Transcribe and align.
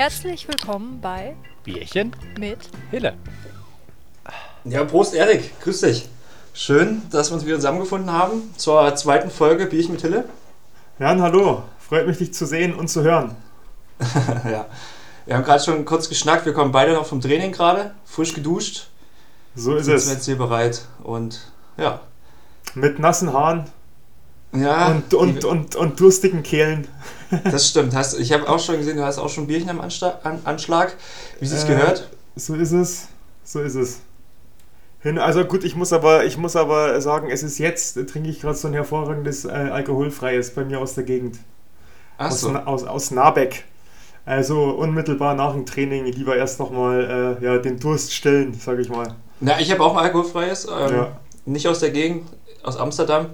Herzlich 0.00 0.48
willkommen 0.48 0.98
bei 1.02 1.36
Bierchen 1.62 2.16
mit 2.38 2.70
Hille. 2.90 3.12
Ja, 4.64 4.82
Prost 4.84 5.12
Erik, 5.12 5.60
grüß 5.60 5.82
dich. 5.82 6.08
Schön, 6.54 7.02
dass 7.10 7.28
wir 7.28 7.34
uns 7.34 7.44
wieder 7.44 7.56
zusammengefunden 7.56 8.10
haben 8.10 8.54
zur 8.56 8.94
zweiten 8.96 9.28
Folge 9.28 9.66
Bierchen 9.66 9.92
mit 9.92 10.00
Hille. 10.00 10.24
Jan, 10.98 11.20
hallo. 11.20 11.64
Freut 11.78 12.06
mich, 12.06 12.16
dich 12.16 12.32
zu 12.32 12.46
sehen 12.46 12.74
und 12.74 12.88
zu 12.88 13.02
hören. 13.02 13.36
ja, 14.50 14.68
wir 15.26 15.36
haben 15.36 15.44
gerade 15.44 15.62
schon 15.62 15.84
kurz 15.84 16.08
geschnackt. 16.08 16.46
Wir 16.46 16.54
kommen 16.54 16.72
beide 16.72 16.94
noch 16.94 17.04
vom 17.04 17.20
Training 17.20 17.52
gerade, 17.52 17.94
frisch 18.06 18.32
geduscht. 18.32 18.86
So 19.54 19.76
ist 19.76 19.84
Sind 19.84 19.96
es. 19.96 20.10
jetzt 20.10 20.24
hier 20.24 20.38
bereit 20.38 20.80
und 21.02 21.42
ja. 21.76 22.00
Mit 22.72 22.98
nassen 23.00 23.34
Haaren 23.34 23.66
Ja, 24.52 24.88
und, 24.88 25.14
und, 25.14 25.44
und, 25.44 25.76
und 25.76 26.00
durstigen 26.00 26.42
Kehlen. 26.42 26.88
das 27.44 27.68
stimmt. 27.68 27.94
Hast, 27.94 28.18
ich 28.18 28.32
habe 28.32 28.48
auch 28.48 28.58
schon 28.58 28.76
gesehen, 28.78 28.96
du 28.96 29.04
hast 29.04 29.18
auch 29.18 29.28
schon 29.28 29.46
Bierchen 29.46 29.70
am 29.70 29.80
Ansta 29.80 30.18
an 30.24 30.40
Anschlag, 30.44 30.96
wie 31.38 31.44
es 31.44 31.52
sich 31.52 31.64
Äh, 31.68 31.74
gehört. 31.74 32.10
So 32.34 32.54
ist 32.54 32.72
es. 32.72 33.08
So 33.44 33.60
ist 33.60 33.76
es. 33.76 34.00
Hin, 35.02 35.18
also 35.18 35.44
gut, 35.44 35.64
ich 35.64 35.76
muss 35.76 35.92
aber, 35.92 36.24
ich 36.24 36.36
muss 36.36 36.56
aber 36.56 37.00
sagen, 37.00 37.30
es 37.30 37.42
ist 37.42 37.58
jetzt, 37.58 37.94
trinke 38.08 38.28
ich 38.28 38.40
gerade 38.40 38.56
so 38.56 38.68
ein 38.68 38.74
hervorragendes 38.74 39.44
äh, 39.44 39.48
alkoholfreies 39.50 40.50
bei 40.54 40.64
mir 40.64 40.78
aus 40.80 40.94
der 40.94 41.04
Gegend. 41.04 41.38
Aus, 42.18 42.32
Achso. 42.34 42.50
Na- 42.50 42.66
aus, 42.66 42.84
aus 42.84 43.10
Nabeck. 43.12 43.64
Also 44.26 44.62
unmittelbar 44.70 45.34
nach 45.34 45.52
dem 45.52 45.64
Training 45.64 46.04
lieber 46.06 46.36
erst 46.36 46.58
nochmal 46.60 47.38
äh, 47.40 47.44
ja, 47.44 47.56
den 47.58 47.78
Durst 47.78 48.12
stillen, 48.12 48.52
sage 48.52 48.82
ich 48.82 48.90
mal. 48.90 49.14
Na, 49.40 49.58
ich 49.58 49.70
habe 49.70 49.82
auch 49.82 49.96
ein 49.96 50.04
alkoholfreies. 50.04 50.66
Ähm, 50.66 50.94
Ja. 50.94 51.12
Nicht 51.46 51.66
aus 51.66 51.78
der 51.78 51.90
Gegend, 51.90 52.28
aus 52.62 52.76
Amsterdam. 52.76 53.26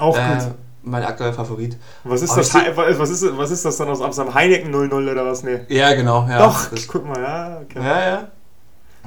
Auch 0.00 0.18
Äh, 0.18 0.20
gut. 0.34 0.54
Mein 0.84 1.02
aktueller 1.02 1.32
Favorit. 1.32 1.76
Was 2.04 2.22
ist, 2.22 2.30
aber 2.30 2.40
das, 2.42 2.54
ich 2.54 2.98
was, 2.98 3.10
ist, 3.10 3.36
was 3.36 3.50
ist 3.50 3.64
das 3.64 3.76
dann 3.76 3.88
aus 3.88 4.00
Amsterdam? 4.00 4.34
Heineken 4.34 4.70
00 4.70 4.92
oder 5.08 5.26
was? 5.26 5.42
Nee. 5.42 5.60
Ja, 5.68 5.94
genau. 5.94 6.26
Ja, 6.28 6.38
Doch, 6.38 6.70
Das, 6.70 6.86
guck 6.86 7.06
mal, 7.06 7.20
ja, 7.20 7.60
okay. 7.62 7.78
ja, 7.82 8.04
ja. 8.06 8.28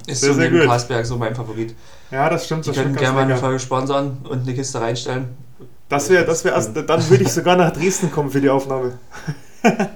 Ist 0.05 0.21
Sehr, 0.21 0.29
so 0.33 0.35
sehr 0.35 0.45
neben 0.45 0.59
gut. 0.59 0.67
Karlsberg 0.67 1.05
so 1.05 1.17
mein 1.17 1.35
Favorit. 1.35 1.75
Ja, 2.11 2.29
das 2.29 2.45
stimmt. 2.45 2.65
Die 2.65 2.69
Das 2.69 2.75
können 2.77 2.89
stimmt 2.89 2.99
gerne 2.99 3.15
mal 3.15 3.23
eine. 3.23 3.37
Folge 3.37 3.59
sponsern 3.59 4.17
und 4.29 4.43
eine 4.43 4.53
Kiste 4.53 4.79
reinstellen. 4.79 5.29
Das 5.89 6.09
wäre 6.09 6.25
das 6.25 6.43
wär 6.43 6.51
erst, 6.53 6.75
dann 6.75 7.09
würde 7.09 7.23
ich 7.23 7.31
sogar 7.31 7.55
nach 7.55 7.71
Dresden 7.71 8.11
kommen 8.11 8.29
für 8.29 8.41
die 8.41 8.49
Aufnahme. 8.49 8.99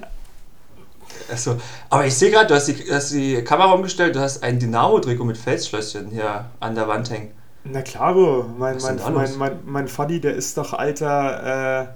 Achso. 1.32 1.56
Aber 1.90 2.06
ich 2.06 2.16
sehe 2.16 2.32
gerade, 2.32 2.48
du 2.48 2.56
hast 2.56 2.66
die, 2.68 2.76
hast 2.92 3.12
die 3.12 3.44
Kamera 3.44 3.72
umgestellt, 3.74 4.16
du 4.16 4.20
hast 4.20 4.44
ein 4.44 4.60
Dynamo-Trikot 4.60 5.24
mit 5.24 5.38
Felsschlösschen 5.38 6.10
hier 6.10 6.46
an 6.60 6.76
der 6.76 6.88
Wand 6.88 7.10
hängen. 7.10 7.32
Na 7.64 7.82
klaro, 7.82 8.46
mein, 8.58 8.78
mein, 8.82 9.00
mein, 9.14 9.38
mein, 9.38 9.60
mein 9.66 9.88
Faddy, 9.88 10.20
der 10.20 10.34
ist 10.36 10.58
doch 10.58 10.74
alter, 10.74 11.84
äh, 11.84 11.88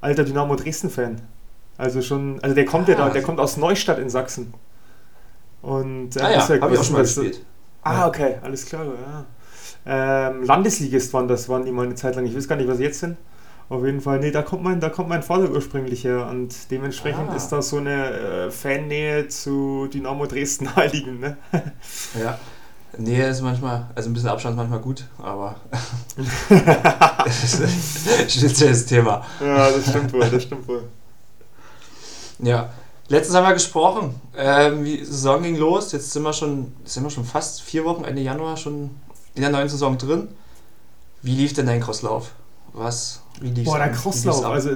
alter 0.00 0.24
Dynamo 0.24 0.54
Dresden-Fan. 0.56 1.20
Also 1.76 2.02
schon, 2.02 2.38
also 2.42 2.54
der 2.54 2.64
kommt 2.64 2.88
ja 2.88 2.94
Ah. 2.94 2.98
da, 3.06 3.10
der 3.10 3.22
kommt 3.22 3.40
aus 3.40 3.56
Neustadt 3.56 3.98
in 3.98 4.10
Sachsen. 4.10 4.54
Und 5.62 6.16
äh, 6.16 6.20
Ah 6.20 6.30
ja, 6.30 6.38
ist 6.38 6.48
ja- 6.50 6.60
habe 6.60 6.74
ich 6.74 6.80
auch 6.80 6.84
schon 6.84 6.92
mal 6.94 7.02
gespielt. 7.02 7.44
Ah, 7.82 8.06
okay, 8.06 8.36
alles 8.42 8.66
klar, 8.66 8.84
ja. 8.86 9.24
Ähm, 10.30 10.42
Landesligist 10.44 11.12
waren 11.14 11.26
das, 11.28 11.48
waren 11.48 11.64
die 11.64 11.72
mal 11.72 11.86
eine 11.86 11.94
Zeit 11.94 12.14
lang. 12.16 12.26
Ich 12.26 12.36
weiß 12.36 12.46
gar 12.48 12.56
nicht, 12.56 12.68
was 12.68 12.76
sie 12.78 12.84
jetzt 12.84 13.00
sind. 13.00 13.16
Auf 13.70 13.84
jeden 13.84 14.00
Fall, 14.00 14.18
nee, 14.20 14.30
da 14.30 14.42
kommt 14.42 14.62
mein, 14.62 14.80
da 14.80 14.88
kommt 14.88 15.08
mein 15.08 15.22
Vater 15.22 15.50
ursprünglich 15.50 16.04
her 16.04 16.26
und 16.30 16.70
dementsprechend 16.70 17.30
Ah. 17.30 17.34
ist 17.36 17.48
da 17.50 17.60
so 17.62 17.78
eine 17.78 18.46
äh, 18.46 18.50
Fannähe 18.50 19.28
zu 19.28 19.88
Dynamo 19.92 20.26
Dresden 20.26 20.64
naheliegend, 20.76 21.20
ne? 21.20 21.36
Ja. 22.20 22.38
Nähe 22.96 23.28
ist 23.28 23.42
manchmal, 23.42 23.86
also 23.94 24.08
ein 24.08 24.14
bisschen 24.14 24.28
Abstand 24.28 24.54
ist 24.54 24.58
manchmal 24.58 24.80
gut, 24.80 25.04
aber 25.18 25.56
das 27.24 27.44
ist 27.44 27.60
ein 27.60 28.30
spezielles 28.30 28.86
Thema. 28.86 29.24
Ja, 29.40 29.70
das 29.70 29.88
stimmt 29.88 30.12
wohl, 30.12 30.28
das 30.28 30.42
stimmt 30.42 30.66
wohl. 30.66 30.84
Ja. 32.40 32.70
Letztens 33.10 33.36
haben 33.36 33.46
wir 33.46 33.54
gesprochen, 33.54 34.20
ähm, 34.36 34.84
die 34.84 35.02
Saison 35.02 35.42
ging 35.42 35.56
los, 35.56 35.92
jetzt 35.92 36.12
sind 36.12 36.22
wir 36.22 36.32
schon, 36.34 36.74
sind 36.84 37.02
wir 37.04 37.10
schon 37.10 37.24
fast 37.24 37.62
vier 37.62 37.84
Wochen, 37.84 38.04
Ende 38.04 38.20
Januar 38.20 38.58
schon 38.58 38.90
in 39.34 39.42
der 39.42 39.50
neuen 39.50 39.68
Saison 39.68 39.96
drin. 39.96 40.28
Wie 41.22 41.34
lief 41.34 41.54
denn 41.54 41.66
dein 41.66 41.80
Crosslauf? 41.80 42.32
Was? 42.74 43.22
Wie 43.40 43.48
lief's 43.48 43.70
Boah, 43.70 43.78
der 43.78 43.92
Crosslauf, 43.92 44.44
also 44.44 44.70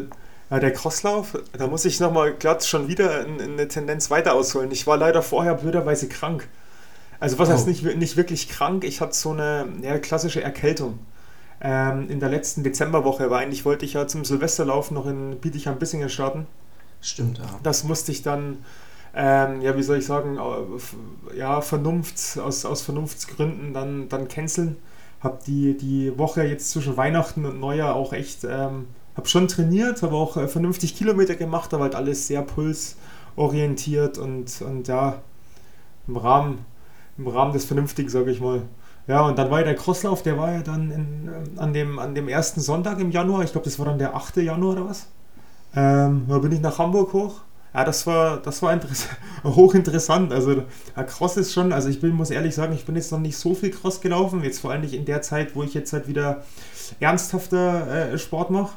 ja, 0.51 0.61
der 0.61 0.73
Crosslauf, 0.73 1.39
da 1.57 1.67
muss 1.67 1.85
ich 1.85 2.01
nochmal 2.01 2.33
glatt 2.33 2.65
schon 2.65 2.89
wieder 2.89 3.27
in, 3.27 3.39
in 3.39 3.53
eine 3.53 3.69
Tendenz 3.69 4.11
weiter 4.11 4.33
ausholen. 4.35 4.71
Ich 4.71 4.87
war 4.87 4.97
leider 4.97 5.23
vorher 5.23 5.55
blöderweise 5.55 6.09
krank. 6.09 6.49
Also 7.23 7.39
was 7.39 7.49
Oh. 7.49 7.53
heißt 7.53 7.67
nicht, 7.69 7.85
nicht 7.97 8.17
wirklich 8.17 8.49
krank, 8.49 8.85
ich 8.85 9.01
hatte 9.01 9.15
so 9.15 9.31
eine 9.31 9.67
ja, 9.83 9.99
klassische 9.99 10.43
Erkältung. 10.43 10.99
Ähm, 11.61 12.11
in 12.11 12.19
der 12.21 12.29
letzten 12.29 12.65
Dezemberwoche, 12.65 13.31
weil 13.31 13.45
eigentlich 13.45 13.65
wollte 13.65 13.85
ich 13.85 13.93
ja 13.95 14.09
zum 14.09 14.25
Silvesterlauf 14.25 14.91
noch 14.91 15.07
in 15.07 15.39
Bietigheim-Bissingen 15.41 16.09
starten. 16.09 16.47
Stimmt, 17.01 17.39
ja. 17.39 17.45
Das 17.63 17.85
musste 17.85 18.13
ich 18.13 18.23
dann, 18.23 18.59
ähm, 19.15 19.61
ja, 19.61 19.77
wie 19.77 19.83
soll 19.83 19.99
ich 19.99 20.07
sagen, 20.07 20.39
ja, 21.37 21.61
Vernunft, 21.61 22.39
aus, 22.39 22.65
aus 22.65 22.83
Vernunftsgründen 22.83 23.73
dann, 23.73 24.09
dann 24.09 24.29
canceln. 24.29 24.77
Hab 25.21 25.45
die, 25.45 25.77
die 25.77 26.19
Woche 26.19 26.43
jetzt 26.45 26.71
zwischen 26.73 26.97
Weihnachten 26.97 27.45
und 27.47 27.61
Neujahr 27.61 27.95
auch 27.95 28.13
echt, 28.13 28.45
ähm, 28.45 28.87
hab 29.17 29.29
schon 29.29 29.47
trainiert, 29.49 30.03
habe 30.03 30.17
auch 30.17 30.37
äh, 30.37 30.49
vernünftig 30.49 30.97
Kilometer 30.97 31.37
gemacht, 31.37 31.73
aber 31.75 31.85
halt 31.85 31.95
alles 31.95 32.27
sehr 32.27 32.43
pulsorientiert 32.43 34.19
und, 34.19 34.63
und 34.63 34.89
ja, 34.89 35.23
im 36.09 36.17
Rahmen, 36.17 36.65
im 37.19 37.27
Rahmen 37.27 37.53
des 37.53 37.65
Vernünftigen, 37.65 38.09
sage 38.09 38.31
ich 38.31 38.41
mal. 38.41 38.63
Ja, 39.07 39.23
und 39.23 39.37
dann 39.37 39.51
war 39.51 39.61
ja 39.61 39.65
der 39.65 39.75
Crosslauf, 39.75 40.23
der 40.23 40.39
war 40.39 40.53
ja 40.53 40.63
dann 40.63 40.91
in, 40.91 41.29
ähm, 41.29 41.59
an, 41.59 41.73
dem, 41.73 41.99
an 41.99 42.15
dem 42.15 42.29
ersten 42.29 42.61
Sonntag 42.61 43.01
im 43.01 43.11
Januar, 43.11 43.43
ich 43.43 43.53
glaube, 43.53 43.65
das 43.65 43.79
war 43.79 43.87
dann 43.87 43.99
der 43.99 44.15
8. 44.15 44.37
Januar 44.37 44.73
oder 44.75 44.89
was? 44.89 45.09
Ähm, 45.75 46.27
da 46.29 46.39
bin 46.39 46.53
ich 46.53 46.61
nach 46.61 46.79
Hamburg 46.79 47.13
hoch. 47.13 47.41
Ja, 47.75 47.85
das 47.85 48.07
war, 48.07 48.37
das 48.37 48.61
war 48.63 48.73
interess 48.73 49.09
hochinteressant. 49.45 50.33
Also, 50.33 50.65
ja, 50.95 51.03
Cross 51.05 51.39
ist 51.39 51.53
schon, 51.53 51.73
also 51.73 51.89
ich 51.89 52.01
bin, 52.01 52.11
muss 52.13 52.31
ehrlich 52.31 52.55
sagen, 52.55 52.75
ich 52.75 52.85
bin 52.85 52.97
jetzt 52.97 53.11
noch 53.11 53.19
nicht 53.19 53.37
so 53.37 53.55
viel 53.55 53.71
Cross 53.71 54.03
gelaufen. 54.03 54.45
Jetzt 54.45 54.61
vor 54.61 54.71
allem 54.71 54.83
nicht 54.83 54.95
in 54.95 55.07
der 55.07 55.23
Zeit, 55.23 55.57
wo 55.57 55.63
ich 55.63 55.73
jetzt 55.73 55.93
halt 55.93 56.07
wieder 56.07 56.43
ernsthafter 57.01 58.13
äh, 58.13 58.19
Sport 58.19 58.51
mache. 58.51 58.73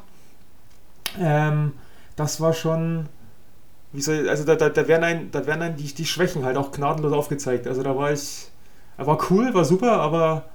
Ähm, 1.20 1.74
das 2.16 2.40
war 2.40 2.54
schon, 2.54 3.08
wie 3.96 4.02
soll, 4.02 4.30
also 4.30 4.44
da, 4.44 4.56
da, 4.56 4.70
da 4.70 4.88
werden 4.88 5.04
ein, 5.04 5.32
da 5.32 5.46
werden 5.48 5.62
ein 5.62 5.76
die, 5.76 5.94
die 5.94 6.06
Schwächen 6.06 6.44
halt 6.46 6.58
auch 6.58 6.72
gnadenlos 6.72 7.14
aufgezeigt. 7.14 7.68
Also 7.68 7.84
da 7.84 7.96
war 7.96 8.12
ich, 8.12 8.50
war 8.98 9.18
cool, 9.30 9.54
war 9.54 9.66
super, 9.66 9.94
aber 9.94 10.46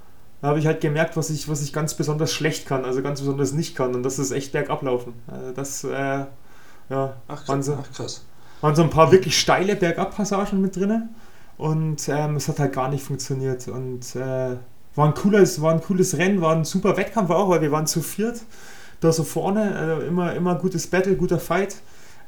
da 0.40 0.48
habe 0.48 0.58
ich 0.58 0.66
halt 0.66 0.80
gemerkt, 0.80 1.16
was 1.16 1.30
ich, 1.30 1.48
was 1.48 1.62
ich 1.62 1.72
ganz 1.72 1.94
besonders 1.94 2.32
schlecht 2.32 2.66
kann, 2.66 2.84
also 2.84 3.02
ganz 3.02 3.20
besonders 3.20 3.52
nicht 3.52 3.76
kann. 3.76 3.94
Und 3.94 4.02
das 4.02 4.18
ist 4.18 4.30
echt 4.30 4.52
bergablaufen. 4.52 5.14
Also 5.26 5.52
das, 5.52 5.84
äh, 5.84 6.24
ja, 6.88 7.16
Ach, 7.28 7.46
waren 7.48 7.62
so, 7.62 7.78
ach 7.80 7.92
krass. 7.96 8.24
waren 8.60 8.74
so 8.74 8.82
ein 8.82 8.90
paar 8.90 9.12
wirklich 9.12 9.38
steile 9.38 9.76
Bergabpassagen 9.76 10.60
mit 10.60 10.76
drin. 10.76 11.10
Und 11.58 12.08
ähm, 12.08 12.36
es 12.36 12.48
hat 12.48 12.58
halt 12.58 12.72
gar 12.72 12.88
nicht 12.88 13.04
funktioniert. 13.04 13.68
Und 13.68 14.16
äh, 14.16 14.56
war, 14.94 15.06
ein 15.06 15.14
cooles, 15.14 15.60
war 15.60 15.72
ein 15.72 15.82
cooles 15.82 16.16
Rennen, 16.16 16.40
war 16.40 16.56
ein 16.56 16.64
super 16.64 16.96
Wettkampf 16.96 17.30
auch, 17.30 17.50
weil 17.50 17.60
wir 17.60 17.70
waren 17.70 17.86
zu 17.86 18.00
viert. 18.00 18.40
Da 19.00 19.12
so 19.12 19.24
vorne, 19.24 20.00
äh, 20.02 20.08
immer, 20.08 20.34
immer 20.34 20.54
gutes 20.56 20.86
Battle, 20.86 21.16
guter 21.16 21.38
Fight. 21.38 21.76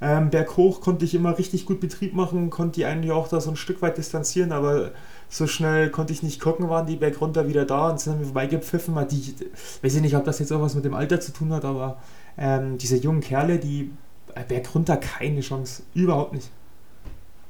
Ähm, 0.03 0.31
berghoch 0.31 0.81
konnte 0.81 1.05
ich 1.05 1.15
immer 1.15 1.39
richtig 1.39 1.65
gut 1.65 1.79
Betrieb 1.81 2.13
machen, 2.15 2.51
konnte 2.51 2.81
die 2.81 2.87
eigentlich 2.87 3.13
auch 3.13 3.29
da 3.29 3.41
so 3.41 3.51
ein 3.51 3.57
Stück 3.57 3.83
weit 3.83 3.99
distanzieren, 3.99 4.51
aber 4.53 4.91
so 5.29 5.47
schnell 5.47 5.91
konnte 5.91 6.13
ich 6.13 6.23
nicht 6.25 6.41
gucken, 6.41 6.69
waren 6.69 6.87
die 6.87 6.97
Berg 6.97 7.21
runter 7.21 7.49
wieder 7.49 7.65
da 7.65 7.91
und 7.91 8.01
sind 8.01 8.15
dann 8.17 8.25
vorbeigepfiffen. 8.25 8.95
Weil 8.97 9.07
Die, 9.07 9.35
weiß 9.83 9.95
ich 9.95 10.03
nicht, 10.03 10.17
ob 10.17 10.25
das 10.25 10.41
jetzt 10.41 10.53
auch 10.53 10.61
was 10.61 10.75
mit 10.75 10.85
dem 10.85 10.95
Alter 10.95 11.21
zu 11.21 11.33
tun 11.33 11.53
hat, 11.53 11.65
aber 11.65 11.99
ähm, 12.37 12.79
diese 12.79 12.97
jungen 12.97 13.21
Kerle, 13.21 13.59
die 13.61 13.93
äh, 14.35 14.45
Berg 14.45 14.75
runter 14.75 14.97
keine 14.97 15.41
Chance, 15.41 15.85
überhaupt 15.95 16.35
nicht. 16.35 16.51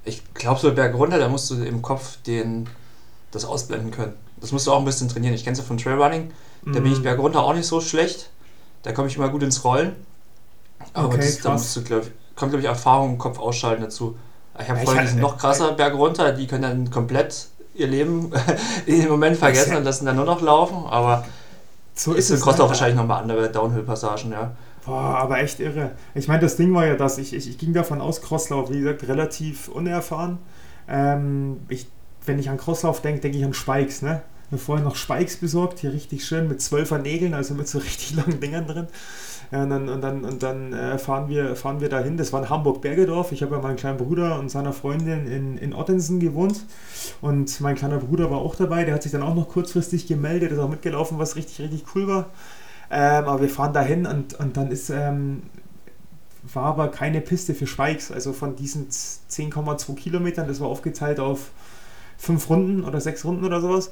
Ich 0.04 0.22
glaube, 0.34 0.60
so 0.60 0.72
Berg 0.74 0.94
runter, 0.94 1.18
da 1.18 1.28
musst 1.28 1.50
du 1.50 1.62
im 1.62 1.80
Kopf 1.82 2.16
den, 2.22 2.68
das 3.30 3.44
ausblenden 3.44 3.90
können. 3.90 4.14
Das 4.40 4.52
musst 4.52 4.66
du 4.66 4.72
auch 4.72 4.78
ein 4.80 4.84
bisschen 4.84 5.08
trainieren. 5.08 5.34
Ich 5.34 5.44
kenne 5.44 5.52
es 5.54 5.58
ja 5.58 5.64
von 5.64 5.78
Trailrunning. 5.78 6.32
Da 6.72 6.80
bin 6.80 6.92
ich 6.92 6.98
Mhm. 6.98 7.02
Berg 7.02 7.18
runter 7.20 7.42
auch 7.42 7.54
nicht 7.54 7.66
so 7.66 7.80
schlecht. 7.80 8.30
Da 8.82 8.92
komme 8.92 9.08
ich 9.08 9.16
immer 9.16 9.28
gut 9.28 9.42
ins 9.42 9.64
Rollen. 9.64 9.94
Aber 10.94 11.08
Okay, 11.08 11.18
das, 11.18 11.40
da 11.40 11.52
musst 11.52 11.74
du, 11.76 11.82
glaub, 11.84 12.10
kommt, 12.42 12.52
glaube 12.52 12.62
ich, 12.62 12.68
Erfahrung 12.68 13.12
im 13.12 13.18
Kopf 13.18 13.38
ausschalten 13.38 13.82
dazu. 13.82 14.16
Ich 14.60 14.68
habe 14.68 14.78
Ja, 14.78 14.82
ich 14.82 14.88
Freunde, 14.88 14.92
die 14.92 14.98
hatte- 14.98 15.08
sind 15.12 15.20
noch 15.22 15.38
krasser 15.38 15.72
Berg 15.72 15.94
runter, 15.94 16.32
die 16.32 16.46
können 16.48 16.62
dann 16.62 16.90
komplett 16.90 17.46
ihr 17.74 17.86
Leben 17.86 18.32
in 18.86 19.00
dem 19.00 19.08
Moment 19.10 19.36
vergessen 19.36 19.72
ja- 19.72 19.78
und 19.78 19.84
lassen 19.84 20.04
dann 20.06 20.16
nur 20.16 20.24
noch 20.24 20.40
laufen. 20.42 20.84
Aber 20.90 21.24
So 21.94 22.12
ist 22.14 22.30
im 22.30 22.36
es, 22.36 22.42
Crosslauf 22.42 22.66
ne? 22.68 22.70
wahrscheinlich 22.74 22.96
nochmal 22.96 23.22
andere 23.22 23.48
Downhill-Passagen, 23.50 24.32
ja. 24.32 24.50
Boah, 24.84 25.16
aber 25.18 25.38
echt 25.38 25.60
irre. 25.60 25.92
Ich 26.14 26.26
meine, 26.26 26.40
das 26.40 26.56
Ding 26.56 26.74
war 26.74 26.84
ja, 26.84 26.96
dass 26.96 27.16
ich, 27.18 27.32
ich, 27.32 27.48
ich 27.48 27.56
ging 27.58 27.72
davon 27.72 28.00
aus, 28.00 28.20
Crosslauf, 28.20 28.68
wie 28.70 28.80
gesagt, 28.80 29.06
relativ 29.06 29.68
unerfahren. 29.68 30.38
Ähm, 30.88 31.60
ich, 31.68 31.86
wenn 32.26 32.38
ich 32.40 32.50
an 32.50 32.56
Crosslauf 32.58 33.00
denke, 33.00 33.20
denke 33.20 33.38
ich 33.38 33.44
an 33.44 33.54
Spikes, 33.54 34.02
ne? 34.02 34.22
Mir 34.52 34.58
vorher 34.58 34.84
noch 34.84 34.96
Spikes 34.96 35.38
besorgt, 35.38 35.78
hier 35.78 35.94
richtig 35.94 36.26
schön 36.26 36.46
mit 36.46 36.60
zwölfer 36.60 36.98
Nägeln, 36.98 37.32
also 37.32 37.54
mit 37.54 37.66
so 37.68 37.78
richtig 37.80 38.14
langen 38.14 38.38
Dingern 38.38 38.66
drin. 38.66 38.86
Und 39.50 39.70
dann, 39.70 39.88
und 39.88 40.00
dann, 40.02 40.24
und 40.24 40.42
dann 40.42 40.72
äh, 40.72 40.98
fahren, 40.98 41.28
wir, 41.28 41.56
fahren 41.56 41.80
wir 41.80 41.88
dahin. 41.88 42.16
Das 42.16 42.32
war 42.32 42.42
in 42.42 42.50
Hamburg-Bergedorf. 42.50 43.32
Ich 43.32 43.42
habe 43.42 43.54
ja 43.56 43.62
meinen 43.62 43.76
kleinen 43.76 43.98
Bruder 43.98 44.38
und 44.38 44.50
seiner 44.50 44.72
Freundin 44.72 45.26
in, 45.26 45.58
in 45.58 45.74
Ottensen 45.74 46.20
gewohnt. 46.20 46.64
Und 47.20 47.60
mein 47.60 47.74
kleiner 47.76 47.98
Bruder 47.98 48.30
war 48.30 48.38
auch 48.38 48.54
dabei. 48.54 48.84
Der 48.84 48.94
hat 48.94 49.02
sich 49.02 49.12
dann 49.12 49.22
auch 49.22 49.34
noch 49.34 49.48
kurzfristig 49.48 50.06
gemeldet, 50.06 50.52
ist 50.52 50.58
auch 50.58 50.70
mitgelaufen, 50.70 51.18
was 51.18 51.36
richtig, 51.36 51.60
richtig 51.60 51.84
cool 51.94 52.06
war. 52.06 52.30
Ähm, 52.90 53.24
aber 53.24 53.40
wir 53.40 53.48
fahren 53.48 53.72
dahin 53.72 54.06
und, 54.06 54.34
und 54.34 54.56
dann 54.58 54.70
ist, 54.70 54.90
ähm, 54.90 55.42
war 56.52 56.64
aber 56.64 56.88
keine 56.88 57.22
Piste 57.22 57.54
für 57.54 57.66
Spikes. 57.66 58.12
Also 58.12 58.32
von 58.34 58.56
diesen 58.56 58.88
10,2 58.90 59.94
Kilometern, 59.96 60.46
das 60.46 60.60
war 60.60 60.68
aufgeteilt 60.68 61.20
auf 61.20 61.52
fünf 62.18 62.48
Runden 62.48 62.84
oder 62.84 63.00
sechs 63.00 63.24
Runden 63.24 63.44
oder 63.44 63.60
sowas. 63.60 63.90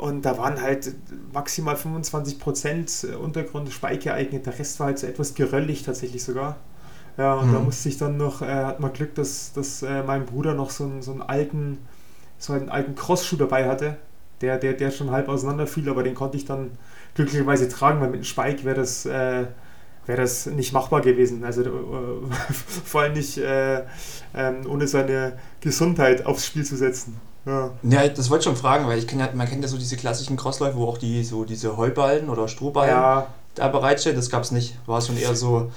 Und 0.00 0.22
da 0.22 0.38
waren 0.38 0.62
halt 0.62 0.94
maximal 1.30 1.74
25% 1.74 3.16
Untergrund 3.16 3.70
Spike 3.70 3.98
geeignet. 3.98 4.46
Der 4.46 4.58
Rest 4.58 4.80
war 4.80 4.86
halt 4.86 4.98
so 4.98 5.06
etwas 5.06 5.34
geröllig 5.34 5.82
tatsächlich 5.82 6.24
sogar. 6.24 6.56
Ja, 7.18 7.34
und 7.34 7.50
mhm. 7.50 7.52
da 7.52 7.58
musste 7.58 7.90
ich 7.90 7.98
dann 7.98 8.16
noch, 8.16 8.40
äh, 8.40 8.46
hat 8.46 8.80
man 8.80 8.94
Glück, 8.94 9.14
dass, 9.14 9.52
dass 9.52 9.82
äh, 9.82 10.02
mein 10.02 10.24
Bruder 10.24 10.54
noch 10.54 10.70
so 10.70 10.84
einen, 10.84 11.02
so 11.02 11.12
einen 11.12 11.20
alten, 11.20 11.76
so 12.38 12.54
einen 12.54 12.70
alten 12.70 12.94
Cross-Schuh 12.94 13.36
dabei 13.36 13.68
hatte, 13.68 13.98
der, 14.40 14.56
der, 14.56 14.72
der 14.72 14.90
schon 14.90 15.10
halb 15.10 15.28
auseinander 15.28 15.66
fiel, 15.66 15.86
aber 15.90 16.02
den 16.02 16.14
konnte 16.14 16.38
ich 16.38 16.46
dann 16.46 16.70
glücklicherweise 17.14 17.68
tragen, 17.68 18.00
weil 18.00 18.08
mit 18.08 18.20
dem 18.20 18.24
Spike 18.24 18.64
wäre 18.64 18.76
das, 18.76 19.04
äh, 19.04 19.48
wär 20.06 20.16
das 20.16 20.46
nicht 20.46 20.72
machbar 20.72 21.02
gewesen. 21.02 21.44
Also 21.44 21.60
äh, 21.60 21.66
vor 22.86 23.02
allem 23.02 23.12
nicht 23.12 23.36
äh, 23.36 23.82
ähm, 24.34 24.62
ohne 24.66 24.88
seine 24.88 25.34
Gesundheit 25.60 26.24
aufs 26.24 26.46
Spiel 26.46 26.64
zu 26.64 26.78
setzen. 26.78 27.20
Ja. 27.46 27.70
ja, 27.82 28.08
das 28.08 28.28
wollte 28.28 28.40
ich 28.40 28.44
schon 28.44 28.56
fragen, 28.56 28.86
weil 28.86 28.98
ich 28.98 29.06
kenn 29.06 29.18
ja, 29.18 29.30
man 29.34 29.48
kennt 29.48 29.62
ja 29.62 29.68
so 29.68 29.78
diese 29.78 29.96
klassischen 29.96 30.36
Crossläufe, 30.36 30.76
wo 30.76 30.86
auch 30.86 30.98
die 30.98 31.24
so 31.24 31.44
diese 31.44 31.76
Heuballen 31.76 32.28
oder 32.28 32.48
Strohballen 32.48 32.90
ja. 32.90 33.26
da 33.54 33.68
bereitstehen. 33.68 34.16
Das 34.16 34.28
gab 34.28 34.42
es 34.42 34.50
nicht. 34.50 34.76
War 34.86 35.00
schon 35.00 35.16
eher 35.16 35.34
so 35.34 35.70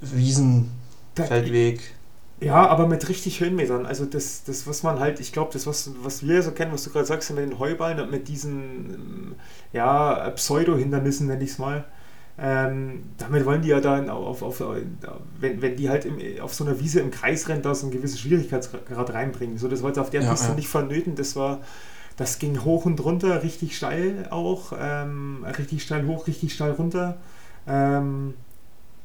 Wiesen, 0.00 0.70
Feldweg. 1.14 1.80
Ja, 2.40 2.66
aber 2.68 2.86
mit 2.86 3.08
richtig 3.08 3.40
Höhenmetern. 3.40 3.86
Also 3.86 4.04
das, 4.04 4.44
das 4.44 4.66
was 4.66 4.82
man 4.82 5.00
halt, 5.00 5.20
ich 5.20 5.32
glaube, 5.32 5.52
das, 5.54 5.66
was, 5.66 5.92
was 6.02 6.26
wir 6.26 6.42
so 6.42 6.50
kennen, 6.50 6.72
was 6.72 6.84
du 6.84 6.90
gerade 6.90 7.06
sagst, 7.06 7.30
mit 7.30 7.38
den 7.38 7.58
Heuballen 7.58 7.98
und 7.98 8.10
mit 8.10 8.28
diesen 8.28 9.36
ja, 9.72 10.30
Pseudo-Hindernissen, 10.30 11.28
nenne 11.28 11.42
ich 11.42 11.52
es 11.52 11.58
mal. 11.58 11.84
Ähm, 12.38 13.04
damit 13.16 13.46
wollen 13.46 13.62
die 13.62 13.68
ja 13.68 13.80
dann 13.80 14.10
auf, 14.10 14.42
auf, 14.42 14.62
wenn, 15.40 15.62
wenn 15.62 15.76
die 15.76 15.88
halt 15.88 16.04
im, 16.04 16.18
auf 16.42 16.52
so 16.52 16.64
einer 16.64 16.78
Wiese 16.78 17.00
im 17.00 17.10
Kreis 17.10 17.48
rennt, 17.48 17.64
da 17.64 17.74
so 17.74 17.86
einen 17.86 17.92
gewissen 17.92 18.18
Schwierigkeitsgrad 18.18 19.14
reinbringen. 19.14 19.56
So, 19.56 19.68
das 19.68 19.82
wollte 19.82 20.02
auf 20.02 20.10
der 20.10 20.22
ja, 20.22 20.30
Piste 20.30 20.48
ja. 20.48 20.54
nicht 20.54 20.68
vonnöten. 20.68 21.14
Das 21.14 21.34
war, 21.34 21.60
das 22.16 22.38
ging 22.38 22.62
hoch 22.64 22.84
und 22.84 23.02
runter, 23.02 23.42
richtig 23.42 23.76
steil 23.76 24.28
auch, 24.30 24.72
ähm, 24.78 25.46
richtig 25.58 25.82
steil 25.82 26.06
hoch, 26.06 26.26
richtig 26.26 26.52
steil 26.52 26.72
runter. 26.72 27.16
Ähm, 27.66 28.34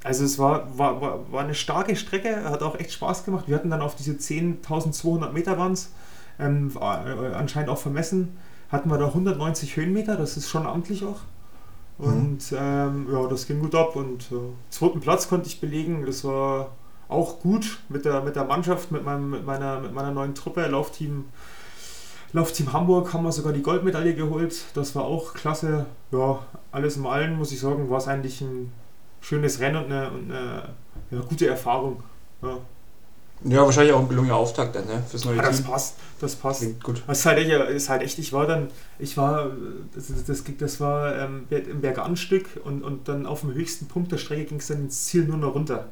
also 0.03 0.25
es 0.25 0.37
war, 0.39 0.77
war, 0.77 0.99
war, 1.01 1.31
war 1.31 1.43
eine 1.43 1.55
starke 1.55 1.95
Strecke, 1.95 2.49
hat 2.49 2.63
auch 2.63 2.77
echt 2.79 2.91
Spaß 2.91 3.23
gemacht. 3.23 3.45
Wir 3.47 3.55
hatten 3.55 3.69
dann 3.69 3.81
auf 3.81 3.95
diese 3.95 4.13
10.200 4.13 5.31
Meter 5.31 5.57
waren 5.57 5.73
es, 5.73 5.91
ähm, 6.39 6.71
äh, 6.75 6.81
anscheinend 6.81 7.69
auch 7.69 7.77
vermessen, 7.77 8.37
hatten 8.69 8.89
wir 8.89 8.97
da 8.97 9.07
190 9.07 9.75
Höhenmeter, 9.75 10.17
das 10.17 10.37
ist 10.37 10.49
schon 10.49 10.65
amtlich 10.65 11.05
auch. 11.05 11.21
Mhm. 12.01 12.07
Und 12.07 12.51
mhm. 12.51 12.57
ähm, 12.59 13.07
ja, 13.11 13.27
das 13.27 13.47
ging 13.47 13.59
gut 13.59 13.75
ab 13.75 13.95
und 13.95 14.31
äh, 14.31 14.35
zweiten 14.69 14.99
Platz 14.99 15.29
konnte 15.29 15.47
ich 15.47 15.61
belegen. 15.61 16.05
Das 16.05 16.23
war 16.23 16.71
auch 17.07 17.39
gut 17.39 17.79
mit 17.89 18.05
der, 18.05 18.21
mit 18.21 18.35
der 18.35 18.45
Mannschaft, 18.45 18.91
mit, 18.91 19.03
meinem, 19.03 19.29
mit, 19.29 19.45
meiner, 19.45 19.79
mit 19.79 19.93
meiner 19.93 20.11
neuen 20.11 20.35
Truppe, 20.35 20.65
Laufteam. 20.67 21.25
Laufteam 22.33 22.71
Hamburg 22.71 23.13
haben 23.13 23.23
wir 23.23 23.31
sogar 23.33 23.51
die 23.51 23.61
Goldmedaille 23.61 24.15
geholt. 24.15 24.63
Das 24.73 24.95
war 24.95 25.03
auch 25.03 25.33
klasse. 25.33 25.85
Ja, 26.11 26.39
alles 26.71 26.97
in 26.97 27.05
allem 27.05 27.37
muss 27.37 27.51
ich 27.51 27.59
sagen, 27.59 27.89
war 27.89 27.97
es 27.97 28.07
eigentlich 28.07 28.39
ein 28.41 28.71
schönes 29.19 29.59
Rennen 29.59 29.83
und 29.83 29.91
eine, 29.91 30.11
und 30.11 30.31
eine 30.31 30.69
ja, 31.11 31.19
gute 31.19 31.47
Erfahrung. 31.47 32.03
Ja. 32.41 32.57
Ja, 33.43 33.65
wahrscheinlich 33.65 33.93
auch 33.93 34.01
ein 34.01 34.09
gelungener 34.09 34.35
Auftakt 34.35 34.75
dann, 34.75 34.85
ne? 34.85 35.03
Fürs 35.09 35.25
neue 35.25 35.37
ja, 35.37 35.41
das 35.41 35.57
Team. 35.57 35.65
passt, 35.65 35.95
das 36.19 36.35
passt. 36.35 36.61
Klingt 36.61 36.83
gut. 36.83 37.03
Das 37.07 37.19
ist 37.19 37.25
halt, 37.25 37.39
echt, 37.39 37.49
ist 37.49 37.89
halt 37.89 38.03
echt, 38.03 38.19
ich 38.19 38.33
war 38.33 38.45
dann, 38.45 38.67
ich 38.99 39.17
war, 39.17 39.51
das, 39.95 40.11
das, 40.25 40.43
das 40.59 40.79
war 40.79 41.15
ähm, 41.17 41.47
im 41.49 41.81
Berganstück 41.81 42.61
und, 42.63 42.83
und 42.83 43.07
dann 43.07 43.25
auf 43.25 43.41
dem 43.41 43.53
höchsten 43.53 43.87
Punkt 43.87 44.11
der 44.11 44.17
Strecke 44.17 44.45
ging 44.45 44.59
es 44.59 44.67
dann 44.67 44.81
ins 44.81 45.05
Ziel 45.05 45.25
nur 45.25 45.37
noch 45.37 45.55
runter. 45.55 45.87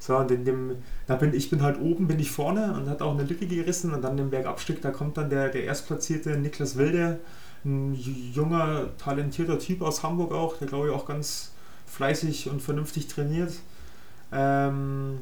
So, 0.00 0.16
und 0.16 0.30
in 0.30 0.44
dem, 0.44 0.76
da 1.06 1.16
bin 1.16 1.34
ich 1.34 1.50
bin 1.50 1.62
halt 1.62 1.80
oben, 1.80 2.08
bin 2.08 2.18
ich 2.18 2.30
vorne 2.30 2.74
und 2.74 2.88
hat 2.88 3.02
auch 3.02 3.12
eine 3.12 3.24
Lücke 3.24 3.46
gerissen 3.46 3.92
und 3.92 4.02
dann 4.02 4.18
im 4.18 4.30
Bergabstück, 4.30 4.80
da 4.80 4.90
kommt 4.90 5.16
dann 5.16 5.30
der, 5.30 5.48
der 5.48 5.64
erstplatzierte 5.64 6.30
Niklas 6.36 6.76
Wilde, 6.76 7.18
ein 7.64 7.94
junger, 7.94 8.86
talentierter 8.98 9.58
Typ 9.58 9.82
aus 9.82 10.02
Hamburg 10.02 10.32
auch, 10.32 10.56
der 10.56 10.68
glaube 10.68 10.88
ich 10.88 10.94
auch 10.94 11.06
ganz 11.06 11.52
fleißig 11.86 12.48
und 12.48 12.62
vernünftig 12.62 13.08
trainiert. 13.08 13.52
Ähm, 14.30 15.18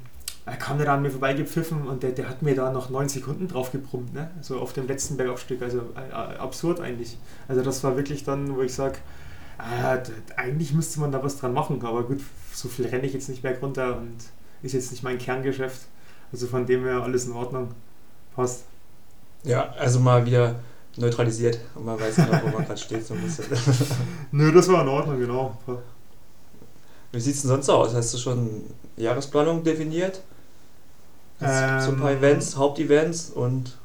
er 0.46 0.56
kam 0.56 0.78
dann 0.78 0.86
an 0.86 1.02
mir 1.02 1.10
vorbeigepfiffen 1.10 1.88
und 1.88 2.04
der, 2.04 2.12
der 2.12 2.28
hat 2.28 2.40
mir 2.40 2.54
da 2.54 2.70
noch 2.70 2.88
neun 2.88 3.08
Sekunden 3.08 3.48
drauf 3.48 3.72
gebrummt, 3.72 4.14
ne? 4.14 4.30
so 4.40 4.60
auf 4.60 4.72
dem 4.72 4.86
letzten 4.86 5.16
Bergaufstück. 5.16 5.60
Also 5.60 5.80
äh, 5.96 6.08
äh, 6.08 6.38
absurd 6.38 6.80
eigentlich. 6.80 7.18
Also 7.48 7.62
das 7.62 7.82
war 7.82 7.96
wirklich 7.96 8.22
dann, 8.22 8.56
wo 8.56 8.62
ich 8.62 8.72
sage, 8.72 8.98
äh, 9.58 9.98
eigentlich 10.36 10.72
müsste 10.72 11.00
man 11.00 11.10
da 11.10 11.22
was 11.22 11.38
dran 11.38 11.52
machen, 11.52 11.84
aber 11.84 12.04
gut, 12.04 12.20
so 12.52 12.68
viel 12.68 12.86
renne 12.86 13.06
ich 13.06 13.12
jetzt 13.12 13.28
nicht 13.28 13.42
berg 13.42 13.60
runter 13.60 13.96
und 13.96 14.16
ist 14.62 14.72
jetzt 14.72 14.92
nicht 14.92 15.02
mein 15.02 15.18
Kerngeschäft. 15.18 15.82
Also 16.30 16.46
von 16.46 16.64
dem 16.64 16.84
her 16.84 17.02
alles 17.02 17.26
in 17.26 17.32
Ordnung. 17.32 17.72
Passt. 18.36 18.64
Ja, 19.42 19.72
also 19.78 19.98
mal 19.98 20.24
wieder 20.26 20.60
neutralisiert 20.96 21.58
und 21.74 21.86
man 21.86 21.98
weiß 21.98 22.16
genau, 22.16 22.40
wo 22.44 22.48
man 22.56 22.64
gerade 22.64 22.78
steht 22.78 23.04
so 23.04 23.14
ein 23.14 23.20
bisschen. 23.20 23.46
Nö, 24.30 24.52
das 24.52 24.68
war 24.68 24.82
in 24.82 24.88
Ordnung, 24.88 25.18
genau. 25.18 25.58
Wie 27.10 27.20
sieht 27.20 27.34
es 27.34 27.42
denn 27.42 27.48
sonst 27.48 27.68
aus? 27.68 27.94
Hast 27.94 28.14
du 28.14 28.18
schon 28.18 28.62
Jahresplanung 28.96 29.64
definiert? 29.64 30.20
Ähm, 31.40 31.80
so 31.80 31.90
ein 31.90 31.98
paar 31.98 32.12
ähm, 32.12 32.18
Events, 32.18 32.56
Hauptevents 32.56 33.30
und 33.30 33.78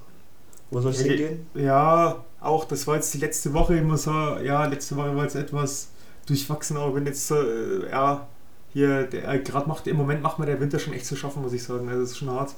wo 0.69 0.79
soll 0.79 0.91
es 0.91 1.01
hingehen? 1.01 1.45
Ja, 1.53 2.23
auch, 2.39 2.65
das 2.65 2.87
war 2.87 2.95
jetzt 2.95 3.13
die 3.13 3.17
letzte 3.17 3.53
Woche, 3.53 3.75
ich 3.75 3.83
muss 3.83 4.03
sagen, 4.03 4.45
ja, 4.45 4.65
letzte 4.65 4.95
Woche 4.95 5.15
war 5.15 5.23
jetzt 5.23 5.35
etwas 5.35 5.89
durchwachsen, 6.25 6.77
aber 6.77 6.95
wenn 6.95 7.05
jetzt, 7.05 7.29
äh, 7.31 7.89
ja, 7.89 8.27
hier, 8.73 9.13
äh, 9.13 9.39
gerade 9.39 9.67
macht, 9.67 9.87
im 9.87 9.97
Moment 9.97 10.21
macht 10.21 10.39
mir 10.39 10.45
der 10.45 10.59
Winter 10.61 10.79
schon 10.79 10.93
echt 10.93 11.05
zu 11.05 11.15
schaffen, 11.15 11.41
muss 11.41 11.53
ich 11.53 11.63
sagen, 11.63 11.89
also 11.89 12.01
das 12.01 12.11
ist 12.11 12.17
schon 12.17 12.29
hart. 12.29 12.55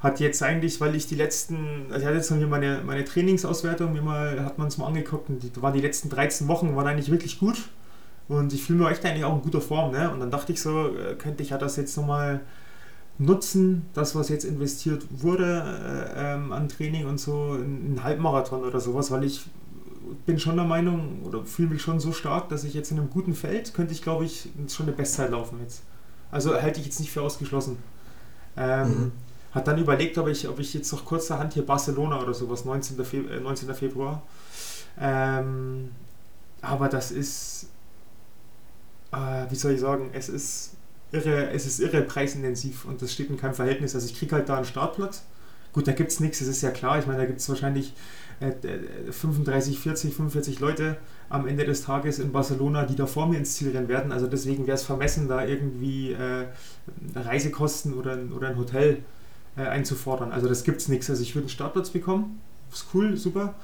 Hat 0.00 0.20
jetzt 0.20 0.42
eigentlich, 0.42 0.80
weil 0.80 0.94
ich 0.94 1.06
die 1.06 1.14
letzten, 1.14 1.86
also 1.88 2.00
ich 2.00 2.04
hatte 2.04 2.16
jetzt 2.16 2.30
noch 2.30 2.38
hier 2.38 2.48
meine, 2.48 2.82
meine 2.84 3.04
Trainingsauswertung, 3.04 3.92
mir 3.92 4.02
mal, 4.02 4.44
hat 4.44 4.58
man 4.58 4.68
es 4.68 4.76
mal 4.76 4.86
angeguckt 4.86 5.30
und 5.30 5.42
die 5.42 5.62
waren 5.62 5.72
die 5.72 5.80
letzten 5.80 6.10
13 6.10 6.48
Wochen, 6.48 6.76
waren 6.76 6.86
eigentlich 6.86 7.10
wirklich 7.10 7.38
gut 7.38 7.70
und 8.28 8.52
ich 8.52 8.62
fühle 8.62 8.80
mich 8.80 8.90
echt 8.90 9.04
eigentlich 9.06 9.24
auch 9.24 9.34
in 9.34 9.42
guter 9.42 9.60
Form, 9.60 9.92
ne? 9.92 10.10
Und 10.10 10.20
dann 10.20 10.30
dachte 10.30 10.52
ich 10.52 10.60
so, 10.60 10.88
äh, 10.88 11.14
könnte 11.14 11.42
ich 11.42 11.50
ja 11.50 11.58
das 11.58 11.76
jetzt 11.76 11.96
nochmal 11.96 12.40
nutzen, 13.24 13.86
das, 13.94 14.14
was 14.14 14.28
jetzt 14.28 14.44
investiert 14.44 15.04
wurde 15.10 16.12
äh, 16.16 16.34
ähm, 16.34 16.52
an 16.52 16.68
Training 16.68 17.06
und 17.06 17.18
so, 17.18 17.52
ein 17.52 18.00
Halbmarathon 18.02 18.64
oder 18.64 18.80
sowas, 18.80 19.10
weil 19.10 19.24
ich 19.24 19.44
bin 20.26 20.38
schon 20.38 20.56
der 20.56 20.64
Meinung 20.64 21.22
oder 21.24 21.44
fühle 21.44 21.68
mich 21.68 21.82
schon 21.82 22.00
so 22.00 22.12
stark, 22.12 22.48
dass 22.48 22.64
ich 22.64 22.74
jetzt 22.74 22.90
in 22.90 22.98
einem 22.98 23.10
guten 23.10 23.34
Feld 23.34 23.74
könnte 23.74 23.92
ich, 23.92 24.02
glaube 24.02 24.24
ich, 24.24 24.48
schon 24.68 24.86
eine 24.86 24.96
Bestzeit 24.96 25.30
laufen 25.30 25.58
jetzt. 25.60 25.82
Also 26.30 26.54
halte 26.60 26.80
ich 26.80 26.86
jetzt 26.86 27.00
nicht 27.00 27.12
für 27.12 27.22
ausgeschlossen. 27.22 27.78
Ähm, 28.56 28.88
mhm. 28.88 29.12
Hat 29.52 29.68
dann 29.68 29.78
überlegt, 29.78 30.16
ob 30.18 30.28
ich, 30.28 30.48
ob 30.48 30.58
ich 30.58 30.72
jetzt 30.74 30.90
noch 30.92 31.04
kurzerhand 31.04 31.54
hier 31.54 31.64
Barcelona 31.64 32.20
oder 32.20 32.34
sowas, 32.34 32.64
19. 32.64 33.04
Fe 33.04 33.18
äh, 33.18 33.40
19. 33.40 33.74
Februar. 33.74 34.22
Ähm, 34.98 35.90
aber 36.60 36.88
das 36.88 37.10
ist, 37.10 37.66
äh, 39.12 39.46
wie 39.50 39.54
soll 39.54 39.72
ich 39.72 39.80
sagen, 39.80 40.10
es 40.12 40.28
ist 40.28 40.72
irre, 41.12 41.50
es 41.50 41.66
ist 41.66 41.80
irre 41.80 42.02
preisintensiv 42.02 42.84
und 42.84 43.02
das 43.02 43.12
steht 43.12 43.30
in 43.30 43.36
keinem 43.36 43.54
Verhältnis. 43.54 43.94
Also 43.94 44.06
ich 44.06 44.18
kriege 44.18 44.34
halt 44.34 44.48
da 44.48 44.56
einen 44.56 44.64
Startplatz. 44.64 45.24
Gut, 45.72 45.86
da 45.86 45.92
gibt 45.92 46.10
es 46.10 46.20
nichts, 46.20 46.40
das 46.40 46.48
ist 46.48 46.62
ja 46.62 46.70
klar. 46.70 46.98
Ich 46.98 47.06
meine, 47.06 47.20
da 47.20 47.24
gibt 47.26 47.40
es 47.40 47.48
wahrscheinlich 47.48 47.94
äh, 48.40 48.52
35, 49.10 49.78
40, 49.78 50.14
45 50.14 50.60
Leute 50.60 50.98
am 51.30 51.46
Ende 51.46 51.64
des 51.64 51.82
Tages 51.82 52.18
in 52.18 52.32
Barcelona, 52.32 52.84
die 52.84 52.96
da 52.96 53.06
vor 53.06 53.26
mir 53.26 53.38
ins 53.38 53.54
Ziel 53.54 53.70
rennen 53.70 53.88
werden. 53.88 54.12
Also 54.12 54.26
deswegen 54.26 54.66
wäre 54.66 54.74
es 54.74 54.82
vermessen, 54.82 55.28
da 55.28 55.46
irgendwie 55.46 56.12
äh, 56.12 56.46
Reisekosten 57.14 57.94
oder, 57.94 58.18
oder 58.34 58.48
ein 58.48 58.58
Hotel 58.58 58.98
äh, 59.56 59.62
einzufordern. 59.62 60.30
Also 60.32 60.48
das 60.48 60.64
gibt 60.64 60.80
es 60.80 60.88
nichts. 60.88 61.08
Also 61.08 61.22
ich 61.22 61.34
würde 61.34 61.44
einen 61.44 61.50
Startplatz 61.50 61.90
bekommen. 61.90 62.40
Ist 62.70 62.86
cool, 62.94 63.16
super 63.16 63.54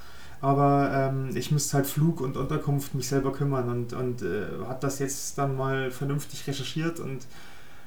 aber 0.40 0.90
ähm, 0.92 1.36
ich 1.36 1.50
müsste 1.50 1.78
halt 1.78 1.86
Flug 1.86 2.20
und 2.20 2.36
Unterkunft 2.36 2.94
mich 2.94 3.08
selber 3.08 3.32
kümmern 3.32 3.68
und, 3.68 3.92
und 3.92 4.22
äh, 4.22 4.46
hat 4.66 4.84
das 4.84 4.98
jetzt 4.98 5.36
dann 5.38 5.56
mal 5.56 5.90
vernünftig 5.90 6.46
recherchiert 6.46 7.00
und 7.00 7.26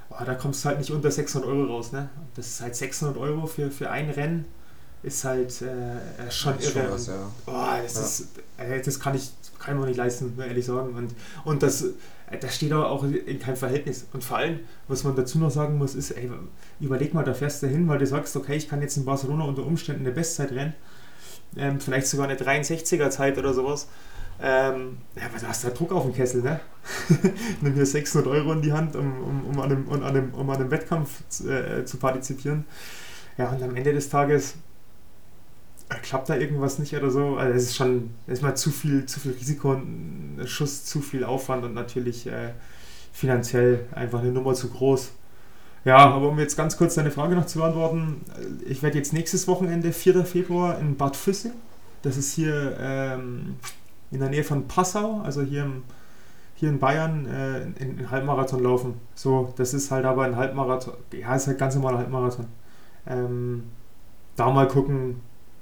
oh, 0.10 0.24
da 0.26 0.36
kommst 0.36 0.64
du 0.64 0.70
halt 0.70 0.80
nicht 0.80 0.92
unter 0.92 1.12
600 1.12 1.50
Euro 1.50 1.74
raus. 1.74 1.92
Ne? 1.92 2.10
Das 2.36 2.48
ist 2.48 2.62
halt 2.62 2.76
600 2.76 3.18
Euro 3.18 3.48
für, 3.48 3.72
für 3.72 3.90
ein 3.90 4.10
Rennen, 4.10 4.46
ist 5.02 5.24
halt 5.24 5.62
äh, 5.62 6.30
schon 6.30 6.56
das 6.58 6.76
irre. 6.76 6.84
Schon 6.84 6.92
was, 6.92 7.08
ja. 7.08 7.32
oh, 7.46 7.82
das, 7.82 7.96
ja. 7.96 8.02
Ist, 8.02 8.28
äh, 8.58 8.82
das 8.82 9.00
kann 9.00 9.16
ich 9.16 9.32
kann 9.62 9.78
man 9.78 9.88
nicht 9.88 9.98
leisten, 9.98 10.34
ehrlich 10.40 10.66
sagen. 10.66 10.96
Und, 10.96 11.14
und 11.46 11.64
das, 11.64 11.84
äh, 11.84 12.38
das 12.40 12.56
steht 12.56 12.72
aber 12.72 12.90
auch 12.90 13.04
in 13.04 13.40
keinem 13.40 13.56
Verhältnis. 13.56 14.08
Und 14.12 14.24
vor 14.24 14.38
allem, 14.38 14.60
was 14.88 15.04
man 15.04 15.16
dazu 15.16 15.40
noch 15.40 15.52
sagen 15.52 15.78
muss, 15.78 15.96
ist, 15.96 16.12
ey, 16.12 16.30
überleg 16.80 17.14
mal, 17.14 17.24
da 17.24 17.34
fährst 17.34 17.64
du 17.64 17.68
hin, 17.68 17.88
weil 17.88 18.00
du 18.00 18.08
sagst, 18.08 18.36
okay, 18.36 18.56
ich 18.56 18.68
kann 18.68 18.82
jetzt 18.82 18.98
in 18.98 19.06
Barcelona 19.06 19.46
unter 19.46 19.66
Umständen 19.66 20.06
eine 20.06 20.14
Bestzeit 20.14 20.52
rennen 20.52 20.74
ähm, 21.58 21.80
vielleicht 21.80 22.08
sogar 22.08 22.28
eine 22.28 22.38
63er 22.38 23.10
Zeit 23.10 23.38
oder 23.38 23.54
sowas. 23.54 23.88
Ähm, 24.44 24.98
ja, 25.16 25.28
aber 25.28 25.38
du 25.40 25.48
hast 25.48 25.64
da 25.64 25.70
Druck 25.70 25.92
auf 25.92 26.04
dem 26.04 26.14
Kessel, 26.14 26.42
ne? 26.42 26.60
Nimm 27.62 27.74
hier 27.76 27.86
600 27.86 28.28
Euro 28.28 28.54
in 28.54 28.62
die 28.62 28.74
Hand, 28.74 28.96
um, 28.96 29.22
um, 29.22 29.46
um, 29.46 29.60
an, 29.60 29.72
einem, 29.72 29.88
um, 29.88 29.94
an, 29.94 30.04
einem, 30.04 30.34
um 30.34 30.50
an 30.50 30.56
einem 30.56 30.72
Wettkampf 30.72 31.22
äh, 31.46 31.86
zu 31.86 31.98
partizipieren. 31.98 32.66
Ja, 33.38 33.50
und 33.50 33.62
am 33.62 33.76
Ende 33.76 33.94
des 33.94 34.10
Tages 34.10 34.56
äh, 35.90 35.96
klappt 36.02 36.30
da 36.30 36.38
irgendwas 36.38 36.80
nicht 36.80 36.96
oder 36.96 37.12
so. 37.12 37.36
Also 37.36 37.56
es 37.56 37.64
ist 37.64 37.76
schon, 37.76 38.12
es 38.26 38.34
ist 38.34 38.42
mal 38.42 38.56
zu 38.56 38.72
viel, 38.72 39.06
zu 39.06 39.20
viel 39.20 39.34
Risiko 39.34 39.74
und 39.74 40.42
Schuss, 40.46 40.86
zu 40.86 41.02
viel 41.02 41.24
Aufwand 41.24 41.64
und 41.64 41.76
natürlich 41.76 42.26
äh, 42.26 42.54
finanziell 43.14 43.86
einfach 43.92 44.22
eine 44.22 44.32
Nummer 44.32 44.56
zu 44.56 44.70
groß. 44.70 45.12
Ja, 45.84 45.98
aber 45.98 46.30
um 46.30 46.38
jetzt 46.38 46.56
ganz 46.56 46.78
kurz 46.78 46.96
deine 46.96 47.10
Frage 47.10 47.36
noch 47.36 47.48
zu 47.48 47.60
beantworten, 47.60 48.22
ich 48.66 48.84
werde 48.84 48.98
jetzt 48.98 49.14
nächstes 49.14 49.48
Wochenende, 49.48 49.92
4. 49.92 50.26
Februar, 50.26 50.78
in 50.80 50.96
Bad 50.96 51.16
Füssing, 51.16 51.54
das 52.04 52.18
ist 52.18 52.34
hier 52.34 52.78
ähm, 52.80 53.56
in 54.12 54.20
der 54.20 54.30
Nähe 54.30 54.44
von 54.44 54.68
Passau, 54.68 55.22
also 55.24 55.42
hier, 55.42 55.64
im, 55.64 55.84
hier 56.56 56.70
in 56.70 56.78
Bayern, 56.80 57.26
äh, 57.26 57.62
in, 57.84 57.98
in 57.98 58.12
Halbmarathon 58.12 58.62
laufen. 58.62 58.94
So, 59.16 59.54
das 59.58 59.74
ist 59.74 59.90
halt 59.90 60.06
aber 60.06 60.24
ein 60.24 60.36
Halbmarathon, 60.36 60.94
ja, 61.14 61.36
ist 61.36 61.48
halt 61.48 61.58
ganz 61.58 61.74
normaler 61.74 61.98
Halbmarathon. 61.98 62.46
Ähm, 63.08 63.64
da 64.36 64.52
mal 64.52 64.68
gucken, 64.68 65.22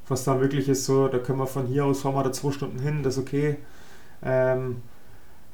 was 0.09 0.25
da 0.25 0.35
möglich 0.35 0.67
ist. 0.67 0.85
So, 0.85 1.07
da 1.07 1.19
können 1.19 1.39
wir 1.39 1.47
von 1.47 1.67
hier 1.67 1.85
aus, 1.85 2.01
fahren 2.01 2.15
wir 2.15 2.23
da 2.23 2.31
zwei 2.33 2.51
Stunden 2.51 2.79
hin, 2.79 3.03
das 3.03 3.15
ist 3.17 3.23
okay. 3.23 3.57
Ähm, 4.21 4.77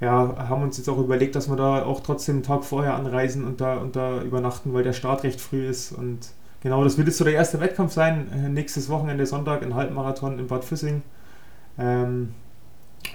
ja, 0.02 0.36
haben 0.50 0.64
uns 0.64 0.78
jetzt 0.78 0.90
auch 0.90 0.98
überlegt, 0.98 1.36
dass 1.36 1.50
wir 1.50 1.56
da 1.56 1.84
auch 1.84 2.02
trotzdem 2.02 2.36
einen 2.36 2.44
Tag 2.44 2.66
vorher 2.66 2.96
anreisen 2.96 3.46
und 3.46 3.62
da, 3.62 3.78
und 3.78 3.96
da 3.96 4.22
übernachten, 4.22 4.74
weil 4.74 4.84
der 4.84 4.94
Start 4.94 5.24
recht 5.24 5.40
früh 5.40 5.68
ist. 5.68 5.94
Und 5.94 6.20
genau, 6.62 6.84
das 6.84 6.98
wird 6.98 7.08
jetzt 7.08 7.18
so 7.18 7.24
der 7.24 7.34
erste 7.34 7.62
Wettkampf 7.62 7.94
sein. 7.94 8.28
Äh, 8.34 8.50
nächstes 8.50 8.90
Wochenende 8.90 9.26
Sonntag 9.26 9.64
ein 9.64 9.74
Halbmarathon 9.74 10.38
in 10.38 10.48
Bad 10.48 10.66
Füssing. 10.66 11.02
Ähm, 11.78 12.34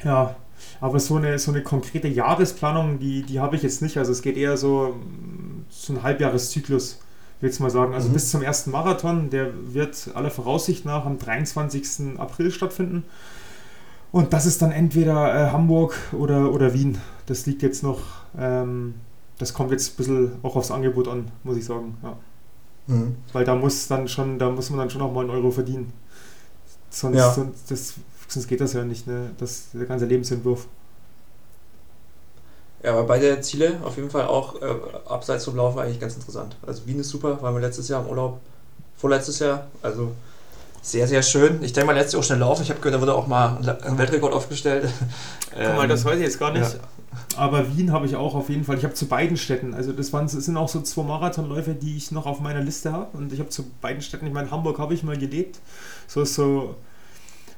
ja, 0.05 0.37
aber 0.81 1.01
so 1.01 1.17
eine, 1.17 1.39
so 1.39 1.51
eine 1.51 1.63
konkrete 1.63 2.09
Jahresplanung, 2.09 2.99
die, 2.99 3.23
die 3.23 3.41
habe 3.41 3.57
ich 3.57 3.63
jetzt 3.63 3.83
nicht. 3.83 3.99
Also 3.99 4.13
es 4.13 4.23
geht 4.23 4.37
eher 4.37 4.57
so, 4.57 4.97
so 5.69 5.93
ein 5.93 6.03
Halbjahreszyklus, 6.03 7.01
will 7.41 7.51
ich 7.51 7.61
mal 7.61 7.71
sagen. 7.71 7.93
Also 7.93 8.09
mhm. 8.09 8.15
bis 8.15 8.31
zum 8.31 8.43
ersten 8.43 8.71
Marathon, 8.71 9.29
der 9.29 9.51
wird 9.75 10.11
aller 10.15 10.31
Voraussicht 10.31 10.87
nach 10.87 11.05
am 11.05 11.19
23. 11.19 12.19
April 12.19 12.51
stattfinden. 12.51 13.05
Und 14.13 14.33
das 14.33 14.47
ist 14.47 14.61
dann 14.61 14.73
entweder 14.73 15.35
äh, 15.35 15.51
Hamburg 15.51 15.97
oder, 16.13 16.53
oder 16.53 16.75
Wien. 16.75 16.99
Das 17.27 17.47
liegt 17.47 17.63
jetzt 17.63 17.83
noch, 17.83 18.01
ähm, 18.37 18.95
das 19.39 19.55
kommt 19.55 19.71
jetzt 19.71 19.93
ein 19.93 19.97
bisschen 19.97 20.33
auch 20.43 20.57
aufs 20.57 20.71
Angebot 20.71 21.07
an, 21.09 21.31
muss 21.45 21.57
ich 21.57 21.65
sagen. 21.65 21.97
Ja. 22.03 22.17
Mhm. 22.89 23.17
Weil 23.33 23.45
da 23.45 23.55
muss 23.55 23.87
dann 23.87 24.09
schon, 24.09 24.39
da 24.39 24.51
muss 24.51 24.71
man 24.71 24.81
dann 24.81 24.91
schon 24.91 25.03
auch 25.03 25.13
mal 25.13 25.21
einen 25.21 25.31
Euro 25.31 25.51
verdienen. 25.51 25.93
Sonst, 26.91 27.17
ja. 27.17 27.33
sonst, 27.33 27.71
das, 27.71 27.95
sonst 28.27 28.49
geht 28.49 28.61
das 28.61 28.73
ja 28.73 28.83
nicht, 28.83 29.07
ne? 29.07 29.31
Das 29.39 29.67
der 29.73 29.87
ganze 29.87 30.07
Lebensentwurf. 30.07 30.67
Ja, 32.83 32.93
aber 32.93 33.05
beide 33.05 33.41
Ziele 33.43 33.79
auf 33.85 33.97
jeden 33.97 34.11
Fall 34.11 34.27
auch 34.27 34.61
äh, 34.61 34.75
abseits 35.07 35.45
vom 35.45 35.55
Laufen 35.55 35.79
eigentlich 35.79 36.01
ganz 36.01 36.15
interessant. 36.15 36.57
Also 36.67 36.87
Wien 36.87 36.99
ist 36.99 37.11
super, 37.11 37.41
waren 37.43 37.55
wir 37.55 37.61
letztes 37.61 37.89
Jahr 37.89 38.03
im 38.03 38.09
Urlaub, 38.09 38.41
vorletztes 38.97 39.39
Jahr, 39.39 39.67
also 39.83 40.13
sehr, 40.83 41.07
sehr 41.07 41.23
schön. 41.23 41.63
Ich 41.63 41.73
denke 41.73 41.87
mal, 41.87 41.93
letztes 41.93 42.15
Jahr 42.15 42.21
auch 42.21 42.25
schnell 42.25 42.39
laufen. 42.39 42.63
Ich 42.63 42.71
habe 42.71 42.81
gehört, 42.81 42.95
da 42.95 43.01
wurde 43.01 43.15
auch 43.15 43.27
mal 43.27 43.59
ein 43.83 43.99
Weltrekord 43.99 44.33
aufgestellt. 44.33 44.89
Guck 45.51 45.77
mal, 45.77 45.89
das 45.89 46.05
weiß 46.05 46.17
ich 46.17 46.23
jetzt 46.23 46.39
gar 46.39 46.53
nicht. 46.53 46.73
Ja. 46.73 46.81
Aber 47.37 47.77
Wien 47.77 47.93
habe 47.93 48.07
ich 48.07 48.17
auch 48.17 48.35
auf 48.35 48.49
jeden 48.49 48.65
Fall. 48.65 48.79
Ich 48.79 48.85
habe 48.85 48.95
zu 48.95 49.07
beiden 49.07 49.37
Städten, 49.37 49.75
also 49.75 49.93
das, 49.93 50.13
waren, 50.13 50.25
das 50.25 50.33
sind 50.33 50.57
auch 50.57 50.69
so 50.69 50.81
zwei 50.81 51.03
Marathonläufe, 51.03 51.75
die 51.75 51.97
ich 51.97 52.13
noch 52.13 52.27
auf 52.27 52.41
meiner 52.41 52.61
Liste 52.61 52.93
habe. 52.93 53.17
Und 53.17 53.33
ich 53.33 53.41
habe 53.41 53.51
zu 53.51 53.65
beiden 53.81 54.03
Städten, 54.03 54.27
ich 54.27 54.33
meine, 54.33 54.51
Hamburg 54.51 54.79
habe 54.79 54.95
ich 54.95 55.03
mal 55.03 55.17
gelebt. 55.17 55.59
So 56.07 56.23
ist 56.23 56.35
so 56.35 56.77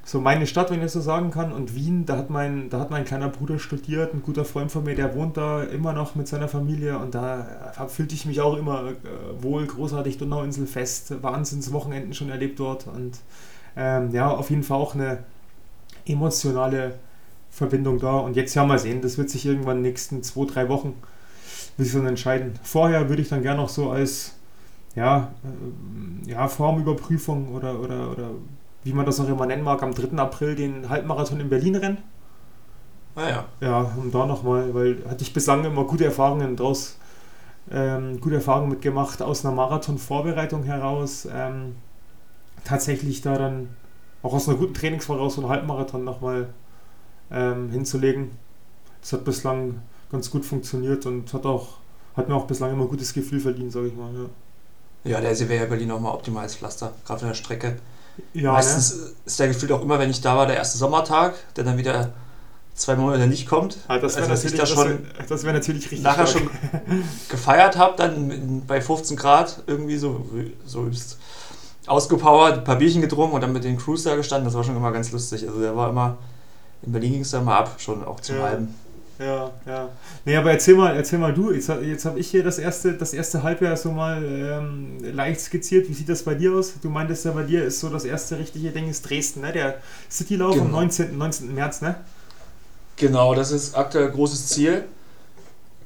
so 0.04 0.21
meine 0.21 0.47
Stadt, 0.47 0.71
wenn 0.71 0.82
ich 0.82 0.90
so 0.90 1.00
sagen 1.00 1.30
kann. 1.30 1.52
Und 1.52 1.75
Wien, 1.75 2.06
da 2.06 2.16
hat 2.16 2.30
mein, 2.30 2.71
da 2.71 2.80
hat 2.80 2.90
mein 2.90 3.04
kleiner 3.04 3.28
Bruder 3.28 3.59
studiert, 3.59 4.14
ein 4.14 4.23
guter 4.23 4.44
Freund 4.44 4.71
von 4.71 4.85
mir, 4.85 4.94
der 4.94 5.14
wohnt 5.14 5.37
da 5.37 5.62
immer 5.62 5.92
noch 5.92 6.14
mit 6.14 6.26
seiner 6.28 6.49
Familie 6.49 6.99
und 6.99 7.14
da 7.14 7.73
fühlte 7.88 8.14
ich 8.14 8.26
mich 8.26 8.40
auch 8.40 8.56
immer 8.56 8.90
äh, 8.90 9.42
wohl, 9.42 9.66
großartig 9.66 10.18
Donauinsel 10.18 10.66
fest, 10.66 11.23
Wahnsinnswochenenden 11.23 12.14
schon 12.14 12.30
erlebt 12.30 12.59
dort 12.59 12.87
und 12.87 13.18
ähm, 13.76 14.11
ja, 14.12 14.30
auf 14.30 14.50
jeden 14.50 14.64
Fall 14.64 14.78
auch 14.78 14.94
eine 14.94 15.18
emotionale 16.06 16.94
Verbindung 17.50 17.99
da. 17.99 18.18
Und 18.18 18.37
jetzt 18.37 18.54
ja 18.54 18.64
mal 18.64 18.78
sehen, 18.78 19.02
das 19.02 19.18
wird 19.18 19.30
sich 19.30 19.47
irgendwann 19.47 19.78
in 19.78 19.82
den 19.85 19.92
nächsten 19.92 20.23
zwei, 20.23 20.47
drei 20.47 20.68
Wochen 20.68 20.94
will 21.76 21.87
sich 21.87 21.94
dann 21.94 22.06
entscheiden. 22.06 22.59
Vorher 22.62 23.09
würde 23.09 23.23
ich 23.23 23.28
dann 23.28 23.42
gerne 23.42 23.61
noch 23.61 23.68
so 23.68 23.90
als 23.90 24.35
ja, 24.94 25.32
äh, 25.44 26.30
ja, 26.30 26.49
Formüberprüfung 26.49 27.54
oder, 27.54 27.80
oder, 27.80 28.11
oder 28.11 28.30
wie 28.84 28.92
man 28.92 29.06
das 29.06 29.18
noch 29.18 29.28
immer 29.28 29.46
nennen 29.46 29.62
mag, 29.62 29.82
am 29.82 29.94
3. 29.94 30.16
April 30.18 30.54
den 30.54 30.88
Halbmarathon 30.88 31.40
in 31.40 31.48
Berlin 31.48 31.76
rennen. 31.76 31.98
Ah 33.14 33.28
ja. 33.28 33.44
Ja, 33.60 33.92
um 33.96 34.10
da 34.10 34.26
nochmal, 34.26 34.74
weil 34.74 35.02
hatte 35.08 35.22
ich 35.22 35.32
bislang 35.32 35.64
immer 35.64 35.84
gute 35.84 36.04
Erfahrungen 36.04 36.56
draus, 36.56 36.96
ähm, 37.70 38.20
gute 38.20 38.36
Erfahrungen 38.36 38.70
mitgemacht 38.70 39.22
aus 39.22 39.44
einer 39.44 39.54
Marathon-Vorbereitung 39.54 40.64
heraus. 40.64 41.28
Ähm, 41.32 41.76
tatsächlich 42.64 43.20
da 43.20 43.36
dann 43.36 43.70
auch 44.22 44.32
aus 44.32 44.48
einer 44.48 44.56
guten 44.56 44.74
Trainingsvoraus 44.74 45.34
so 45.34 45.42
einen 45.42 45.50
Halbmarathon 45.50 46.04
nochmal 46.04 46.48
ähm, 47.30 47.70
hinzulegen. 47.70 48.30
Das 49.00 49.12
hat 49.12 49.24
bislang 49.24 49.82
ganz 50.10 50.30
gut 50.30 50.44
funktioniert 50.44 51.06
und 51.06 51.32
hat 51.32 51.44
auch 51.44 51.82
hat 52.16 52.28
mir 52.28 52.34
auch 52.34 52.46
bislang 52.46 52.72
immer 52.72 52.82
ein 52.84 52.88
gutes 52.88 53.14
Gefühl 53.14 53.40
verdient, 53.40 53.72
sage 53.72 53.88
ich 53.88 53.96
mal. 53.96 54.10
Ja, 55.04 55.12
ja 55.12 55.20
der 55.20 55.48
wäre 55.48 55.64
ja 55.64 55.68
Berlin 55.68 55.88
nochmal 55.88 56.14
optimales 56.14 56.56
Pflaster, 56.56 56.92
gerade 57.06 57.20
von 57.20 57.28
der 57.28 57.34
Strecke. 57.34 57.78
Ja, 58.35 58.52
Meistens 58.52 58.97
ne? 58.97 59.02
ist 59.25 59.40
der 59.40 59.49
Gefühl 59.49 59.73
auch 59.73 59.83
immer, 59.83 59.99
wenn 59.99 60.11
ich 60.11 60.21
da 60.21 60.37
war, 60.37 60.47
der 60.47 60.57
erste 60.57 60.78
Sommertag, 60.78 61.35
der 61.57 61.64
dann 61.64 61.78
wieder 61.78 62.12
zwei 62.75 62.97
Monate 62.97 63.26
nicht 63.26 63.49
kommt. 63.49 63.78
Ah, 63.88 63.99
das 63.99 64.16
wäre 64.16 64.28
also, 64.28 64.49
natürlich, 64.49 65.07
da 65.16 65.25
das 65.28 65.45
wär 65.45 65.52
natürlich 65.52 65.85
richtig 65.85 66.02
nachher 66.02 66.26
stark. 66.26 66.45
schon 66.45 67.04
gefeiert 67.28 67.76
habe, 67.76 67.95
dann 67.97 68.62
bei 68.66 68.81
15 68.81 69.16
Grad 69.16 69.62
irgendwie 69.66 69.97
so, 69.97 70.26
so 70.64 70.88
ausgepowert, 71.87 72.59
ein 72.59 72.64
paar 72.64 72.76
Bierchen 72.76 73.02
getrunken 73.02 73.35
und 73.35 73.40
dann 73.40 73.52
mit 73.52 73.64
den 73.64 73.76
Crews 73.76 74.04
da 74.04 74.16
gestanden. 74.16 74.47
Das 74.47 74.54
war 74.54 74.64
schon 74.64 74.76
immer 74.76 74.92
ganz 74.92 75.12
lustig. 75.12 75.47
Also 75.47 75.61
der 75.61 75.76
war 75.76 75.90
immer, 75.90 76.19
in 76.83 76.92
Berlin 76.92 77.12
ging 77.12 77.23
es 77.23 77.31
dann 77.31 77.45
mal 77.45 77.59
ab, 77.59 77.76
schon 77.78 78.04
auch 78.04 78.21
zum 78.21 78.37
ja. 78.37 78.42
Halben. 78.42 78.75
Ja, 79.19 79.52
ja. 79.66 79.88
Nee, 80.25 80.37
aber 80.37 80.50
erzähl 80.52 80.75
mal, 80.75 80.97
erzähl 80.97 81.19
mal 81.19 81.33
du. 81.33 81.52
Jetzt, 81.52 81.69
jetzt 81.69 82.04
habe 82.04 82.19
ich 82.19 82.31
hier 82.31 82.42
das 82.42 82.59
erste, 82.59 82.95
das 82.95 83.12
erste 83.12 83.42
Halbjahr 83.42 83.76
so 83.76 83.92
mal 83.92 84.23
ähm, 84.25 84.99
leicht 85.14 85.40
skizziert. 85.40 85.88
Wie 85.88 85.95
sieht 85.95 86.09
das 86.09 86.23
bei 86.23 86.35
dir 86.35 86.52
aus? 86.52 86.75
Du 86.81 86.88
meintest 86.88 87.25
ja, 87.25 87.33
bei 87.33 87.45
dir 87.45 87.64
ist 87.64 87.81
so 87.81 87.88
das 87.88 88.04
erste 88.04 88.38
richtige 88.38 88.71
Ding 88.71 88.88
ist 88.88 89.09
Dresden, 89.09 89.42
ne? 89.42 89.52
Der 89.52 89.78
Citylauf 90.11 90.54
genau. 90.54 90.66
am 90.66 90.73
19. 90.73 91.16
19. 91.16 91.54
März, 91.54 91.83
ne? 91.83 91.97
Genau, 92.97 93.35
das 93.35 93.52
ist 93.52 93.76
aktuell 93.76 94.11
großes 94.11 94.49
Ziel. 94.49 94.85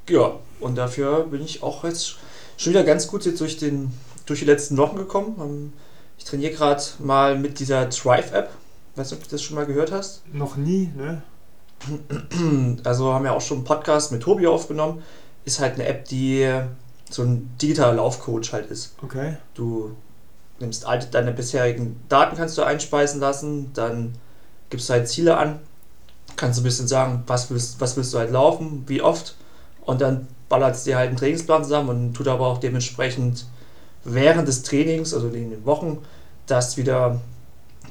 Ja, 0.09 0.39
und 0.59 0.77
dafür 0.77 1.25
bin 1.25 1.41
ich 1.43 1.63
auch 1.63 1.83
jetzt 1.83 2.17
schon 2.57 2.71
wieder 2.71 2.83
ganz 2.83 3.07
gut 3.07 3.25
jetzt 3.25 3.41
durch, 3.41 3.57
den, 3.57 3.91
durch 4.25 4.39
die 4.39 4.45
letzten 4.45 4.77
Wochen 4.77 4.95
gekommen. 4.95 5.35
Ähm, 5.39 5.73
ich 6.17 6.25
trainiere 6.25 6.53
gerade 6.53 6.81
mal 6.99 7.37
mit 7.37 7.59
dieser 7.59 7.89
Thrive-App. 7.89 8.49
Weißt 8.95 9.11
du, 9.11 9.15
ob 9.15 9.23
du 9.23 9.29
das 9.29 9.43
schon 9.43 9.55
mal 9.55 9.65
gehört 9.65 9.91
hast? 9.91 10.23
Noch 10.33 10.57
nie, 10.57 10.89
ne? 10.95 11.21
Also 12.83 13.13
haben 13.13 13.23
wir 13.23 13.33
auch 13.33 13.41
schon 13.41 13.57
einen 13.57 13.65
Podcast 13.65 14.11
mit 14.11 14.21
Tobi 14.21 14.47
aufgenommen. 14.47 15.03
Ist 15.45 15.59
halt 15.59 15.75
eine 15.75 15.85
App, 15.85 16.05
die 16.05 16.49
so 17.09 17.23
ein 17.23 17.49
digitaler 17.61 17.93
Laufcoach 17.93 18.51
halt 18.51 18.69
ist. 18.69 18.95
Okay. 19.01 19.37
Du 19.53 19.95
nimmst 20.59 20.85
alte, 20.85 21.07
deine 21.07 21.31
bisherigen 21.31 21.99
Daten 22.09 22.35
kannst 22.35 22.57
du 22.57 22.63
einspeisen 22.63 23.19
lassen, 23.19 23.71
dann 23.73 24.15
gibst 24.69 24.89
du 24.89 24.93
halt 24.93 25.07
Ziele 25.07 25.37
an, 25.37 25.59
kannst 26.35 26.57
du 26.57 26.61
ein 26.61 26.65
bisschen 26.65 26.87
sagen, 26.87 27.23
was 27.27 27.49
willst, 27.49 27.79
was 27.79 27.95
willst 27.95 28.13
du 28.13 28.17
halt 28.17 28.31
laufen, 28.31 28.83
wie 28.87 29.01
oft 29.01 29.35
und 29.81 30.01
dann 30.01 30.27
ballert 30.49 30.75
es 30.75 30.83
dir 30.83 30.97
halt 30.97 31.09
einen 31.09 31.17
Trainingsplan 31.17 31.63
zusammen 31.63 31.89
und 31.89 32.13
tut 32.13 32.27
aber 32.27 32.47
auch 32.47 32.57
dementsprechend 32.57 33.45
während 34.03 34.47
des 34.47 34.63
Trainings, 34.63 35.13
also 35.13 35.27
in 35.27 35.51
den 35.51 35.65
Wochen, 35.65 35.99
das 36.45 36.77
wieder 36.77 37.19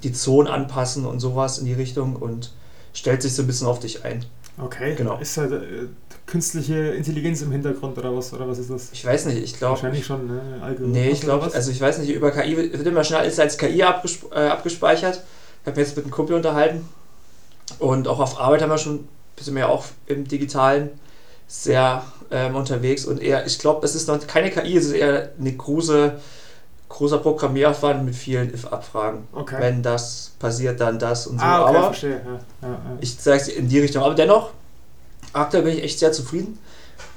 die 0.03 0.13
Zonen 0.13 0.49
anpassen 0.49 1.07
und 1.07 1.21
sowas 1.21 1.59
in 1.59 1.67
die 1.67 1.75
Richtung 1.75 2.17
und 2.17 2.53
stellt 2.97 3.23
sich 3.23 3.35
so 3.35 3.43
ein 3.43 3.47
bisschen 3.47 3.67
auf 3.67 3.79
dich 3.79 4.05
ein. 4.05 4.25
Okay, 4.59 4.95
genau. 4.95 5.19
Ist 5.19 5.37
da 5.37 5.45
äh, 5.45 5.89
künstliche 6.25 6.75
Intelligenz 6.75 7.43
im 7.43 7.53
Hintergrund 7.53 7.99
oder 7.99 8.17
was, 8.17 8.33
oder 8.33 8.49
was 8.49 8.59
ist 8.59 8.71
das? 8.71 8.89
Ich 8.93 9.05
weiß 9.05 9.27
nicht, 9.27 9.37
ich 9.37 9.59
glaube. 9.59 9.75
Wahrscheinlich 9.75 10.07
schon, 10.07 10.27
ne? 10.27 10.41
Algorithmus 10.63 10.89
nee, 10.93 11.11
ich 11.11 11.21
glaube, 11.21 11.51
also 11.53 11.71
ich 11.71 11.81
weiß 11.81 11.99
nicht, 11.99 12.11
über 12.11 12.31
KI 12.31 12.57
wird 12.57 12.87
immer 12.87 13.05
schnell 13.05 13.21
alles 13.21 13.39
als 13.39 13.59
KI 13.59 13.83
abgespe 13.83 14.35
äh, 14.35 14.49
abgespeichert. 14.49 15.23
Ich 15.61 15.67
habe 15.67 15.79
mich 15.79 15.89
jetzt 15.89 15.97
mit 15.97 16.07
einem 16.07 16.13
Kumpel 16.13 16.37
unterhalten 16.37 16.89
und 17.79 18.09
auch 18.09 18.19
auf 18.19 18.41
Arbeit 18.41 18.63
haben 18.63 18.71
wir 18.71 18.79
schon 18.79 18.95
ein 18.95 19.09
bisschen 19.37 19.55
mehr 19.55 19.69
auch 19.69 19.85
im 20.07 20.27
Digitalen 20.27 20.91
sehr 21.49 22.03
ähm, 22.31 22.57
unterwegs 22.57 23.05
und 23.05 23.23
eher, 23.23 23.47
ich 23.47 23.59
glaube, 23.59 23.85
es 23.85 23.95
ist 23.95 24.09
noch 24.09 24.27
keine 24.27 24.51
KI, 24.51 24.77
es 24.77 24.87
ist 24.87 24.93
eher 24.93 25.33
eine 25.39 25.53
große 25.53 26.19
großer 26.89 27.19
Programmieraufwand 27.19 28.05
mit 28.05 28.15
vielen 28.15 28.53
If-Abfragen. 28.53 29.27
Okay. 29.33 29.57
Wenn 29.59 29.83
das 29.83 30.33
passiert, 30.39 30.81
dann 30.81 30.99
das 30.99 31.27
und 31.27 31.39
so. 31.39 31.45
Ah, 31.45 31.63
okay, 31.63 31.77
aber 31.77 31.87
verstehe. 31.87 32.11
Ja, 32.11 32.69
ja, 32.69 32.69
ja. 32.69 32.79
ich 33.01 33.19
zeige 33.19 33.43
es 33.43 33.49
in 33.49 33.69
die 33.69 33.81
Richtung. 33.81 34.03
Aber 34.03 34.15
dennoch, 34.15 34.51
aktuell 35.33 35.65
bin 35.65 35.77
ich 35.77 35.83
echt 35.83 35.99
sehr 35.99 36.13
zufrieden. 36.13 36.59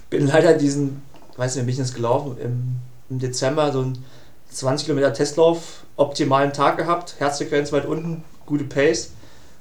Bin 0.09 0.27
leider 0.27 0.53
diesen, 0.53 1.01
weiß 1.37 1.55
nicht, 1.55 1.63
wie 1.63 1.65
bin 1.67 1.73
ich 1.73 1.79
jetzt 1.79 1.95
gelaufen, 1.95 2.37
im, 2.41 2.75
im 3.09 3.19
Dezember 3.19 3.71
so 3.71 3.81
einen 3.81 4.03
20 4.51 4.87
Kilometer 4.87 5.13
Testlauf, 5.13 5.83
optimalen 5.95 6.51
Tag 6.51 6.77
gehabt, 6.77 7.15
Herzfrequenz 7.19 7.71
weit 7.71 7.85
unten, 7.85 8.23
gute 8.45 8.63
Pace. 8.63 9.11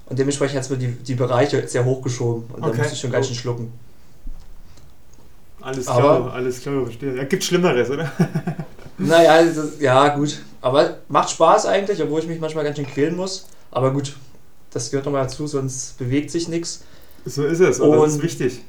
Und 0.07 0.19
dementsprechend 0.19 0.57
hat 0.57 0.65
es 0.65 0.71
mir 0.71 0.79
die, 0.79 0.93
die 0.93 1.15
Bereiche 1.15 1.69
sehr 1.69 1.85
hochgeschoben. 1.85 2.45
Und 2.45 2.62
okay. 2.62 2.71
da 2.71 2.79
musste 2.79 2.95
ich 2.95 3.00
schon 3.00 3.11
ganz 3.11 3.27
schön 3.27 3.37
schlucken. 3.37 3.73
Alles 5.61 5.85
klar, 5.85 5.99
aber, 5.99 6.33
alles 6.33 6.61
klar, 6.62 6.85
verstehe. 6.85 7.15
Ja, 7.15 7.25
gibt 7.25 7.45
Schlimmeres, 7.45 7.91
oder? 7.91 8.11
naja, 8.99 9.43
das, 9.43 9.81
ja, 9.81 10.09
gut. 10.17 10.38
Aber 10.61 10.99
macht 11.09 11.31
Spaß 11.31 11.67
eigentlich, 11.67 12.02
obwohl 12.02 12.21
ich 12.21 12.26
mich 12.26 12.40
manchmal 12.40 12.64
ganz 12.64 12.76
schön 12.76 12.87
quälen 12.87 13.17
muss. 13.17 13.47
Aber 13.71 13.93
gut, 13.93 14.17
das 14.73 14.90
gehört 14.90 15.07
nochmal 15.07 15.23
dazu, 15.25 15.47
sonst 15.47 15.97
bewegt 15.99 16.31
sich 16.31 16.49
nichts. 16.49 16.83
So 17.25 17.45
ist 17.45 17.61
es, 17.61 17.81
und, 17.81 17.90
und 17.90 18.00
das 18.00 18.14
ist 18.14 18.23
wichtig. 18.23 18.61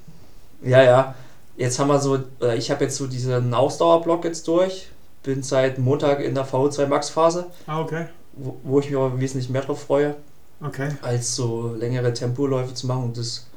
Ja, 0.61 0.83
ja. 0.83 1.15
jetzt 1.57 1.79
haben 1.79 1.87
wir 1.87 1.99
so, 1.99 2.19
äh, 2.41 2.57
ich 2.57 2.69
habe 2.71 2.83
jetzt 2.83 2.97
so 2.97 3.07
diesen 3.07 3.53
Ausdauerblock 3.53 4.25
jetzt 4.25 4.47
durch, 4.47 4.89
bin 5.23 5.41
seit 5.43 5.77
Montag 5.79 6.19
in 6.21 6.35
der 6.35 6.45
VO2 6.45 6.87
Max 6.87 7.09
Phase, 7.09 7.45
Ah, 7.67 7.81
okay. 7.81 8.05
wo, 8.33 8.57
wo 8.63 8.79
ich 8.79 8.87
mich 8.87 8.95
aber 8.97 9.19
wesentlich 9.19 9.49
mehr 9.49 9.61
drauf 9.61 9.83
freue, 9.83 10.15
Okay. 10.61 10.89
als 11.01 11.35
so 11.35 11.73
längere 11.77 12.13
Tempoläufe 12.13 12.73
zu 12.73 12.87
machen. 12.87 13.03
Und 13.05 13.17
das 13.17 13.47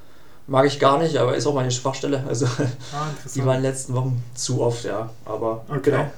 mag 0.47 0.67
ich 0.67 0.79
gar 0.79 0.99
nicht, 0.99 1.17
aber 1.17 1.35
ist 1.35 1.47
auch 1.47 1.55
meine 1.55 1.71
Schwachstelle. 1.73 2.23
Also 2.29 2.47
Ah, 2.47 3.09
die 3.35 3.45
waren 3.45 3.57
in 3.57 3.63
den 3.65 3.71
letzten 3.73 3.95
Wochen 3.95 4.23
zu 4.35 4.61
oft, 4.63 4.85
ja. 4.85 5.11
Aber 5.25 5.65
Okay. 5.69 5.81
genau. 5.91 6.11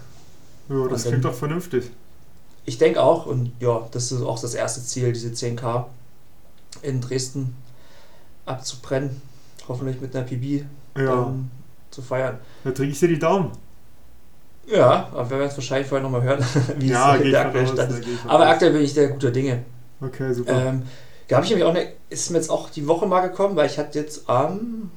Ja, 0.69 0.89
das 0.89 1.03
klingt 1.03 1.17
dann- 1.25 1.33
doch 1.33 1.35
vernünftig. 1.39 1.91
Ich 2.67 2.79
denke 2.79 3.03
auch, 3.03 3.27
und 3.27 3.53
ja, 3.61 3.87
das 3.91 4.11
ist 4.11 4.23
auch 4.23 4.41
das 4.41 4.55
erste 4.55 4.83
Ziel, 4.83 5.13
diese 5.13 5.33
10K 5.35 5.87
in 6.83 7.01
Dresden 7.01 7.55
abzubrennen. 8.47 9.21
Hoffentlich 9.69 10.01
mit 10.01 10.15
einer 10.15 10.25
PB 10.25 10.65
Ja, 10.97 11.05
dann 11.05 11.51
zu 11.91 12.03
feiern. 12.03 12.39
da 12.65 12.71
drücke 12.71 12.91
ich 12.91 12.99
dir 12.99 13.09
die 13.09 13.19
Daumen. 13.19 13.51
Ja, 14.67 15.09
aber 15.13 15.29
wir 15.31 15.39
werden 15.39 15.51
es 15.51 15.57
wahrscheinlich 15.57 15.89
vorher 15.89 16.03
nochmal 16.03 16.23
hören, 16.23 16.43
wie 16.79 16.89
ja, 16.89 17.17
es 17.17 17.23
ich 17.23 17.31
der 17.31 17.41
von 17.41 17.47
aktuelle 17.49 17.67
aus, 17.69 17.73
Stand 17.75 17.93
ist. 18.07 18.27
Aber 18.27 18.47
aktuell 18.49 18.73
bin 18.73 18.83
ich 18.83 18.95
der 18.95 19.09
guter 19.09 19.31
Dinge. 19.31 19.63
Okay, 20.01 20.33
super. 20.33 20.53
Ähm, 20.69 20.83
da 21.29 21.37
habe 21.37 21.45
ich 21.45 21.51
nämlich 21.51 21.67
auch 21.67 21.75
eine, 21.75 21.87
ist 22.11 22.31
mir 22.31 22.39
jetzt 22.39 22.51
auch 22.51 22.71
die 22.71 22.87
Woche 22.87 23.07
mal 23.07 23.21
gekommen, 23.29 23.57
weil 23.57 23.67
ich 23.67 23.79
hatte 23.79 23.99
jetzt 23.99 24.29
am, 24.29 24.91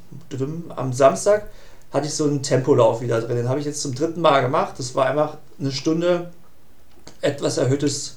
am 0.76 0.94
Samstag 0.94 1.48
hatte 1.92 2.08
ich 2.08 2.14
so 2.14 2.26
einen 2.26 2.44
Tempolauf 2.44 3.02
wieder 3.02 3.22
drin. 3.22 3.38
Den 3.38 3.50
habe 3.50 3.60
ich 3.60 3.66
jetzt 3.66 3.82
zum 3.82 3.94
dritten 3.96 4.22
Mal 4.22 4.42
gemacht. 4.42 4.76
Das 4.78 4.94
war 4.96 5.06
einfach 5.06 5.38
eine 5.60 5.72
Stunde 5.72 6.32
etwas 7.22 7.58
erhöhtes 7.58 8.16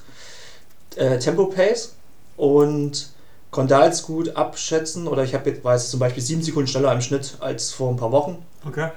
äh, 0.97 1.19
Tempo-Pace 1.19 1.95
und 2.37 3.11
konnte 3.51 3.75
da 3.75 3.87
jetzt 3.87 4.05
gut 4.05 4.37
abschätzen. 4.37 5.07
Oder 5.09 5.25
ich 5.25 5.35
habe 5.35 5.51
jetzt, 5.51 5.91
zum 5.91 6.01
Beispiel 6.01 6.23
sieben 6.23 6.43
Sekunden 6.43 6.69
schneller 6.69 6.93
im 6.93 7.01
Schnitt 7.01 7.37
als 7.41 7.73
vor 7.73 7.91
ein 7.91 7.97
paar 7.97 8.13
Wochen. 8.13 8.45
okay. 8.67 8.91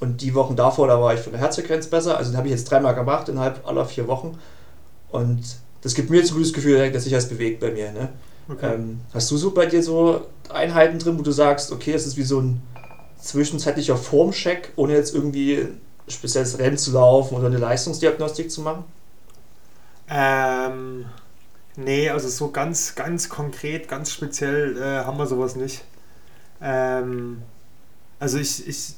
Und 0.00 0.22
die 0.22 0.32
Wochen 0.34 0.54
davor, 0.54 0.86
da 0.86 1.00
war 1.00 1.12
ich 1.12 1.20
von 1.20 1.32
der 1.32 1.40
Herzfrequenz 1.40 1.88
besser. 1.88 2.16
Also 2.16 2.30
den 2.30 2.36
habe 2.36 2.46
ich 2.46 2.52
jetzt 2.52 2.70
dreimal 2.70 2.94
gemacht 2.94 3.28
innerhalb 3.28 3.66
aller 3.66 3.84
vier 3.84 4.06
Wochen. 4.06 4.38
Und 5.10 5.42
das 5.82 5.94
gibt 5.94 6.08
mir 6.08 6.18
jetzt 6.18 6.30
ein 6.30 6.34
gutes 6.34 6.52
Gefühl, 6.52 6.92
dass 6.92 7.02
sich 7.02 7.12
das 7.12 7.28
bewegt 7.28 7.58
bei 7.58 7.72
mir. 7.72 7.90
Ne? 7.90 8.08
okay. 8.48 8.74
Ähm, 8.74 9.00
hast 9.12 9.30
du 9.30 9.36
so 9.36 9.50
bei 9.50 9.66
dir 9.66 9.82
so 9.82 10.26
Einheiten 10.50 10.98
drin, 10.98 11.18
wo 11.18 11.22
du 11.22 11.32
sagst, 11.32 11.72
okay, 11.72 11.92
es 11.92 12.06
ist 12.06 12.16
wie 12.16 12.22
so 12.22 12.40
ein 12.40 12.62
zwischenzeitlicher 13.20 13.96
Formcheck, 13.96 14.72
ohne 14.76 14.94
jetzt 14.94 15.14
irgendwie 15.14 15.68
spezielles 16.08 16.58
Rennen 16.58 16.78
zu 16.78 16.92
laufen 16.92 17.36
oder 17.36 17.46
eine 17.46 17.58
Leistungsdiagnostik 17.58 18.50
zu 18.50 18.62
machen? 18.62 18.84
Ähm, 20.08 21.06
nee, 21.76 22.08
also 22.08 22.28
so 22.28 22.50
ganz, 22.50 22.94
ganz 22.94 23.28
konkret, 23.28 23.88
ganz 23.88 24.10
speziell 24.10 24.76
äh, 24.78 25.04
haben 25.04 25.18
wir 25.18 25.26
sowas 25.26 25.56
nicht. 25.56 25.84
Ähm, 26.60 27.42
also 28.18 28.38
ich, 28.38 28.66
ich 28.66 28.94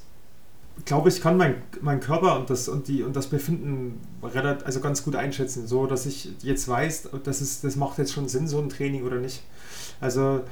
glaube, 0.84 1.08
ich 1.08 1.20
kann 1.20 1.36
meinen 1.36 1.62
mein 1.80 2.00
Körper 2.00 2.36
und 2.38 2.48
das, 2.50 2.68
und, 2.68 2.88
die, 2.88 3.02
und 3.02 3.16
das 3.16 3.26
Befinden 3.26 4.00
relativ, 4.22 4.66
also 4.66 4.80
ganz 4.80 5.04
gut 5.04 5.16
einschätzen, 5.16 5.66
so 5.66 5.86
dass 5.86 6.06
ich 6.06 6.30
jetzt 6.42 6.68
weiß, 6.68 7.10
das, 7.24 7.40
ist, 7.40 7.64
das 7.64 7.76
macht 7.76 7.98
jetzt 7.98 8.12
schon 8.12 8.28
Sinn, 8.28 8.48
so 8.48 8.58
ein 8.60 8.68
Training 8.68 9.04
oder 9.04 9.16
nicht. 9.16 9.42
Also 10.00 10.42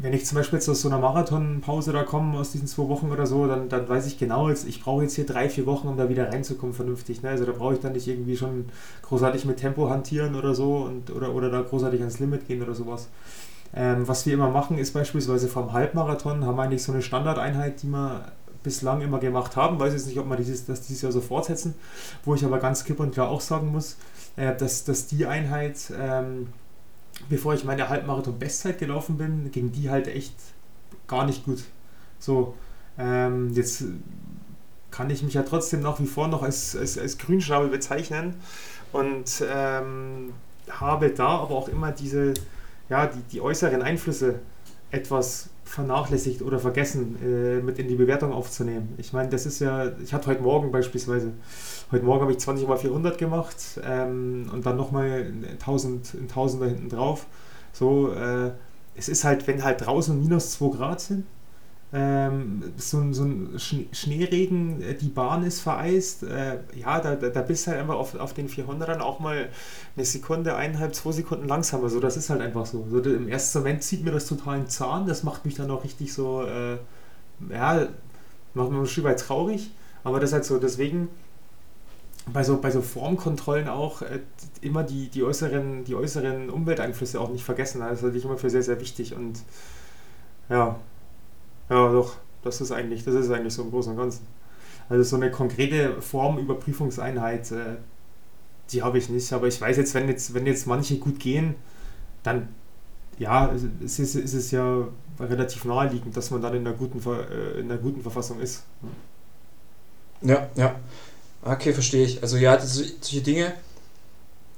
wenn 0.00 0.12
ich 0.12 0.24
zum 0.26 0.36
Beispiel 0.36 0.58
jetzt 0.58 0.68
aus 0.68 0.82
so 0.82 0.88
einer 0.88 0.98
Marathonpause 0.98 1.92
da 1.92 2.04
komme, 2.04 2.38
aus 2.38 2.52
diesen 2.52 2.68
zwei 2.68 2.88
Wochen 2.88 3.10
oder 3.10 3.26
so, 3.26 3.48
dann, 3.48 3.68
dann 3.68 3.88
weiß 3.88 4.06
ich 4.06 4.16
genau, 4.16 4.48
jetzt, 4.48 4.66
ich 4.66 4.80
brauche 4.80 5.02
jetzt 5.02 5.16
hier 5.16 5.26
drei, 5.26 5.48
vier 5.48 5.66
Wochen, 5.66 5.88
um 5.88 5.96
da 5.96 6.08
wieder 6.08 6.32
reinzukommen 6.32 6.74
vernünftig. 6.74 7.22
Ne? 7.22 7.30
Also 7.30 7.44
da 7.44 7.52
brauche 7.52 7.74
ich 7.74 7.80
dann 7.80 7.92
nicht 7.92 8.06
irgendwie 8.06 8.36
schon 8.36 8.66
großartig 9.02 9.44
mit 9.44 9.56
Tempo 9.56 9.90
hantieren 9.90 10.36
oder 10.36 10.54
so 10.54 10.76
und, 10.76 11.10
oder, 11.10 11.34
oder 11.34 11.50
da 11.50 11.62
großartig 11.62 12.00
ans 12.00 12.20
Limit 12.20 12.46
gehen 12.46 12.62
oder 12.62 12.74
sowas. 12.74 13.08
Ähm, 13.74 14.06
was 14.06 14.24
wir 14.24 14.34
immer 14.34 14.50
machen, 14.50 14.78
ist 14.78 14.92
beispielsweise 14.92 15.48
vom 15.48 15.72
Halbmarathon 15.72 16.46
haben 16.46 16.56
wir 16.56 16.62
eigentlich 16.62 16.82
so 16.82 16.92
eine 16.92 17.02
Standardeinheit, 17.02 17.82
die 17.82 17.88
wir 17.88 18.32
bislang 18.62 19.00
immer 19.00 19.18
gemacht 19.18 19.56
haben. 19.56 19.80
Weiß 19.80 19.92
jetzt 19.92 20.06
nicht, 20.06 20.18
ob 20.18 20.28
wir 20.28 20.36
dieses, 20.36 20.64
das 20.64 20.82
dieses 20.82 21.02
Jahr 21.02 21.12
so 21.12 21.20
fortsetzen, 21.20 21.74
wo 22.24 22.34
ich 22.34 22.44
aber 22.44 22.58
ganz 22.58 22.84
klipp 22.84 23.00
und 23.00 23.12
klar 23.12 23.28
auch 23.28 23.40
sagen 23.40 23.72
muss, 23.72 23.96
äh, 24.36 24.54
dass, 24.54 24.84
dass 24.84 25.06
die 25.06 25.26
Einheit, 25.26 25.92
ähm, 25.98 26.48
bevor 27.28 27.54
ich 27.54 27.64
meine 27.64 27.88
Halbmarathon-Bestzeit 27.88 28.78
gelaufen 28.78 29.18
bin, 29.18 29.50
ging 29.50 29.72
die 29.72 29.90
halt 29.90 30.08
echt 30.08 30.34
gar 31.06 31.26
nicht 31.26 31.44
gut. 31.44 31.64
So, 32.18 32.54
ähm, 32.98 33.50
jetzt 33.52 33.84
kann 34.90 35.10
ich 35.10 35.22
mich 35.22 35.34
ja 35.34 35.42
trotzdem 35.42 35.80
nach 35.80 36.00
wie 36.00 36.06
vor 36.06 36.28
noch 36.28 36.42
als, 36.42 36.76
als, 36.76 36.98
als 36.98 37.18
Grünschnabel 37.18 37.68
bezeichnen 37.68 38.34
und 38.92 39.44
ähm, 39.48 40.32
habe 40.70 41.10
da 41.10 41.28
aber 41.28 41.54
auch 41.54 41.68
immer 41.68 41.92
diese, 41.92 42.34
ja, 42.88 43.06
die, 43.06 43.20
die 43.32 43.40
äußeren 43.40 43.82
Einflüsse 43.82 44.40
etwas 44.90 45.50
vernachlässigt 45.68 46.42
oder 46.42 46.58
vergessen 46.58 47.16
äh, 47.22 47.60
mit 47.60 47.78
in 47.78 47.88
die 47.88 47.94
Bewertung 47.94 48.32
aufzunehmen. 48.32 48.94
Ich 48.98 49.12
meine, 49.12 49.28
das 49.28 49.46
ist 49.46 49.60
ja, 49.60 49.92
ich 50.02 50.12
hatte 50.12 50.28
heute 50.28 50.42
Morgen 50.42 50.72
beispielsweise, 50.72 51.32
heute 51.92 52.04
Morgen 52.04 52.22
habe 52.22 52.32
ich 52.32 52.38
20 52.38 52.66
mal 52.66 52.76
400 52.76 53.18
gemacht 53.18 53.56
ähm, 53.84 54.50
und 54.52 54.64
dann 54.64 54.76
nochmal 54.76 55.32
1000, 55.52 56.14
1000 56.22 56.62
da 56.62 56.66
hinten 56.66 56.88
drauf. 56.88 57.26
So, 57.72 58.12
äh, 58.12 58.52
es 58.96 59.08
ist 59.08 59.24
halt, 59.24 59.46
wenn 59.46 59.62
halt 59.62 59.84
draußen 59.84 60.18
minus 60.18 60.52
2 60.52 60.76
Grad 60.76 61.00
sind, 61.00 61.24
ähm, 61.92 62.62
so, 62.76 62.98
ein- 62.98 63.14
so 63.14 63.24
ein 63.24 63.56
Sch- 63.56 63.86
Schneeregen, 63.94 64.82
äh, 64.82 64.94
die 64.94 65.08
Bahn 65.08 65.42
ist 65.42 65.60
vereist, 65.60 66.22
äh, 66.22 66.58
ja, 66.76 67.00
da, 67.00 67.16
da, 67.16 67.30
da 67.30 67.40
bist 67.42 67.66
du 67.66 67.70
halt 67.70 67.80
einfach 67.80 67.94
auf, 67.96 68.14
auf 68.16 68.34
den 68.34 68.48
400ern 68.48 69.00
auch 69.00 69.20
mal 69.20 69.48
eine 69.96 70.04
Sekunde, 70.04 70.54
eineinhalb, 70.56 70.94
zwei 70.94 71.12
Sekunden 71.12 71.48
langsamer. 71.48 71.88
So, 71.88 72.00
das 72.00 72.16
ist 72.18 72.30
halt 72.30 72.42
einfach 72.42 72.66
so. 72.66 72.86
so 72.90 72.98
Im 73.00 73.28
ersten 73.28 73.58
Moment 73.58 73.82
zieht 73.82 74.04
mir 74.04 74.10
das 74.12 74.26
total 74.26 74.56
einen 74.56 74.68
Zahn, 74.68 75.06
das 75.06 75.22
macht 75.22 75.44
mich 75.46 75.54
dann 75.54 75.70
auch 75.70 75.84
richtig 75.84 76.12
so, 76.12 76.42
äh, 76.44 76.76
ja, 77.50 77.88
macht 78.54 78.70
mich 78.70 78.80
ein 78.80 78.86
Stück 78.86 79.04
weit 79.04 79.20
traurig, 79.20 79.70
aber 80.04 80.20
das 80.20 80.30
ist 80.30 80.34
halt 80.34 80.44
so, 80.46 80.58
deswegen 80.58 81.08
bei 82.32 82.42
so, 82.44 82.58
bei 82.60 82.70
so 82.70 82.82
Formkontrollen 82.82 83.68
auch 83.68 84.02
äh, 84.02 84.20
immer 84.60 84.82
die, 84.82 85.08
die, 85.08 85.22
äußeren, 85.22 85.84
die 85.84 85.94
äußeren 85.94 86.50
Umwelteinflüsse 86.50 87.20
auch 87.20 87.30
nicht 87.30 87.44
vergessen. 87.44 87.80
Das 87.80 88.02
halte 88.02 88.16
ich 88.18 88.24
immer 88.24 88.36
für 88.36 88.50
sehr, 88.50 88.62
sehr 88.62 88.80
wichtig 88.80 89.14
und 89.14 89.38
ja, 90.48 90.76
ja, 91.70 91.92
doch, 91.92 92.16
das 92.42 92.60
ist 92.60 92.72
eigentlich, 92.72 93.04
das 93.04 93.14
ist 93.14 93.30
eigentlich 93.30 93.54
so 93.54 93.62
im 93.62 93.70
Großen 93.70 93.92
und 93.92 93.98
Ganzen. 93.98 94.26
Also 94.88 95.02
so 95.04 95.16
eine 95.16 95.30
konkrete 95.30 96.00
Formüberprüfungseinheit, 96.00 97.50
äh, 97.52 97.76
die 98.70 98.82
habe 98.82 98.98
ich 98.98 99.08
nicht, 99.08 99.32
aber 99.32 99.46
ich 99.48 99.60
weiß 99.60 99.76
jetzt, 99.78 99.94
wenn 99.94 100.08
jetzt, 100.08 100.34
wenn 100.34 100.46
jetzt 100.46 100.66
manche 100.66 100.98
gut 100.98 101.18
gehen, 101.20 101.54
dann 102.22 102.48
ja, 103.18 103.52
es 103.84 103.98
ist, 103.98 104.14
ist 104.14 104.34
es 104.34 104.50
ja 104.52 104.86
relativ 105.18 105.64
naheliegend, 105.64 106.16
dass 106.16 106.30
man 106.30 106.40
dann 106.42 106.54
in 106.54 106.66
einer 106.66 106.76
guten, 106.76 107.00
äh, 107.10 107.60
in 107.60 107.70
einer 107.70 107.80
guten 107.80 108.02
Verfassung 108.02 108.40
ist. 108.40 108.62
Ja, 110.22 110.48
ja. 110.56 110.74
Okay, 111.42 111.72
verstehe 111.72 112.04
ich. 112.04 112.22
Also 112.22 112.36
ja, 112.36 112.56
das, 112.56 112.74
solche 112.74 113.22
Dinge 113.22 113.54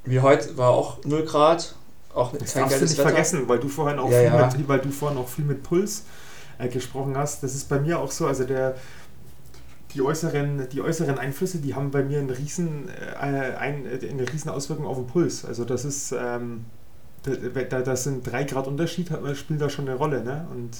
wie 0.05 0.20
heute 0.20 0.57
war 0.57 0.70
auch 0.70 1.05
0 1.05 1.25
Grad, 1.25 1.75
auch 2.14 2.33
Das 2.37 2.55
kein 2.55 2.62
darfst 2.62 2.81
du 2.81 2.85
nicht 2.85 2.99
Wetter. 2.99 3.09
vergessen, 3.11 3.49
weil 3.49 3.59
du 3.61 3.68
vorhin 3.68 3.99
auch 3.99 4.11
Ja, 4.11 4.18
viel 4.18 4.27
ja. 4.38 4.46
mit, 4.57 4.68
weil 4.68 4.79
du 4.81 4.90
vorhin 4.90 5.18
auch 5.18 5.29
viel 5.29 5.44
mit 5.44 5.62
Puls 5.62 6.05
äh, 6.61 6.68
gesprochen 6.68 7.16
hast. 7.16 7.42
Das 7.42 7.55
ist 7.55 7.68
bei 7.68 7.81
mir 7.81 7.99
auch 7.99 8.11
so. 8.11 8.27
Also 8.27 8.44
der 8.44 8.77
die 9.94 10.03
äußeren, 10.03 10.68
die 10.70 10.81
äußeren 10.81 11.18
Einflüsse, 11.18 11.59
die 11.59 11.75
haben 11.75 11.90
bei 11.90 12.03
mir 12.03 12.18
einen 12.18 12.31
riesen, 12.31 12.88
äh, 12.88 13.57
ein, 13.57 13.87
äh, 13.87 14.09
eine 14.09 14.31
riesen 14.33 14.51
Auswirkung 14.51 14.87
auf 14.87 14.96
den 14.96 15.07
Puls. 15.07 15.44
Also 15.44 15.64
das 15.64 15.85
ist, 15.85 16.12
ähm, 16.12 16.64
da, 17.23 17.33
da, 17.62 17.81
das 17.81 18.05
sind 18.05 18.25
drei 18.25 18.44
Grad 18.44 18.66
Unterschied, 18.66 19.11
spielt 19.35 19.61
da 19.61 19.68
schon 19.68 19.88
eine 19.88 19.96
Rolle. 19.96 20.23
Ne? 20.23 20.46
Und 20.55 20.70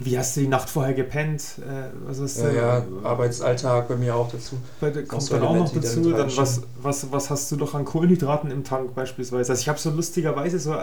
wie 0.00 0.18
hast 0.18 0.36
du 0.36 0.40
die 0.40 0.48
Nacht 0.48 0.68
vorher 0.68 0.94
gepennt? 0.94 1.42
Äh, 1.58 1.90
was 2.06 2.18
ist, 2.18 2.38
Ja, 2.38 2.52
ja, 2.52 2.84
Arbeitsalltag 3.04 3.88
bei 3.88 3.96
mir 3.96 4.16
auch 4.16 4.30
dazu. 4.30 4.56
bei 4.80 4.90
kommt 4.90 5.30
dann 5.30 5.42
auch 5.42 5.54
noch 5.54 5.72
dazu, 5.72 6.00
damit 6.00 6.18
dann 6.18 6.36
was, 6.36 6.62
was, 6.80 7.12
was 7.12 7.30
hast 7.30 7.52
du 7.52 7.56
doch 7.56 7.74
an 7.74 7.84
Kohlenhydraten 7.84 8.50
im 8.50 8.64
Tank 8.64 8.94
beispielsweise? 8.94 9.52
Also 9.52 9.60
ich 9.60 9.68
habe 9.68 9.78
so 9.78 9.90
lustigerweise 9.90 10.58
so 10.58 10.74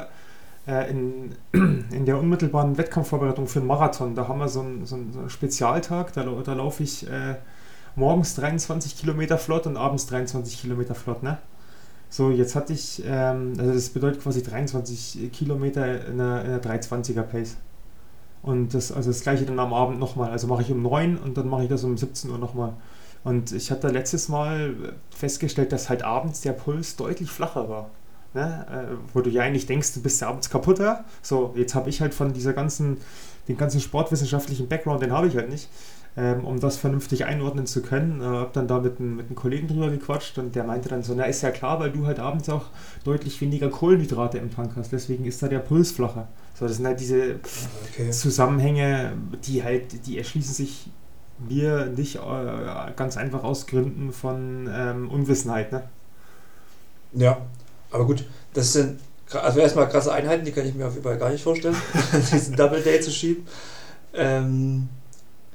in, 0.65 1.36
in 1.52 2.06
der 2.06 2.17
unmittelbaren 2.17 2.78
Wettkampfvorbereitung 2.78 3.47
für 3.47 3.60
einen 3.60 3.67
Marathon, 3.67 4.15
da 4.15 4.28
haben 4.28 4.39
wir 4.39 4.47
so 4.47 4.62
einen, 4.62 4.86
so 4.86 4.95
einen, 4.95 5.30
Spezialtag, 5.30 6.13
da, 6.13 6.23
da 6.23 6.54
laufe 6.54 6.84
ich 6.84 7.10
äh, 7.10 7.36
morgens 7.95 8.36
23 8.36 8.97
Kilometer 8.97 9.38
flott 9.38 9.67
und 9.67 9.78
abends 9.78 10.08
23 10.08 10.62
Kilometer 10.62 10.95
flott, 10.95 11.23
ne? 11.23 11.38
So, 12.10 12.30
jetzt 12.30 12.56
hatte 12.56 12.73
ich, 12.73 13.02
ähm, 13.06 13.54
also 13.58 13.73
das 13.73 13.89
bedeutet 13.89 14.21
quasi 14.21 14.43
23 14.43 15.32
Kilometer 15.32 16.06
in 16.06 16.21
einer, 16.21 16.45
in 16.45 16.52
einer 16.52 16.62
320er 16.62 17.23
Pace. 17.23 17.58
Und 18.43 18.73
das, 18.73 18.91
also 18.91 19.10
das 19.10 19.21
gleiche 19.21 19.45
dann 19.45 19.58
am 19.58 19.73
Abend 19.73 19.99
nochmal. 19.99 20.30
Also 20.30 20.47
mache 20.47 20.62
ich 20.62 20.71
um 20.71 20.84
9 20.84 21.17
und 21.17 21.38
dann 21.38 21.47
mache 21.47 21.63
ich 21.63 21.69
das 21.69 21.84
um 21.84 21.97
17 21.97 22.30
Uhr 22.30 22.38
nochmal. 22.38 22.73
Und 23.23 23.52
ich 23.52 23.71
hatte 23.71 23.88
letztes 23.88 24.30
Mal 24.30 24.76
festgestellt, 25.10 25.71
dass 25.71 25.89
halt 25.89 26.04
abends 26.04 26.41
der 26.41 26.52
Puls 26.52 26.97
deutlich 26.97 27.32
flacher 27.32 27.67
war. 27.69 27.89
Ne? 28.34 28.65
Äh, 28.69 28.96
wo 29.13 29.22
du 29.22 29.30
ja 29.30 29.43
eigentlich 29.43 29.65
denkst, 29.65 29.93
du 29.93 30.02
bist 30.02 30.22
ja 30.22 30.30
abends 30.30 30.50
kaputter. 30.50 31.06
So, 31.22 31.54
jetzt 31.56 31.76
habe 31.76 31.89
ich 31.89 32.02
halt 32.02 32.13
von 32.13 32.34
dieser 32.34 32.54
ganzen, 32.54 32.98
den 33.48 33.58
ganzen 33.58 33.80
sportwissenschaftlichen 33.82 34.67
Background, 34.67 35.02
den 35.02 35.12
habe 35.12 35.28
ich 35.28 35.36
halt 35.36 35.50
nicht. 35.50 35.69
ähm, 36.15 36.46
um 36.46 36.60
das 36.60 36.78
vernünftig 36.78 37.26
einordnen 37.26 37.65
zu 37.65 37.82
können. 37.82 38.22
Äh, 38.22 38.26
habe 38.26 38.52
dann 38.54 38.67
da 38.67 38.80
mit, 38.80 39.00
mit 39.00 39.28
einem 39.28 39.36
Kollegen 39.36 39.67
drüber 39.67 39.89
gequatscht 39.89 40.38
und 40.38 40.56
der 40.56 40.63
meinte 40.63 40.89
dann 40.89 41.04
so, 41.04 41.13
na 41.15 41.24
ist 41.24 41.41
ja 41.41 41.52
klar, 41.52 41.80
weil 41.80 41.91
du 41.91 42.06
halt 42.06 42.19
abends 42.19 42.50
auch 42.50 42.65
deutlich 43.04 43.39
weniger 43.41 43.69
Kohlenhydrate 43.69 44.38
im 44.38 44.54
Tank 44.54 44.74
hast, 44.76 44.91
deswegen 44.91 45.26
ist 45.26 45.41
da 45.41 45.48
der 45.48 45.60
Puls 45.60 45.91
flacher. 45.91 46.28
So, 46.54 46.67
das 46.67 46.78
sind 46.78 46.86
halt 46.86 47.00
diese 47.00 47.39
okay. 47.91 48.12
Zusammenhänge, 48.12 49.13
die 49.46 49.63
halt, 49.63 50.06
die 50.06 50.17
erschließen 50.17 50.54
sich 50.54 50.91
mir 51.50 51.88
nicht 51.88 52.17
äh, 52.17 52.91
ganz 52.96 53.17
einfach 53.17 53.43
aus 53.43 53.65
Gründen 53.65 54.12
von 54.13 54.69
ähm, 54.72 55.10
Unwissenheit. 55.10 55.72
Ne? 55.72 55.84
Ja, 57.13 57.38
aber 57.93 58.06
gut, 58.06 58.25
das 58.53 58.73
sind 58.73 58.99
also 59.32 59.60
erstmal 59.60 59.89
krasse 59.89 60.12
Einheiten, 60.12 60.45
die 60.45 60.51
kann 60.51 60.65
ich 60.65 60.75
mir 60.75 60.88
auf 60.88 60.97
überall 60.97 61.17
gar 61.17 61.29
nicht 61.29 61.43
vorstellen, 61.43 61.75
diesen 62.32 62.56
Double 62.56 62.82
Day 62.82 62.99
zu 62.99 63.12
schieben. 63.12 63.47
Ähm, 64.13 64.89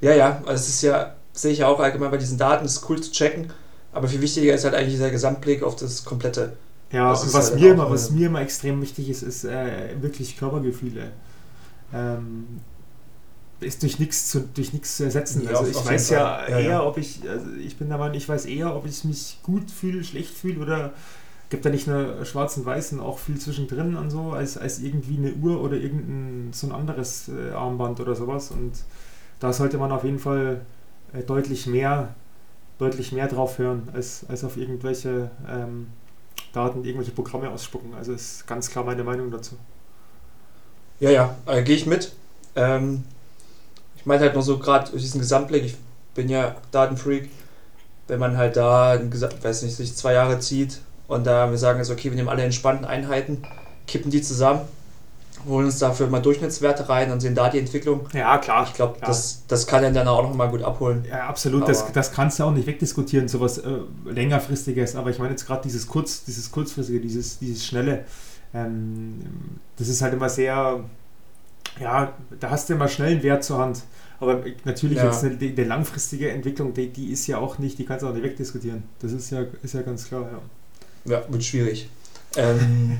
ja, 0.01 0.13
ja, 0.13 0.41
also 0.45 0.53
es 0.53 0.69
ist 0.69 0.81
ja, 0.81 1.15
sehe 1.33 1.51
ich 1.51 1.59
ja 1.59 1.67
auch 1.67 1.79
allgemein 1.79 2.11
bei 2.11 2.17
diesen 2.17 2.37
Daten, 2.37 2.65
es 2.65 2.77
ist 2.77 2.89
cool 2.89 2.99
zu 2.99 3.11
checken, 3.11 3.51
aber 3.91 4.07
viel 4.07 4.21
wichtiger 4.21 4.53
ist 4.53 4.63
halt 4.63 4.75
eigentlich 4.75 4.93
dieser 4.93 5.11
Gesamtblick 5.11 5.63
auf 5.63 5.75
das 5.75 6.03
komplette. 6.03 6.53
Ja, 6.91 7.11
das 7.11 7.23
und 7.23 7.33
was, 7.33 7.51
halt 7.51 7.61
mir 7.61 7.71
immer, 7.71 7.89
was 7.89 8.09
mir 8.11 8.27
immer 8.27 8.41
extrem 8.41 8.81
wichtig 8.81 9.09
ist, 9.09 9.21
ist 9.21 9.43
äh, 9.45 10.01
wirklich 10.01 10.37
Körpergefühle. 10.37 11.11
Ähm, 11.93 12.61
ist 13.59 13.83
durch 13.83 13.99
nichts 13.99 14.29
zu, 14.29 14.41
durch 14.41 14.73
nichts 14.73 14.97
zu 14.97 15.03
ersetzen. 15.03 15.43
Ja, 15.43 15.51
also 15.51 15.69
ich 15.69 15.85
weiß 15.85 16.09
ja, 16.11 16.47
ja, 16.47 16.59
eher, 16.59 16.69
ja. 16.69 16.83
ob 16.83 16.97
ich, 16.97 17.21
also 17.29 17.45
ich 17.61 17.77
bin 17.77 17.89
der 17.89 17.97
Meinung, 17.97 18.15
ich 18.15 18.27
weiß 18.27 18.45
eher, 18.45 18.75
ob 18.75 18.85
ich 18.85 19.03
mich 19.03 19.39
gut 19.43 19.69
fühle, 19.69 20.03
schlecht 20.03 20.33
fühle 20.33 20.61
oder 20.61 20.93
gibt 21.49 21.65
da 21.65 21.69
nicht 21.69 21.87
nur 21.87 22.25
schwarz 22.25 22.57
und 22.57 22.65
weiß 22.65 22.93
und 22.93 22.99
auch 22.99 23.17
viel 23.17 23.39
zwischendrin 23.39 23.95
und 23.95 24.11
so, 24.11 24.31
als, 24.31 24.57
als 24.57 24.79
irgendwie 24.79 25.17
eine 25.17 25.33
Uhr 25.33 25.61
oder 25.61 25.77
irgendein 25.77 26.53
so 26.53 26.67
ein 26.67 26.73
anderes 26.73 27.29
äh, 27.29 27.51
Armband 27.51 27.99
oder 27.99 28.15
sowas. 28.15 28.51
Und 28.51 28.73
da 29.39 29.51
sollte 29.51 29.77
man 29.77 29.91
auf 29.91 30.03
jeden 30.03 30.19
Fall 30.19 30.61
äh, 31.13 31.23
deutlich 31.23 31.65
mehr, 31.65 32.13
deutlich 32.77 33.11
mehr 33.11 33.27
drauf 33.27 33.57
hören, 33.57 33.89
als, 33.93 34.25
als 34.29 34.43
auf 34.43 34.57
irgendwelche 34.57 35.31
ähm, 35.49 35.87
Daten, 36.53 36.85
irgendwelche 36.85 37.11
Programme 37.11 37.49
ausspucken. 37.49 37.95
Also 37.95 38.13
ist 38.13 38.45
ganz 38.45 38.69
klar 38.69 38.85
meine 38.85 39.03
Meinung 39.03 39.31
dazu. 39.31 39.55
Ja, 40.99 41.09
ja, 41.09 41.35
äh, 41.47 41.63
gehe 41.63 41.75
ich 41.75 41.87
mit. 41.87 42.13
Ähm, 42.55 43.05
ich 43.95 44.05
meine 44.05 44.21
halt 44.21 44.35
nur 44.35 44.43
so 44.43 44.59
gerade 44.59 44.91
diesen 44.91 45.19
Gesamtblick, 45.19 45.63
ich 45.63 45.77
bin 46.13 46.29
ja 46.29 46.55
Datenfreak, 46.71 47.29
wenn 48.07 48.19
man 48.19 48.37
halt 48.37 48.55
da, 48.55 48.99
weiß 49.41 49.63
nicht, 49.63 49.75
sich 49.75 49.95
zwei 49.95 50.13
Jahre 50.13 50.39
zieht 50.39 50.79
und 51.09 51.25
da 51.25 51.49
wir 51.49 51.57
sagen 51.57 51.79
jetzt, 51.79 51.89
okay, 51.89 52.11
wir 52.11 52.15
nehmen 52.15 52.29
alle 52.29 52.43
entspannten 52.43 52.85
Einheiten, 52.85 53.41
kippen 53.87 54.11
die 54.11 54.21
zusammen, 54.21 54.61
holen 55.47 55.65
uns 55.65 55.79
dafür 55.79 56.07
mal 56.07 56.21
Durchschnittswerte 56.21 56.87
rein 56.87 57.11
und 57.11 57.19
sehen 57.19 57.33
da 57.33 57.49
die 57.49 57.57
Entwicklung. 57.57 58.07
Ja, 58.13 58.37
klar. 58.37 58.65
Ich 58.67 58.75
glaube, 58.75 58.99
das, 59.01 59.43
das 59.47 59.65
kann 59.65 59.83
er 59.83 59.91
dann 59.91 60.07
auch 60.07 60.21
noch 60.21 60.35
mal 60.35 60.49
gut 60.49 60.61
abholen. 60.61 61.03
Ja, 61.09 61.27
absolut. 61.27 61.67
das, 61.67 61.91
das 61.91 62.11
kannst 62.11 62.39
du 62.39 62.43
auch 62.43 62.51
nicht 62.51 62.67
wegdiskutieren, 62.67 63.27
sowas 63.27 63.57
äh, 63.57 63.79
längerfristiges. 64.05 64.95
Aber 64.95 65.09
ich 65.09 65.17
meine 65.17 65.31
jetzt 65.31 65.47
gerade 65.47 65.63
dieses 65.63 65.87
kurz, 65.87 66.23
dieses 66.25 66.51
kurzfristige, 66.51 66.99
dieses, 66.99 67.39
dieses 67.39 67.65
schnelle. 67.65 68.05
Ähm, 68.53 69.19
das 69.77 69.87
ist 69.87 70.03
halt 70.03 70.13
immer 70.13 70.29
sehr, 70.29 70.83
ja, 71.79 72.13
da 72.39 72.49
hast 72.51 72.69
du 72.69 72.73
immer 72.73 72.87
schnell 72.87 73.13
einen 73.13 73.23
Wert 73.23 73.43
zur 73.43 73.57
Hand. 73.57 73.81
Aber 74.19 74.43
natürlich 74.63 74.97
ja. 74.99 75.05
jetzt 75.05 75.23
eine, 75.23 75.37
eine 75.39 75.63
langfristige 75.63 76.29
Entwicklung, 76.29 76.73
die, 76.75 76.89
die 76.89 77.11
ist 77.11 77.25
ja 77.25 77.39
auch 77.39 77.57
nicht, 77.57 77.79
die 77.79 77.85
kannst 77.85 78.03
du 78.03 78.09
auch 78.09 78.13
nicht 78.13 78.23
wegdiskutieren. 78.23 78.83
Das 78.99 79.11
ist 79.11 79.31
ja, 79.31 79.45
ist 79.63 79.73
ja 79.73 79.81
ganz 79.81 80.07
klar, 80.07 80.29
ja. 80.31 80.39
Ja, 81.05 81.23
wird 81.27 81.43
schwierig. 81.43 81.89
Ähm, 82.35 82.99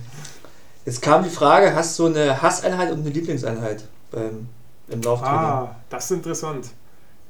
jetzt 0.86 1.02
kam 1.02 1.24
die 1.24 1.30
Frage, 1.30 1.76
hast 1.76 1.98
du 2.00 2.08
eine 2.08 2.42
Hasseinheit 2.42 2.92
und 2.92 3.02
eine 3.02 3.10
Lieblingseinheit 3.10 3.84
beim, 4.12 4.48
im 4.88 5.02
Lauftraining? 5.02 5.40
Ah, 5.40 5.76
das 5.90 6.06
ist 6.06 6.12
interessant. 6.12 6.70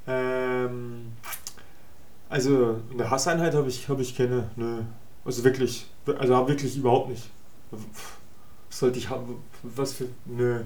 Ähm, 0.07 1.13
also 2.29 2.79
eine 2.91 3.09
Hasseinheit 3.09 3.53
habe 3.53 3.67
ich, 3.67 3.89
hab 3.89 3.99
ich 3.99 4.15
keine. 4.15 4.49
Ne. 4.55 4.85
Also 5.25 5.43
wirklich, 5.43 5.87
also 6.17 6.47
wirklich 6.47 6.77
überhaupt 6.77 7.09
nicht. 7.09 7.29
Sollte 8.69 8.99
ich 8.99 9.09
haben? 9.09 9.35
Was 9.63 9.93
für. 9.93 10.05
Nö. 10.25 10.61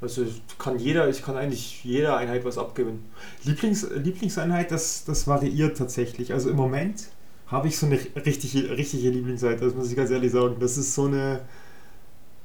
Also 0.00 0.24
kann 0.58 0.78
jeder, 0.78 1.08
ich 1.08 1.22
kann 1.22 1.36
eigentlich 1.36 1.82
jeder 1.82 2.16
Einheit 2.16 2.44
was 2.44 2.56
abgewinnen. 2.56 3.10
Lieblings, 3.42 3.86
Lieblingseinheit, 3.90 4.70
das, 4.70 5.04
das 5.04 5.26
variiert 5.26 5.76
tatsächlich. 5.76 6.32
Also 6.32 6.50
im 6.50 6.56
Moment 6.56 7.08
habe 7.48 7.68
ich 7.68 7.78
so 7.78 7.86
eine 7.86 7.98
richtige, 8.24 8.76
richtige 8.76 9.10
Lieblingsseite, 9.10 9.64
das 9.64 9.74
muss 9.74 9.90
ich 9.90 9.96
ganz 9.96 10.10
ehrlich 10.10 10.32
sagen. 10.32 10.56
Das 10.60 10.76
ist 10.76 10.94
so 10.94 11.06
eine. 11.06 11.40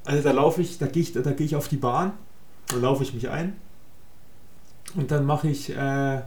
Also 0.04 0.22
da 0.22 0.32
laufe 0.32 0.60
ich, 0.60 0.78
da 0.78 0.86
gehe 0.86 1.02
ich, 1.02 1.12
da 1.12 1.22
gehe 1.32 1.46
ich 1.46 1.56
auf 1.56 1.68
die 1.68 1.76
Bahn, 1.76 2.12
da 2.68 2.76
laufe 2.76 3.02
ich 3.02 3.14
mich 3.14 3.30
ein 3.30 3.56
und 4.96 5.10
dann 5.10 5.24
mache 5.24 5.48
ich 5.48 5.74
äh, 5.74 6.22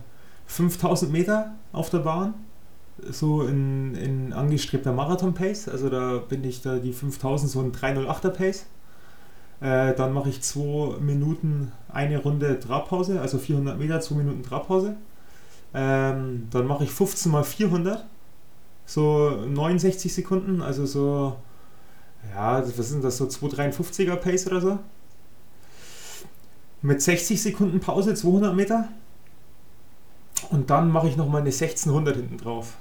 5000 0.48 1.12
Meter 1.12 1.54
auf 1.72 1.90
der 1.90 2.00
Bahn, 2.00 2.34
so 3.10 3.44
in, 3.44 3.96
in 3.96 4.34
angestrebter 4.34 4.92
Marathon-Pace. 4.94 5.70
Also 5.70 5.90
da 5.90 6.18
bin 6.18 6.44
ich 6.44 6.62
da 6.62 6.78
die 6.78 6.94
5000 6.94 7.52
so 7.52 7.60
ein 7.62 7.72
308er 7.72 8.30
Pace. 8.30 8.66
Äh, 9.60 9.94
dann 9.96 10.13
mache 10.13 10.30
ich 10.30 10.42
2 10.42 11.00
Minuten 11.00 11.72
eine 11.90 12.20
Runde 12.20 12.60
Trabpause, 12.60 13.22
also 13.22 13.38
400 13.38 13.78
Meter, 13.78 14.02
2 14.02 14.16
Minuten 14.16 14.44
Trabpause. 14.44 14.96
Ähm, 15.74 16.48
dann 16.52 16.68
mache 16.68 16.84
ich 16.84 16.92
15 16.92 17.32
mal 17.32 17.44
400 17.44 18.06
so 18.88 19.30
69 19.45 20.13
Sekunden, 20.13 20.62
also 20.62 20.86
so, 20.86 21.36
ja, 22.34 22.63
was 22.65 22.89
sind 22.89 23.04
das, 23.04 23.17
so 23.17 23.26
253er 23.26 24.15
Pace 24.15 24.47
oder 24.47 24.62
so. 24.62 24.80
Mit 26.82 27.02
60 27.02 27.41
Sekunden 27.41 27.80
Pause, 27.82 28.15
200 28.15 28.56
Meter. 28.56 28.88
Und 30.50 30.69
dann 30.69 30.89
mache 30.89 31.10
ich 31.10 31.17
nochmal 31.17 31.41
eine 31.41 31.50
1600 31.50 32.15
hinten 32.15 32.38
drauf. 32.38 32.78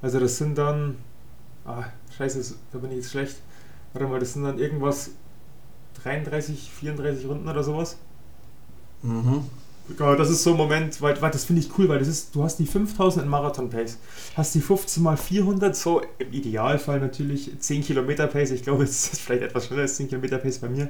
Also 0.00 0.18
das 0.18 0.38
sind 0.38 0.56
dann, 0.56 0.96
ah, 1.66 1.84
scheiße, 2.16 2.54
da 2.72 2.78
bin 2.78 2.90
ich 2.90 2.98
jetzt 2.98 3.10
schlecht. 3.10 3.36
Warte 3.92 4.08
mal, 4.08 4.18
das 4.18 4.32
sind 4.32 4.44
dann 4.44 4.58
irgendwas 4.58 5.10
33, 6.02 6.70
34 6.70 7.26
Runden 7.28 7.48
oder 7.48 7.62
sowas. 7.62 7.98
Mhm. 9.02 9.44
Genau, 9.88 10.16
das 10.16 10.30
ist 10.30 10.42
so 10.42 10.50
ein 10.50 10.56
Moment, 10.56 11.00
weil, 11.00 11.20
weil 11.22 11.30
das 11.30 11.44
finde 11.44 11.62
ich 11.62 11.78
cool, 11.78 11.88
weil 11.88 12.00
das 12.00 12.08
ist, 12.08 12.34
du 12.34 12.42
hast 12.42 12.56
die 12.58 12.66
5000 12.66 13.24
in 13.24 13.30
Marathon-Pace, 13.30 13.98
hast 14.36 14.54
die 14.54 14.60
15 14.60 15.00
mal 15.02 15.16
400, 15.16 15.76
so 15.76 16.02
im 16.18 16.32
Idealfall 16.32 16.98
natürlich 16.98 17.52
10 17.58 17.82
Kilometer 17.82 18.26
Pace, 18.26 18.50
ich 18.50 18.64
glaube, 18.64 18.82
es 18.82 19.12
ist 19.12 19.20
vielleicht 19.20 19.44
etwas 19.44 19.66
schneller 19.66 19.82
als 19.82 19.96
10 19.96 20.08
Kilometer 20.08 20.38
Pace 20.38 20.58
bei 20.58 20.68
mir. 20.68 20.88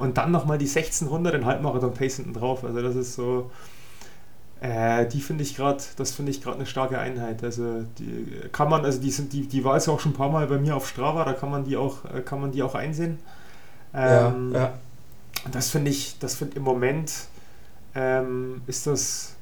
Und 0.00 0.18
dann 0.18 0.32
nochmal 0.32 0.58
die 0.58 0.66
1600 0.66 1.34
in 1.34 1.44
Halbmarathon-Pace 1.44 2.16
hinten 2.16 2.34
drauf, 2.34 2.64
also 2.64 2.82
das 2.82 2.96
ist 2.96 3.14
so, 3.14 3.50
äh, 4.60 5.06
die 5.06 5.20
finde 5.20 5.42
ich 5.42 5.56
gerade, 5.56 5.82
das 5.96 6.12
finde 6.12 6.30
ich 6.30 6.42
gerade 6.42 6.56
eine 6.56 6.66
starke 6.66 6.98
Einheit. 6.98 7.42
Also 7.42 7.82
die 7.98 8.26
kann 8.52 8.68
man, 8.68 8.84
also 8.84 9.00
die 9.00 9.10
sind, 9.10 9.32
die, 9.32 9.46
die 9.48 9.64
war 9.64 9.74
jetzt 9.74 9.88
auch 9.88 9.98
schon 10.00 10.12
ein 10.12 10.16
paar 10.16 10.30
Mal 10.30 10.46
bei 10.46 10.58
mir 10.58 10.76
auf 10.76 10.88
Strava, 10.88 11.24
da 11.24 11.32
kann 11.32 11.50
man 11.50 11.64
die 11.64 11.76
auch, 11.76 12.04
äh, 12.04 12.20
kann 12.22 12.40
man 12.40 12.52
die 12.52 12.62
auch 12.62 12.74
einsehen. 12.74 13.18
Ähm, 13.94 14.52
ja, 14.52 14.60
ja. 14.60 14.72
Das 15.50 15.70
finde 15.70 15.90
ich, 15.90 16.18
das 16.20 16.36
finde 16.36 16.56
im 16.56 16.62
Moment 16.62 17.12
ähm, 17.94 18.62
ist 18.66 18.86
das, 18.86 19.34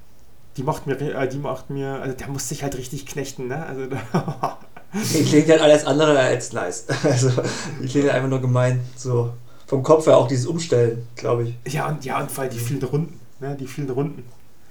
die 0.57 0.63
macht 0.63 0.87
mir, 0.87 1.01
äh, 1.01 1.29
die 1.29 1.39
macht 1.39 1.71
mir, 1.71 2.01
also 2.01 2.17
der 2.17 2.29
muss 2.29 2.49
sich 2.49 2.63
halt 2.63 2.77
richtig 2.77 3.07
knechten, 3.07 3.49
ne? 3.49 3.65
Also 3.65 3.87
die 4.93 5.25
klingt 5.25 5.49
halt 5.49 5.61
alles 5.61 5.85
andere 5.85 6.19
als 6.19 6.53
nice. 6.53 6.87
Also 7.05 7.31
die 7.83 7.89
klingt 7.89 8.07
halt 8.07 8.17
einfach 8.17 8.31
nur 8.31 8.41
gemein. 8.41 8.81
So 8.97 9.33
vom 9.67 9.83
Kopf 9.83 10.07
her 10.07 10.17
auch 10.17 10.29
dieses 10.29 10.47
Umstellen, 10.47 11.07
glaube 11.17 11.45
ich. 11.45 11.73
Ja, 11.73 11.89
und 11.89 12.05
ja, 12.05 12.21
und 12.21 12.37
weil 12.37 12.49
die 12.49 12.59
vielen 12.59 12.83
Runden, 12.83 13.21
ne? 13.39 13.57
Die 13.59 13.67
vielen 13.67 13.91
Runden. 13.91 14.25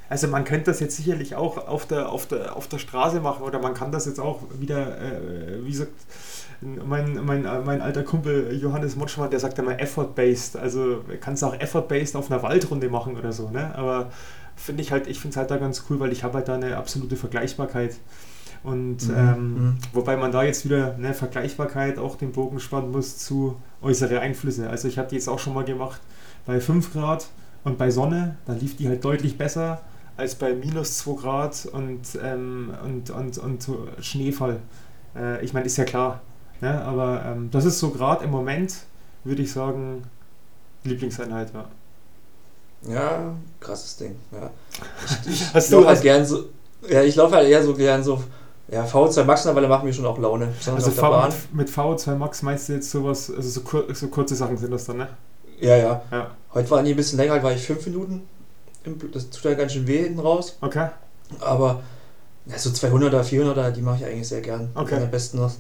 Also 0.10 0.28
man 0.28 0.43
könnte 0.43 0.65
das 0.65 0.80
jetzt 0.80 0.98
sicherlich 0.98 1.36
auch 1.36 1.67
auf 1.67 1.86
der, 1.86 2.10
auf 2.10 2.26
der, 2.26 2.56
auf 2.56 2.67
der 2.67 2.80
Straße 2.80 3.22
machen 3.22 3.43
oder 3.43 3.60
man 3.60 3.76
kann 3.76 3.91
das 3.91 4.08
jetzt 4.08 4.19
auch 4.19 4.41
wieder, 4.60 5.00
äh, 5.00 5.63
wie 5.63 5.72
gesagt, 5.72 5.93
mein, 6.62 7.24
mein, 7.24 7.43
mein 7.43 7.82
alter 7.82 8.04
Kumpel 8.04 8.58
Johannes 8.60 8.95
Motschmann, 8.95 9.30
der 9.30 9.39
sagt 9.39 9.60
immer 9.60 9.80
Effort-Based. 9.80 10.58
Also 10.58 11.04
kannst 11.22 11.43
du 11.43 11.45
auch 11.45 11.54
Effort-Based 11.54 12.15
auf 12.15 12.32
einer 12.32 12.41
Waldrunde 12.43 12.89
machen 12.89 13.17
oder 13.17 13.32
so, 13.32 13.50
ne? 13.50 13.74
Aber 13.76 14.12
finde 14.56 14.82
ich 14.82 14.91
halt, 14.91 15.08
ich 15.08 15.19
finde 15.19 15.34
es 15.34 15.38
halt 15.38 15.52
da 15.52 15.58
ganz 15.58 15.86
cool, 15.89 16.00
weil 16.00 16.12
ich 16.12 16.24
habe 16.24 16.34
halt 16.36 16.48
da 16.50 16.56
eine 16.56 16.76
absolute 16.76 17.15
Vergleichbarkeit. 17.15 17.95
Und 18.63 19.08
mhm. 19.08 19.15
Ähm, 19.15 19.54
mhm. 19.54 19.78
wobei 19.93 20.17
man 20.17 20.32
da 20.34 20.43
jetzt 20.43 20.65
wieder 20.65 20.95
eine 20.95 21.13
Vergleichbarkeit 21.13 21.98
auch 21.98 22.17
den 22.17 22.34
Bogen 22.34 22.60
spannen 22.60 22.91
muss 22.91 23.17
zu 23.17 23.56
äußere 23.82 24.19
Einflüsse. 24.19 24.69
Also 24.69 24.89
ich 24.89 24.98
habe 24.98 25.08
die 25.08 25.15
jetzt 25.15 25.30
auch 25.30 25.39
schon 25.39 25.54
mal 25.54 25.63
gemacht 25.63 26.02
bei 26.45 26.60
5 26.60 26.91
Grad 26.91 27.28
und 27.63 27.78
bei 27.78 27.89
Sonne, 27.89 28.36
da 28.45 28.54
lief 28.54 28.76
die 28.76 28.89
halt 28.89 29.06
deutlich 29.06 29.38
besser 29.38 29.82
als 30.19 30.36
bei 30.36 30.53
minus 30.53 30.97
2 30.99 31.21
Grad 31.21 31.65
und, 31.71 32.01
ähm, 32.21 32.73
und, 32.84 33.10
und, 33.10 33.38
und 33.38 33.67
Schneefall. 34.01 34.60
Äh, 35.15 35.43
ich 35.43 35.53
meine, 35.53 35.65
ist 35.65 35.77
ja 35.77 35.86
klar, 35.86 36.21
ja, 36.62 36.82
aber 36.82 37.23
ähm, 37.25 37.49
das 37.51 37.65
ist 37.65 37.79
so 37.79 37.89
gerade 37.89 38.25
im 38.25 38.32
Moment, 38.32 38.75
würde 39.23 39.41
ich 39.41 39.51
sagen, 39.51 40.03
Lieblingseinheit, 40.84 41.53
ja. 41.53 41.65
Ja, 42.88 43.36
krasses 43.60 43.97
Ding. 43.97 44.15
Ja. 44.32 44.49
Ich, 45.25 45.55
ich 45.55 45.69
laufe 45.71 45.88
halt 45.88 46.01
gern 46.01 46.25
so, 46.25 46.45
ja, 46.88 47.01
ich 47.01 47.15
laufe 47.15 47.36
halt 47.36 47.47
eher 47.47 47.63
so 47.63 47.73
gern 47.73 48.03
so, 48.03 48.21
ja, 48.69 48.86
VO2 48.86 49.23
Max, 49.23 49.45
weil 49.45 49.67
machen 49.67 49.86
mir 49.86 49.93
schon 49.93 50.05
auch 50.05 50.17
Laune. 50.17 50.53
Also 50.65 50.91
v, 50.91 51.27
mit, 51.27 51.53
mit 51.53 51.69
VO2 51.69 52.15
Max 52.15 52.41
meinst 52.41 52.69
du 52.69 52.73
jetzt 52.73 52.91
sowas, 52.91 53.32
also 53.36 53.49
so, 53.49 53.62
kur 53.62 53.84
so 53.93 54.08
kurze 54.10 54.36
Sachen 54.36 54.58
sind 54.58 54.71
das 54.71 54.86
dann, 54.86 54.97
ne? 54.97 55.08
Ja, 55.60 55.75
ja, 55.75 56.01
ja. 56.12 56.32
Heute 56.53 56.69
war 56.71 56.82
nie 56.82 56.91
ein 56.91 56.95
bisschen 56.95 57.17
länger, 57.17 57.34
heute 57.34 57.43
war 57.43 57.51
ich 57.53 57.65
fünf 57.65 57.86
Minuten. 57.86 58.27
Das 59.13 59.30
tut 59.30 59.46
halt 59.46 59.58
ganz 59.58 59.74
schön 59.74 59.88
weh 59.88 60.04
hinten 60.04 60.20
raus. 60.20 60.58
Okay. 60.62 60.88
Aber 61.42 61.82
ja, 62.46 62.58
so 62.58 62.70
200er, 62.70 63.22
400er, 63.24 63.72
die 63.72 63.82
mache 63.82 63.98
ich 63.98 64.06
eigentlich 64.06 64.28
sehr 64.28 64.42
gern. 64.42 64.70
Okay. 64.74 64.96
Am 64.96 65.12
besten 65.12 65.38
noch. 65.38 65.52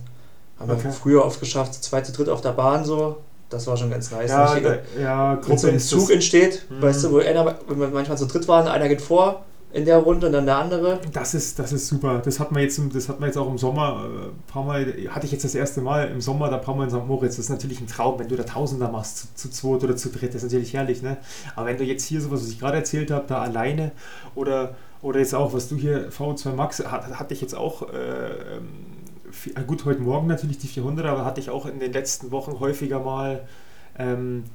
Haben 0.59 0.71
Okay. 0.71 0.85
wir 0.85 0.91
früher 0.91 1.25
oft 1.25 1.39
geschafft, 1.39 1.73
zu 1.75 1.81
zweit, 1.81 2.05
zu 2.05 2.11
dritt 2.11 2.29
auf 2.29 2.41
der 2.41 2.51
Bahn 2.51 2.83
so. 2.83 3.17
Das 3.49 3.65
war 3.67 3.77
schon 3.77 3.89
ganz 3.89 4.11
nice. 4.11 4.29
Ja, 4.29 4.59
da, 4.59 4.77
ja, 4.99 5.35
wenn 5.47 5.57
so 5.57 5.67
Gruppe 5.67 5.67
ein 5.69 5.79
Zug 5.79 6.09
entsteht, 6.11 6.65
Mhm. 6.69 6.81
weißt 6.81 7.03
du, 7.03 7.11
wo 7.11 7.17
einer, 7.19 7.55
wenn 7.67 7.79
wir 7.79 7.87
manchmal 7.87 8.17
zu 8.17 8.27
dritt 8.27 8.47
waren, 8.47 8.67
einer 8.67 8.87
geht 8.87 9.01
vor 9.01 9.43
in 9.71 9.85
der 9.85 9.97
Runde 9.97 10.27
und 10.27 10.33
dann 10.33 10.45
der 10.45 10.57
andere. 10.57 10.99
das 11.13 11.35
ist, 11.35 11.59
das 11.59 11.71
ist 11.71 11.87
super. 11.87 12.21
Das 12.23 12.39
hat 12.39 12.51
man 12.51 12.63
jetzt, 12.63 12.81
das 12.93 13.07
hat 13.07 13.19
man 13.19 13.29
jetzt 13.29 13.37
auch 13.37 13.49
im 13.49 13.57
Sommer 13.57 14.03
äh, 14.05 14.51
paar 14.51 14.63
Mal, 14.63 14.85
hatte 15.09 15.25
ich 15.27 15.31
jetzt 15.31 15.43
das 15.43 15.53
erste 15.53 15.81
Mal 15.81 16.09
im 16.09 16.21
Sommer 16.21 16.49
da 16.49 16.57
ein 16.57 16.63
paar 16.63 16.75
Mal 16.75 16.85
in 16.85 16.89
St. 16.89 17.05
Moritz. 17.05 17.35
Das 17.35 17.45
ist 17.45 17.49
natürlich 17.49 17.79
ein 17.79 17.87
Traum, 17.87 18.17
wenn 18.17 18.27
du 18.27 18.35
da 18.35 18.43
Tausender 18.43 18.89
machst, 18.89 19.37
zu, 19.37 19.49
zu 19.49 19.49
zweit 19.49 19.83
oder 19.83 19.95
zu 19.95 20.09
dritt, 20.09 20.33
das 20.33 20.43
ist 20.43 20.51
natürlich 20.51 20.73
herrlich, 20.73 21.03
ne? 21.03 21.17
Aber 21.55 21.67
wenn 21.67 21.77
du 21.77 21.83
jetzt 21.83 22.03
hier 22.03 22.19
sowas, 22.19 22.41
was 22.41 22.49
ich 22.49 22.59
gerade 22.59 22.77
erzählt 22.77 23.11
habe, 23.11 23.25
da 23.27 23.41
alleine 23.41 23.91
oder, 24.33 24.75
oder 25.03 25.19
jetzt 25.19 25.35
auch, 25.35 25.53
was 25.53 25.69
du 25.69 25.75
hier, 25.75 26.09
VO2 26.09 26.53
Max, 26.53 26.83
hat, 26.83 27.19
hatte 27.19 27.33
ich 27.35 27.41
jetzt 27.41 27.55
auch, 27.55 27.93
äh, 27.93 28.55
ähm, 28.57 28.69
äh, 29.55 29.61
gut, 29.67 29.85
heute 29.85 30.01
Morgen 30.01 30.25
natürlich 30.25 30.57
die 30.57 30.67
400, 30.67 31.05
aber 31.05 31.25
hatte 31.25 31.39
ich 31.41 31.51
auch 31.51 31.67
in 31.67 31.79
den 31.79 31.93
letzten 31.93 32.31
Wochen 32.31 32.59
häufiger 32.59 32.99
mal 32.99 33.47
ähm, 33.99 34.45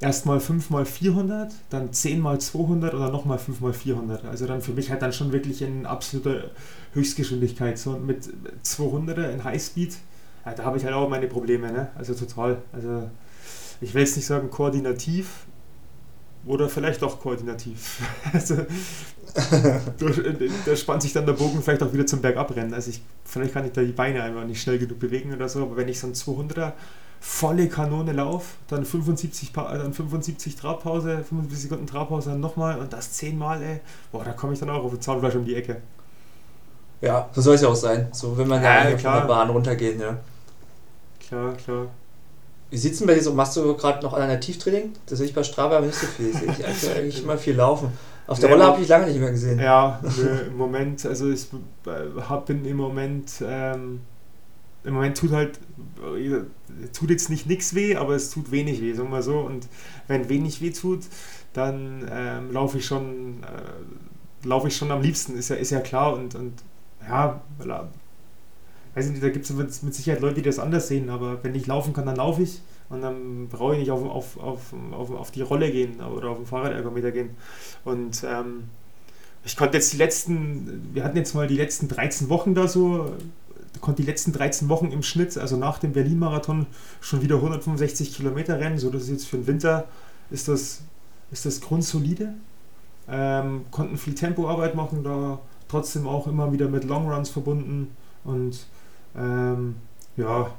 erstmal 0.00 0.40
5 0.40 0.70
mal 0.70 0.84
400, 0.84 1.52
dann 1.68 1.92
10 1.92 2.20
mal 2.20 2.40
200 2.40 2.94
oder 2.94 3.10
nochmal 3.10 3.38
5 3.38 3.60
mal 3.60 3.72
400. 3.72 4.24
Also 4.24 4.46
dann 4.46 4.62
für 4.62 4.72
mich 4.72 4.90
halt 4.90 5.02
dann 5.02 5.12
schon 5.12 5.32
wirklich 5.32 5.62
in 5.62 5.86
absoluter 5.86 6.50
Höchstgeschwindigkeit. 6.94 7.78
So 7.78 7.92
mit 7.92 8.28
200er 8.64 9.30
in 9.30 9.44
Highspeed, 9.44 9.96
ja, 10.46 10.54
da 10.54 10.64
habe 10.64 10.78
ich 10.78 10.84
halt 10.84 10.94
auch 10.94 11.08
meine 11.08 11.26
Probleme, 11.26 11.70
ne? 11.70 11.88
Also 11.96 12.14
total. 12.14 12.62
Also 12.72 13.10
ich 13.80 13.94
will 13.94 14.02
jetzt 14.02 14.16
nicht 14.16 14.26
sagen 14.26 14.50
koordinativ 14.50 15.46
oder 16.46 16.68
vielleicht 16.68 17.02
auch 17.02 17.20
koordinativ. 17.20 18.00
Also 18.32 18.56
da, 20.66 20.76
spannt 20.76 21.02
sich 21.02 21.12
dann 21.12 21.24
der 21.24 21.34
Bogen 21.34 21.62
vielleicht 21.62 21.82
auch 21.84 21.92
wieder 21.92 22.06
zum 22.06 22.20
Bergabrennen. 22.20 22.74
Also 22.74 22.90
ich, 22.90 23.00
vielleicht 23.24 23.52
kann 23.52 23.64
ich 23.64 23.72
da 23.72 23.82
die 23.82 23.92
Beine 23.92 24.22
einfach 24.22 24.44
nicht 24.44 24.60
schnell 24.60 24.78
genug 24.78 24.98
bewegen 24.98 25.32
oder 25.32 25.48
so, 25.48 25.62
aber 25.62 25.76
wenn 25.76 25.86
ich 25.86 26.00
so 26.00 26.08
ein 26.08 26.14
200er 26.14 26.72
volle 27.20 27.68
Kanone 27.68 28.12
lauf, 28.12 28.56
dann 28.68 28.84
75, 28.84 29.52
Pa- 29.52 29.74
äh, 29.74 29.78
dann 29.78 29.92
75 29.92 30.56
Trabpause, 30.56 31.18
75 31.28 31.62
Sekunden 31.62 31.86
Trabpause, 31.86 32.30
dann 32.30 32.40
nochmal 32.40 32.78
und 32.78 32.92
das 32.92 33.12
zehnmal, 33.12 33.62
ey. 33.62 33.80
Boah, 34.12 34.24
da 34.24 34.32
komme 34.32 34.54
ich 34.54 34.60
dann 34.60 34.70
auch 34.70 34.82
auf 34.84 34.92
ein 34.92 35.00
Zahnfleisch 35.00 35.34
um 35.34 35.44
die 35.44 35.54
Ecke. 35.54 35.82
Ja, 37.00 37.28
so 37.32 37.40
soll 37.40 37.54
es 37.54 37.62
ja 37.62 37.68
auch 37.68 37.74
sein. 37.74 38.08
So, 38.12 38.36
wenn 38.36 38.48
man 38.48 38.62
Ja, 38.62 38.84
klar. 38.94 38.98
von 38.98 39.12
der 39.28 39.34
Bahn 39.34 39.50
runtergeht, 39.50 40.00
ja. 40.00 40.18
Klar, 41.20 41.54
klar. 41.54 41.86
Wie 42.70 42.76
sieht's 42.78 42.98
denn 42.98 43.06
bei 43.08 43.14
dir 43.14 43.22
so? 43.22 43.34
Machst 43.34 43.56
du 43.56 43.76
gerade 43.76 44.02
noch 44.04 44.12
Alternativtraining? 44.14 44.92
Das 45.06 45.18
sehe 45.18 45.26
ich 45.26 45.34
bei 45.34 45.42
Strava 45.42 45.78
aber 45.78 45.86
nicht 45.86 45.98
so 45.98 46.06
viel. 46.06 46.32
Sehe 46.32 46.50
ich 46.52 46.64
eigentlich, 46.64 46.90
eigentlich 46.90 47.22
immer 47.24 47.38
viel 47.38 47.56
laufen. 47.56 47.92
Auf 48.26 48.38
der 48.38 48.48
Nee, 48.48 48.54
Rolle 48.54 48.66
habe 48.66 48.82
ich 48.82 48.88
lange 48.88 49.06
nicht 49.06 49.18
mehr 49.20 49.30
gesehen. 49.32 49.58
Ja, 49.58 50.00
im 50.46 50.56
Moment, 50.56 51.04
also 51.04 51.30
ich 51.30 51.48
äh, 51.86 52.20
hab, 52.28 52.46
bin 52.46 52.64
im 52.64 52.76
Moment, 52.76 53.32
ähm, 53.44 54.00
im 54.84 54.94
Moment 54.94 55.16
tut 55.18 55.32
halt, 55.32 55.58
tut 56.92 57.10
jetzt 57.10 57.30
nicht 57.30 57.46
nichts 57.46 57.74
weh, 57.74 57.96
aber 57.96 58.14
es 58.14 58.30
tut 58.30 58.50
wenig 58.50 58.80
weh, 58.80 58.92
sagen 58.92 59.08
wir 59.08 59.16
mal 59.16 59.22
so. 59.22 59.38
Und 59.40 59.68
wenn 60.08 60.28
wenig 60.28 60.60
weh 60.60 60.70
tut, 60.70 61.00
dann 61.52 62.08
ähm, 62.10 62.52
laufe 62.52 62.78
ich 62.78 62.86
schon, 62.86 63.42
äh, 63.42 64.46
laufe 64.46 64.68
ich 64.68 64.76
schon 64.76 64.90
am 64.90 65.02
liebsten, 65.02 65.36
ist 65.36 65.50
ja, 65.50 65.56
ist 65.56 65.70
ja 65.70 65.80
klar. 65.80 66.14
Und, 66.14 66.34
und 66.34 66.54
ja, 67.08 67.40
weiß 68.94 69.08
nicht, 69.10 69.22
da 69.22 69.30
gibt 69.30 69.44
es 69.44 69.52
mit, 69.52 69.82
mit 69.82 69.94
Sicherheit 69.94 70.20
Leute, 70.20 70.36
die 70.36 70.42
das 70.42 70.58
anders 70.58 70.88
sehen, 70.88 71.10
aber 71.10 71.42
wenn 71.42 71.54
ich 71.54 71.66
laufen 71.66 71.92
kann, 71.92 72.06
dann 72.06 72.16
laufe 72.16 72.42
ich. 72.42 72.60
Und 72.88 73.02
dann 73.02 73.48
brauche 73.48 73.74
ich 73.74 73.80
nicht 73.80 73.92
auf, 73.92 74.04
auf, 74.04 74.36
auf, 74.38 74.74
auf, 74.92 75.10
auf 75.12 75.30
die 75.30 75.42
Rolle 75.42 75.70
gehen 75.70 76.00
oder 76.00 76.30
auf 76.30 76.38
den 76.38 76.46
Fahrradergometer 76.46 77.12
gehen. 77.12 77.30
Und 77.84 78.24
ähm, 78.24 78.64
ich 79.44 79.56
konnte 79.56 79.76
jetzt 79.76 79.92
die 79.92 79.96
letzten, 79.96 80.90
wir 80.92 81.04
hatten 81.04 81.16
jetzt 81.16 81.34
mal 81.34 81.46
die 81.46 81.56
letzten 81.56 81.86
13 81.86 82.28
Wochen 82.28 82.54
da 82.54 82.66
so, 82.66 83.14
konnte 83.80 84.02
die 84.02 84.08
letzten 84.08 84.32
13 84.32 84.68
Wochen 84.68 84.90
im 84.90 85.02
Schnitt, 85.02 85.38
also 85.38 85.56
nach 85.56 85.78
dem 85.78 85.92
Berlin-Marathon, 85.92 86.66
schon 87.00 87.22
wieder 87.22 87.36
165 87.36 88.14
Kilometer 88.14 88.58
rennen. 88.58 88.78
So, 88.78 88.90
das 88.90 89.04
ist 89.04 89.10
jetzt 89.10 89.26
für 89.26 89.36
den 89.36 89.46
Winter, 89.46 89.86
ist 90.30 90.48
das, 90.48 90.82
ist 91.30 91.46
das 91.46 91.60
grundsolide. 91.60 92.34
Ähm, 93.08 93.64
konnten 93.70 93.96
viel 93.96 94.14
Tempoarbeit 94.14 94.74
machen, 94.74 95.02
da 95.04 95.40
trotzdem 95.68 96.06
auch 96.06 96.26
immer 96.26 96.52
wieder 96.52 96.68
mit 96.68 96.84
Longruns 96.84 97.30
verbunden. 97.30 97.94
Und 98.24 98.66
ähm, 99.16 99.76
ja, 100.16 100.50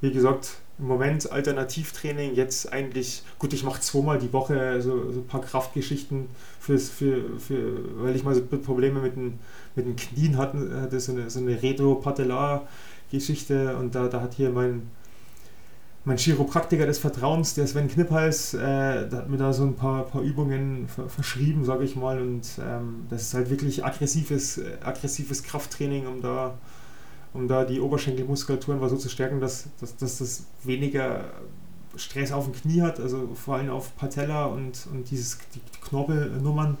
wie 0.00 0.12
gesagt, 0.12 0.61
im 0.82 0.88
Moment 0.88 1.30
Alternativtraining, 1.30 2.34
jetzt 2.34 2.72
eigentlich, 2.72 3.22
gut, 3.38 3.52
ich 3.52 3.62
mache 3.62 3.80
zweimal 3.80 4.18
die 4.18 4.32
Woche 4.32 4.82
so, 4.82 5.12
so 5.12 5.20
ein 5.20 5.28
paar 5.28 5.40
Kraftgeschichten, 5.40 6.26
fürs, 6.58 6.88
für, 6.90 7.38
für, 7.38 8.02
weil 8.02 8.16
ich 8.16 8.24
mal 8.24 8.34
so 8.34 8.42
Probleme 8.42 9.00
mit 9.00 9.14
den, 9.16 9.38
mit 9.76 9.86
den 9.86 9.94
Knien 9.96 10.36
hatten, 10.36 10.80
hatte 10.80 10.98
so 11.00 11.12
eine, 11.12 11.30
so 11.30 11.38
eine 11.38 11.62
Retro-Patellar-Geschichte 11.62 13.76
und 13.76 13.94
da, 13.94 14.08
da 14.08 14.20
hat 14.20 14.34
hier 14.34 14.50
mein, 14.50 14.90
mein 16.04 16.18
Chiropraktiker 16.18 16.84
des 16.84 16.98
Vertrauens, 16.98 17.54
der 17.54 17.68
Sven 17.68 17.88
Knipphals, 17.88 18.54
äh, 18.54 19.08
der 19.08 19.18
hat 19.18 19.28
mir 19.28 19.36
da 19.36 19.52
so 19.52 19.62
ein 19.62 19.76
paar, 19.76 20.02
paar 20.04 20.22
Übungen 20.22 20.88
ver 20.88 21.08
verschrieben, 21.08 21.64
sage 21.64 21.84
ich 21.84 21.94
mal, 21.94 22.20
und 22.20 22.58
ähm, 22.60 23.06
das 23.08 23.22
ist 23.22 23.34
halt 23.34 23.50
wirklich 23.50 23.84
aggressives, 23.84 24.58
äh, 24.58 24.78
aggressives 24.82 25.44
Krafttraining, 25.44 26.08
um 26.08 26.20
da 26.20 26.54
um 27.34 27.48
da 27.48 27.64
die 27.64 27.80
Oberschenkelmuskulatur 27.80 28.74
einfach 28.74 28.90
so 28.90 28.96
zu 28.96 29.08
stärken, 29.08 29.40
dass, 29.40 29.68
dass, 29.80 29.96
dass 29.96 30.18
das 30.18 30.44
weniger 30.64 31.24
Stress 31.96 32.32
auf 32.32 32.44
dem 32.44 32.54
Knie 32.54 32.82
hat, 32.82 33.00
also 33.00 33.28
vor 33.34 33.56
allem 33.56 33.70
auf 33.70 33.96
Patella 33.96 34.46
und, 34.46 34.86
und 34.92 35.10
dieses, 35.10 35.38
die 35.54 35.60
Knorpelnummern. 35.88 36.78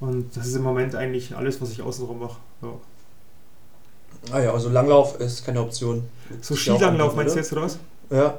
Und 0.00 0.36
das 0.36 0.46
ist 0.46 0.54
im 0.54 0.62
Moment 0.62 0.94
eigentlich 0.94 1.36
alles, 1.36 1.60
was 1.60 1.70
ich 1.70 1.82
außenrum 1.82 2.20
mache. 2.20 2.38
Ja. 2.62 2.72
Ah 4.32 4.40
ja, 4.40 4.52
also 4.52 4.68
Langlauf 4.68 5.20
ist 5.20 5.44
keine 5.44 5.60
Option. 5.60 6.04
So 6.40 6.54
Skilanglauf 6.54 7.14
meinst 7.14 7.34
du 7.34 7.38
jetzt 7.38 7.52
oder 7.52 7.62
was? 7.62 7.78
Ja. 8.10 8.38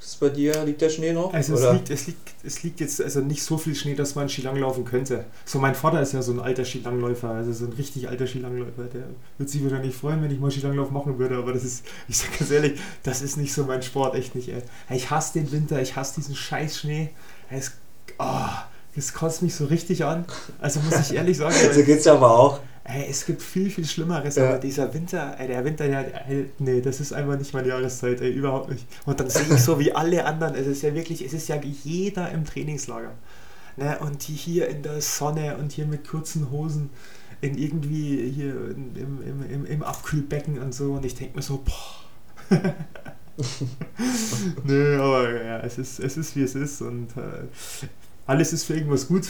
Ist 0.00 0.18
bei 0.18 0.30
dir, 0.30 0.64
liegt 0.64 0.80
der 0.80 0.88
Schnee 0.88 1.12
noch? 1.12 1.34
Also 1.34 1.54
es 1.54 1.72
liegt, 1.72 1.90
es, 1.90 2.06
liegt, 2.06 2.34
es 2.42 2.62
liegt 2.62 2.80
jetzt 2.80 3.02
also 3.02 3.20
nicht 3.20 3.42
so 3.42 3.58
viel 3.58 3.74
Schnee, 3.74 3.94
dass 3.94 4.14
man 4.14 4.30
Skilang 4.30 4.56
laufen 4.56 4.86
könnte. 4.86 5.26
So 5.44 5.58
mein 5.58 5.74
Vater 5.74 6.00
ist 6.00 6.14
ja 6.14 6.22
so 6.22 6.32
ein 6.32 6.40
alter 6.40 6.64
Skilangläufer, 6.64 7.28
also 7.28 7.52
so 7.52 7.66
ein 7.66 7.72
richtig 7.74 8.08
alter 8.08 8.26
Skilangläufer. 8.26 8.84
Der 8.84 9.02
würde 9.36 9.52
sich 9.52 9.62
wahrscheinlich 9.62 9.94
freuen, 9.94 10.22
wenn 10.22 10.30
ich 10.30 10.40
mal 10.40 10.50
Skilanglauf 10.50 10.90
machen 10.90 11.18
würde, 11.18 11.36
aber 11.36 11.52
das 11.52 11.64
ist, 11.64 11.84
ich 12.08 12.16
sag 12.16 12.38
ganz 12.38 12.50
ehrlich, 12.50 12.80
das 13.02 13.20
ist 13.20 13.36
nicht 13.36 13.52
so 13.52 13.64
mein 13.64 13.82
Sport, 13.82 14.14
echt 14.14 14.34
nicht. 14.34 14.48
Ey. 14.48 14.62
Ich 14.88 15.10
hasse 15.10 15.34
den 15.38 15.52
Winter, 15.52 15.82
ich 15.82 15.96
hasse 15.96 16.14
diesen 16.16 16.34
scheiß 16.34 16.78
Schnee. 16.78 17.10
Es, 17.50 17.72
oh, 18.18 18.48
das 18.96 19.12
kotzt 19.12 19.42
mich 19.42 19.54
so 19.54 19.66
richtig 19.66 20.04
an. 20.04 20.24
Also 20.60 20.80
muss 20.80 20.98
ich 21.10 21.14
ehrlich 21.14 21.36
sagen. 21.36 21.54
so 21.74 21.82
geht's 21.82 22.06
ja 22.06 22.14
aber 22.14 22.30
auch. 22.30 22.60
Ey, 22.84 23.06
es 23.10 23.26
gibt 23.26 23.42
viel, 23.42 23.70
viel 23.70 23.84
Schlimmeres, 23.84 24.36
Ja. 24.36 24.48
aber 24.48 24.58
dieser 24.58 24.92
Winter, 24.94 25.36
ey, 25.38 25.46
der 25.48 25.64
Winter, 25.64 25.86
der, 25.86 26.28
ey, 26.28 26.50
nee, 26.58 26.80
das 26.80 27.00
ist 27.00 27.12
einfach 27.12 27.38
nicht 27.38 27.52
meine 27.52 27.68
Jahreszeit, 27.68 28.20
ey, 28.20 28.30
überhaupt 28.32 28.70
nicht. 28.70 28.86
Und 29.06 29.20
dann 29.20 29.28
sehe 29.28 29.42
ich 29.42 29.60
so 29.62 29.78
wie 29.78 29.92
alle 29.92 30.24
anderen, 30.24 30.54
es 30.54 30.66
ist 30.66 30.82
ja 30.82 30.94
wirklich, 30.94 31.24
es 31.24 31.32
ist 31.34 31.48
ja 31.48 31.60
jeder 31.84 32.30
im 32.30 32.44
Trainingslager. 32.44 33.12
Ne? 33.76 33.98
Und 34.00 34.22
hier 34.22 34.68
in 34.68 34.82
der 34.82 35.00
Sonne 35.00 35.56
und 35.58 35.72
hier 35.72 35.86
mit 35.86 36.08
kurzen 36.08 36.50
Hosen 36.50 36.90
in 37.42 37.56
irgendwie 37.56 38.30
hier 38.30 38.52
in, 38.70 38.96
im, 38.96 39.22
im, 39.22 39.50
im, 39.50 39.66
im 39.66 39.82
Abkühlbecken 39.82 40.58
und 40.58 40.74
so. 40.74 40.92
Und 40.94 41.04
ich 41.04 41.14
denke 41.14 41.36
mir 41.36 41.42
so, 41.42 41.62
boah. 41.64 42.54
Nö, 44.64 45.00
aber 45.00 45.42
ja, 45.42 45.60
es 45.60 45.78
ist, 45.78 46.00
es 46.00 46.16
ist 46.16 46.36
wie 46.36 46.42
es 46.42 46.54
ist 46.54 46.82
und 46.82 47.16
äh, 47.16 47.46
alles 48.26 48.52
ist 48.52 48.64
für 48.64 48.74
irgendwas 48.74 49.06
gut. 49.08 49.28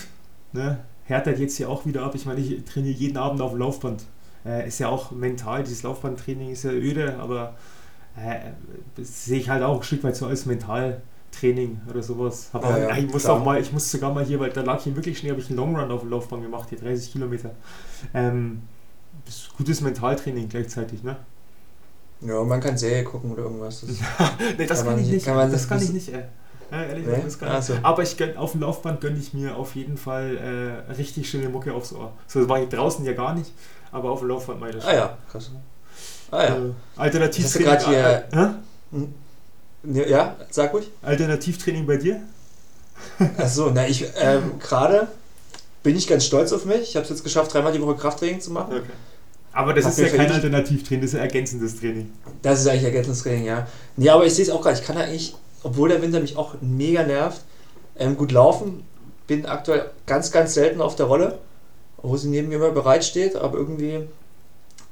Ne? 0.52 0.78
Härtet 1.10 1.38
jetzt 1.38 1.56
hier 1.56 1.68
auch 1.68 1.84
wieder 1.86 2.02
ab. 2.02 2.14
Ich 2.14 2.24
meine, 2.26 2.40
ich 2.40 2.64
trainiere 2.64 2.94
jeden 2.96 3.16
Abend 3.16 3.40
auf 3.40 3.50
dem 3.52 3.58
Laufband. 3.60 4.04
Äh, 4.46 4.66
ist 4.68 4.78
ja 4.78 4.88
auch 4.88 5.10
mental, 5.10 5.62
dieses 5.64 5.82
Laufbandtraining 5.82 6.50
ist 6.50 6.64
ja 6.64 6.70
öde, 6.70 7.18
aber 7.18 7.56
äh, 8.16 8.38
das 8.96 9.26
sehe 9.26 9.38
ich 9.40 9.48
halt 9.50 9.62
auch 9.62 9.76
ein 9.76 9.82
Stück 9.82 10.02
weit 10.02 10.16
so 10.16 10.26
als 10.26 10.46
Mentaltraining 10.46 11.80
oder 11.90 12.02
sowas. 12.02 12.48
Hab 12.52 12.64
Ja, 12.64 12.78
ja, 12.78 12.96
ich 12.96 13.12
muss 13.12 13.26
auch 13.26 13.44
mal, 13.44 13.60
ich 13.60 13.70
muss 13.72 13.90
sogar 13.90 14.14
mal 14.14 14.24
hier, 14.24 14.40
weil 14.40 14.50
da 14.50 14.62
lag 14.62 14.80
hier 14.82 14.96
wirklich 14.96 15.18
Schnee, 15.18 15.30
habe 15.30 15.40
ich 15.40 15.48
einen 15.48 15.56
Longrun 15.58 15.90
auf 15.90 16.00
dem 16.00 16.10
Laufband 16.10 16.42
gemacht, 16.42 16.68
hier 16.70 16.78
30 16.78 17.12
Kilometer. 17.12 17.50
Ähm, 18.14 18.62
gutes 19.58 19.80
Mentaltraining 19.82 20.48
gleichzeitig, 20.48 21.02
ne? 21.02 21.16
Ja, 22.22 22.42
man 22.42 22.60
kann 22.60 22.76
Serie 22.76 23.04
gucken 23.04 23.32
oder 23.32 23.44
irgendwas. 23.44 23.80
Das 23.82 23.90
nee, 24.58 24.66
das 24.66 24.78
Kann 24.84 24.94
kann, 24.94 25.04
ich 25.04 25.10
nicht- 25.10 25.26
kann 25.26 25.50
das 25.50 25.68
kann 25.68 25.82
ich 25.82 25.92
nicht, 25.92 26.12
ey. 26.12 26.24
Ja, 26.70 26.82
ehrlich 26.84 27.06
Nee? 27.06 27.22
gesagt, 27.22 27.40
kann 27.40 27.48
ich 27.48 27.54
Also. 27.54 27.74
Aber 27.82 28.02
ich 28.02 28.16
gönn, 28.16 28.36
auf 28.36 28.52
dem 28.52 28.60
Laufband 28.60 29.00
gönne 29.00 29.18
ich 29.18 29.32
mir 29.34 29.56
auf 29.56 29.74
jeden 29.74 29.96
Fall 29.96 30.84
äh, 30.88 30.92
richtig 30.92 31.28
schöne 31.28 31.48
Mucke 31.48 31.72
aufs 31.74 31.92
Ohr. 31.92 32.12
So 32.26 32.38
das 32.40 32.48
mache 32.48 32.62
ich 32.62 32.68
draußen 32.68 33.04
ja 33.04 33.12
gar 33.12 33.34
nicht, 33.34 33.52
aber 33.92 34.10
auf 34.10 34.20
dem 34.20 34.28
Laufband 34.28 34.60
mache 34.60 34.70
ich 34.78 34.84
Ah 34.84 34.94
ja, 34.94 35.18
krass. 35.30 35.50
Ah 36.30 36.44
ja. 36.44 36.56
Äh, 36.56 36.58
Alternativ 36.96 37.44
Hast 37.44 37.54
du 37.56 37.64
grad 37.64 37.86
hier- 37.86 38.24
Hä? 38.32 38.46
Ja, 40.08 40.36
sag 40.50 40.72
ruhig. 40.74 40.88
Alternativtraining 41.02 41.86
bei 41.86 41.96
dir? 41.96 42.20
Achso, 43.38 43.70
na 43.72 43.86
ich, 43.88 44.04
ähm, 44.16 44.58
gerade 44.60 45.08
bin 45.82 45.96
ich 45.96 46.06
ganz 46.06 46.24
stolz 46.26 46.52
auf 46.52 46.66
mich. 46.66 46.82
Ich 46.82 46.96
habe 46.96 47.04
es 47.04 47.10
jetzt 47.10 47.24
geschafft, 47.24 47.54
dreimal 47.54 47.72
die 47.72 47.80
Woche 47.80 47.96
Krafttraining 47.96 48.40
zu 48.40 48.50
machen. 48.50 48.74
Okay. 48.74 48.82
Aber 49.52 49.72
das 49.74 49.84
Hab 49.86 49.92
ist 49.92 49.98
ja 49.98 50.08
kein 50.08 50.30
Alternativtraining, 50.30 51.00
das 51.02 51.10
ist 51.12 51.16
ja 51.16 51.22
ergänzendes 51.24 51.80
Training. 51.80 52.12
Das 52.42 52.60
ist 52.60 52.68
eigentlich 52.68 52.84
Ergänzungstraining, 52.84 53.46
ja. 53.46 53.66
Nee, 53.96 54.08
aber 54.10 54.24
ich 54.24 54.34
sehe 54.34 54.44
es 54.44 54.50
auch 54.50 54.60
gerade. 54.60 54.78
Ich 54.78 54.84
kann 54.84 54.96
eigentlich, 54.96 55.34
obwohl 55.62 55.88
der 55.88 56.02
Winter 56.02 56.20
mich 56.20 56.36
auch 56.36 56.54
mega 56.60 57.02
nervt, 57.02 57.42
ähm, 57.96 58.16
gut 58.16 58.32
laufen. 58.32 58.84
bin 59.26 59.46
aktuell 59.46 59.90
ganz, 60.06 60.32
ganz 60.32 60.54
selten 60.54 60.80
auf 60.80 60.96
der 60.96 61.06
Rolle, 61.06 61.38
wo 61.98 62.16
sie 62.16 62.28
neben 62.28 62.48
mir 62.48 62.56
immer 62.56 62.70
bereitsteht, 62.70 63.36
aber 63.36 63.58
irgendwie 63.58 64.00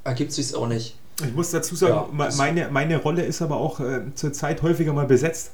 ergibt 0.05 0.33
sich 0.33 0.55
auch 0.55 0.69
nicht. 0.69 0.97
Ich 1.25 1.35
muss 1.35 1.51
dazu 1.51 1.75
sagen, 1.75 2.17
ja, 2.19 2.31
meine, 2.37 2.69
meine 2.71 2.99
Rolle 2.99 3.25
ist 3.25 3.43
aber 3.43 3.57
auch 3.57 3.81
äh, 3.81 4.03
zurzeit 4.15 4.63
häufiger 4.63 4.93
mal 4.93 5.07
besetzt. 5.07 5.51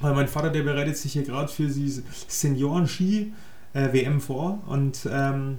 Weil 0.00 0.14
mein 0.14 0.28
Vater, 0.28 0.50
der 0.50 0.62
bereitet 0.62 0.96
sich 0.96 1.12
hier 1.12 1.24
gerade 1.24 1.48
für 1.48 1.66
die 1.66 2.02
Senioren-Ski 2.28 3.32
äh, 3.74 3.92
WM 3.92 4.20
vor 4.20 4.60
und 4.66 5.08
ähm, 5.10 5.58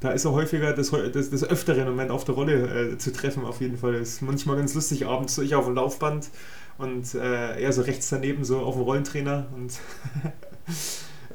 da 0.00 0.10
ist 0.10 0.24
er 0.24 0.32
häufiger 0.32 0.72
das, 0.72 0.90
das, 0.90 1.30
das 1.30 1.44
öftere 1.44 1.84
Moment 1.84 2.10
auf 2.10 2.24
der 2.24 2.34
Rolle 2.34 2.92
äh, 2.92 2.98
zu 2.98 3.12
treffen, 3.12 3.44
auf 3.44 3.60
jeden 3.60 3.76
Fall. 3.76 3.92
Das 3.92 4.08
ist 4.08 4.22
manchmal 4.22 4.56
ganz 4.56 4.74
lustig, 4.74 5.06
abends 5.06 5.34
so 5.34 5.42
ich 5.42 5.54
auf 5.54 5.66
dem 5.66 5.74
Laufband 5.74 6.28
und 6.78 7.14
äh, 7.14 7.60
er 7.60 7.72
so 7.72 7.82
rechts 7.82 8.08
daneben, 8.08 8.44
so 8.44 8.60
auf 8.60 8.74
dem 8.74 8.82
Rollentrainer. 8.82 9.46
Und 9.54 9.72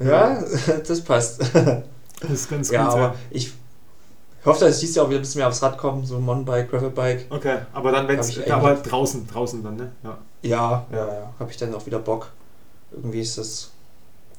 ja, 0.00 0.42
das 0.86 1.00
passt. 1.02 1.40
Das 2.20 2.30
ist 2.30 2.50
ganz 2.50 2.70
ja, 2.70 2.84
gut. 2.84 2.92
Aber 2.92 3.00
ja, 3.00 3.06
aber 3.08 3.16
ich 3.30 3.52
hoffe, 4.44 4.64
dass 4.64 4.74
ich 4.76 4.80
dieses 4.80 4.96
Jahr 4.96 5.06
auch 5.06 5.10
wieder 5.10 5.20
ein 5.20 5.22
bisschen 5.22 5.40
mehr 5.40 5.48
aufs 5.48 5.62
Rad 5.62 5.78
komme, 5.78 6.04
so 6.06 6.18
Mountainbike, 6.18 6.70
Gravelbike. 6.70 7.26
Okay, 7.30 7.58
aber 7.72 7.92
dann, 7.92 8.08
wenn 8.08 8.18
es 8.18 8.38
aber 8.50 8.74
draußen, 8.74 9.26
draußen 9.26 9.62
dann, 9.62 9.76
ne? 9.76 9.92
Ja, 10.02 10.18
ja, 10.42 10.86
ja, 10.92 11.06
ja. 11.06 11.34
habe 11.38 11.50
ich 11.50 11.56
dann 11.56 11.74
auch 11.74 11.86
wieder 11.86 11.98
Bock. 11.98 12.30
Irgendwie 12.92 13.20
ist 13.20 13.38
das 13.38 13.70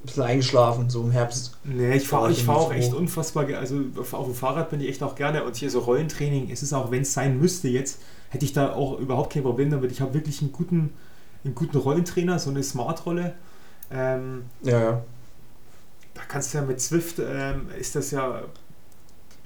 ein 0.02 0.06
bisschen 0.06 0.24
eingeschlafen, 0.24 0.90
so 0.90 1.02
im 1.02 1.12
Herbst. 1.12 1.58
Nee, 1.64 1.98
ich 1.98 2.08
fahre 2.08 2.32
ich 2.32 2.44
fahr 2.44 2.58
auch 2.58 2.74
echt 2.74 2.94
unfassbar, 2.94 3.46
also 3.58 3.82
auf 4.12 4.26
dem 4.26 4.34
Fahrrad 4.34 4.70
bin 4.70 4.80
ich 4.82 4.90
echt 4.90 5.04
auch 5.04 5.16
gerne 5.16 5.44
und 5.44 5.56
hier 5.56 5.70
so 5.70 5.80
Rollentraining, 5.80 6.50
es 6.52 6.64
ist 6.64 6.74
auch, 6.74 6.90
wenn 6.90 7.02
es 7.02 7.14
sein 7.14 7.38
müsste 7.38 7.68
jetzt, 7.68 8.00
hätte 8.30 8.46
ich 8.46 8.54
da 8.54 8.74
auch 8.74 9.00
überhaupt 9.00 9.34
kein 9.34 9.44
Problem 9.44 9.70
damit. 9.70 9.92
Ich 9.92 10.02
habe 10.02 10.13
wirklich 10.13 10.42
einen 10.42 10.52
guten, 10.52 10.94
einen 11.44 11.56
guten 11.56 11.78
Rollentrainer, 11.78 12.39
so 12.39 12.50
eine 12.50 12.63
Smart-Rolle. 12.63 13.34
Ähm, 13.92 14.44
ja, 14.62 14.80
ja. 14.80 15.04
Da 16.13 16.22
kannst 16.28 16.54
du 16.54 16.60
ja 16.60 16.63
mit 16.63 16.80
Zwift, 16.82 17.20
ähm, 17.20 17.70
ist 17.78 17.96
das 17.96 18.12
ja 18.12 18.44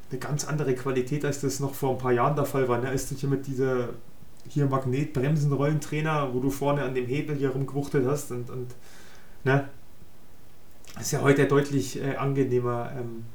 eine 0.10 0.20
ganz 0.20 0.46
andere 0.46 0.76
Qualität, 0.76 1.26
als 1.26 1.42
das 1.42 1.60
noch 1.60 1.74
vor 1.74 1.92
ein 1.92 1.98
paar 1.98 2.12
Jahren 2.12 2.36
der 2.36 2.46
Fall 2.46 2.68
war. 2.68 2.80
Ne? 2.80 2.92
Ist 2.92 3.12
das 3.12 3.20
hier 3.20 3.30
mit 3.30 3.48
dieser 3.48 3.90
hier 4.48 4.66
Magnetbremsen-Rollentrainer, 4.66 6.34
wo 6.34 6.40
du 6.40 6.50
vorne 6.50 6.84
an 6.84 6.94
dem 6.94 7.08
Hebel 7.08 7.38
hier 7.38 7.52
rumgewuchtet 7.52 8.06
hast 8.06 8.32
und, 8.32 8.50
und 8.50 8.68
ne? 9.44 9.70
ist 11.00 11.12
ja 11.12 11.22
heute 11.22 11.48
deutlich 11.48 12.02
äh, 12.02 12.16
angenehmer 12.16 12.92
ähm, 12.98 13.26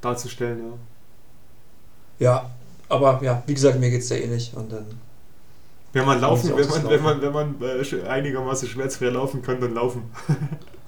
darzustellen. 0.00 0.78
Ja. 2.18 2.26
ja, 2.26 2.50
aber 2.88 3.20
ja, 3.22 3.42
wie 3.46 3.54
gesagt, 3.54 3.78
mir 3.78 3.90
geht 3.90 4.02
es 4.02 4.08
ja 4.08 4.16
ähnlich 4.16 4.52
und 4.54 4.72
dann. 4.72 4.86
Wenn 5.92 6.06
man 6.06 6.20
laufen, 6.20 6.52
wenn 6.56 6.68
man, 6.68 6.90
wenn 6.90 7.02
man, 7.02 7.22
wenn 7.22 7.32
man 7.32 7.54
äh, 7.62 8.02
einigermaßen 8.02 8.68
schmerzfrei 8.68 9.10
laufen 9.10 9.42
kann, 9.42 9.60
dann 9.60 9.74
laufen. 9.74 10.02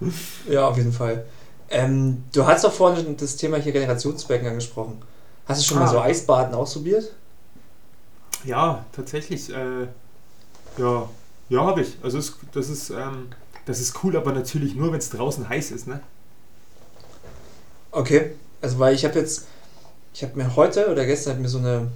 ja, 0.49 0.67
auf 0.69 0.77
jeden 0.77 0.93
Fall. 0.93 1.25
Ähm, 1.71 2.25
du 2.33 2.45
hast 2.45 2.65
doch 2.65 2.73
vorhin 2.73 3.17
das 3.17 3.37
Thema 3.37 3.59
hier 3.59 3.73
Generationsbecken 3.73 4.49
angesprochen. 4.49 5.01
Hast 5.47 5.63
du 5.63 5.67
schon 5.67 5.79
ah. 5.79 5.81
mal 5.85 5.89
so 5.89 6.01
Eisbaden 6.01 6.55
ausprobiert? 6.55 7.13
Ja, 8.45 8.85
tatsächlich. 8.93 9.51
Äh, 9.51 9.87
ja, 10.79 11.09
ja, 11.49 11.65
habe 11.65 11.83
ich. 11.83 11.97
Also 12.03 12.19
es, 12.19 12.37
das 12.53 12.69
ist, 12.69 12.91
ähm, 12.91 13.29
das 13.65 13.81
ist 13.81 14.03
cool, 14.03 14.17
aber 14.17 14.33
natürlich 14.33 14.75
nur, 14.75 14.93
wenn 14.93 14.99
es 14.99 15.11
draußen 15.11 15.49
heiß 15.49 15.71
ist, 15.71 15.87
ne? 15.87 16.01
Okay, 17.91 18.33
also 18.61 18.79
weil 18.79 18.95
ich 18.95 19.05
habe 19.05 19.19
jetzt, 19.19 19.47
ich 20.17 20.23
habe 20.23 20.35
mir 20.35 20.57
heute 20.57 20.91
oder 20.91 21.05
gestern 21.05 21.43
mir 21.43 21.49
so 21.49 21.59
eine 21.59 21.89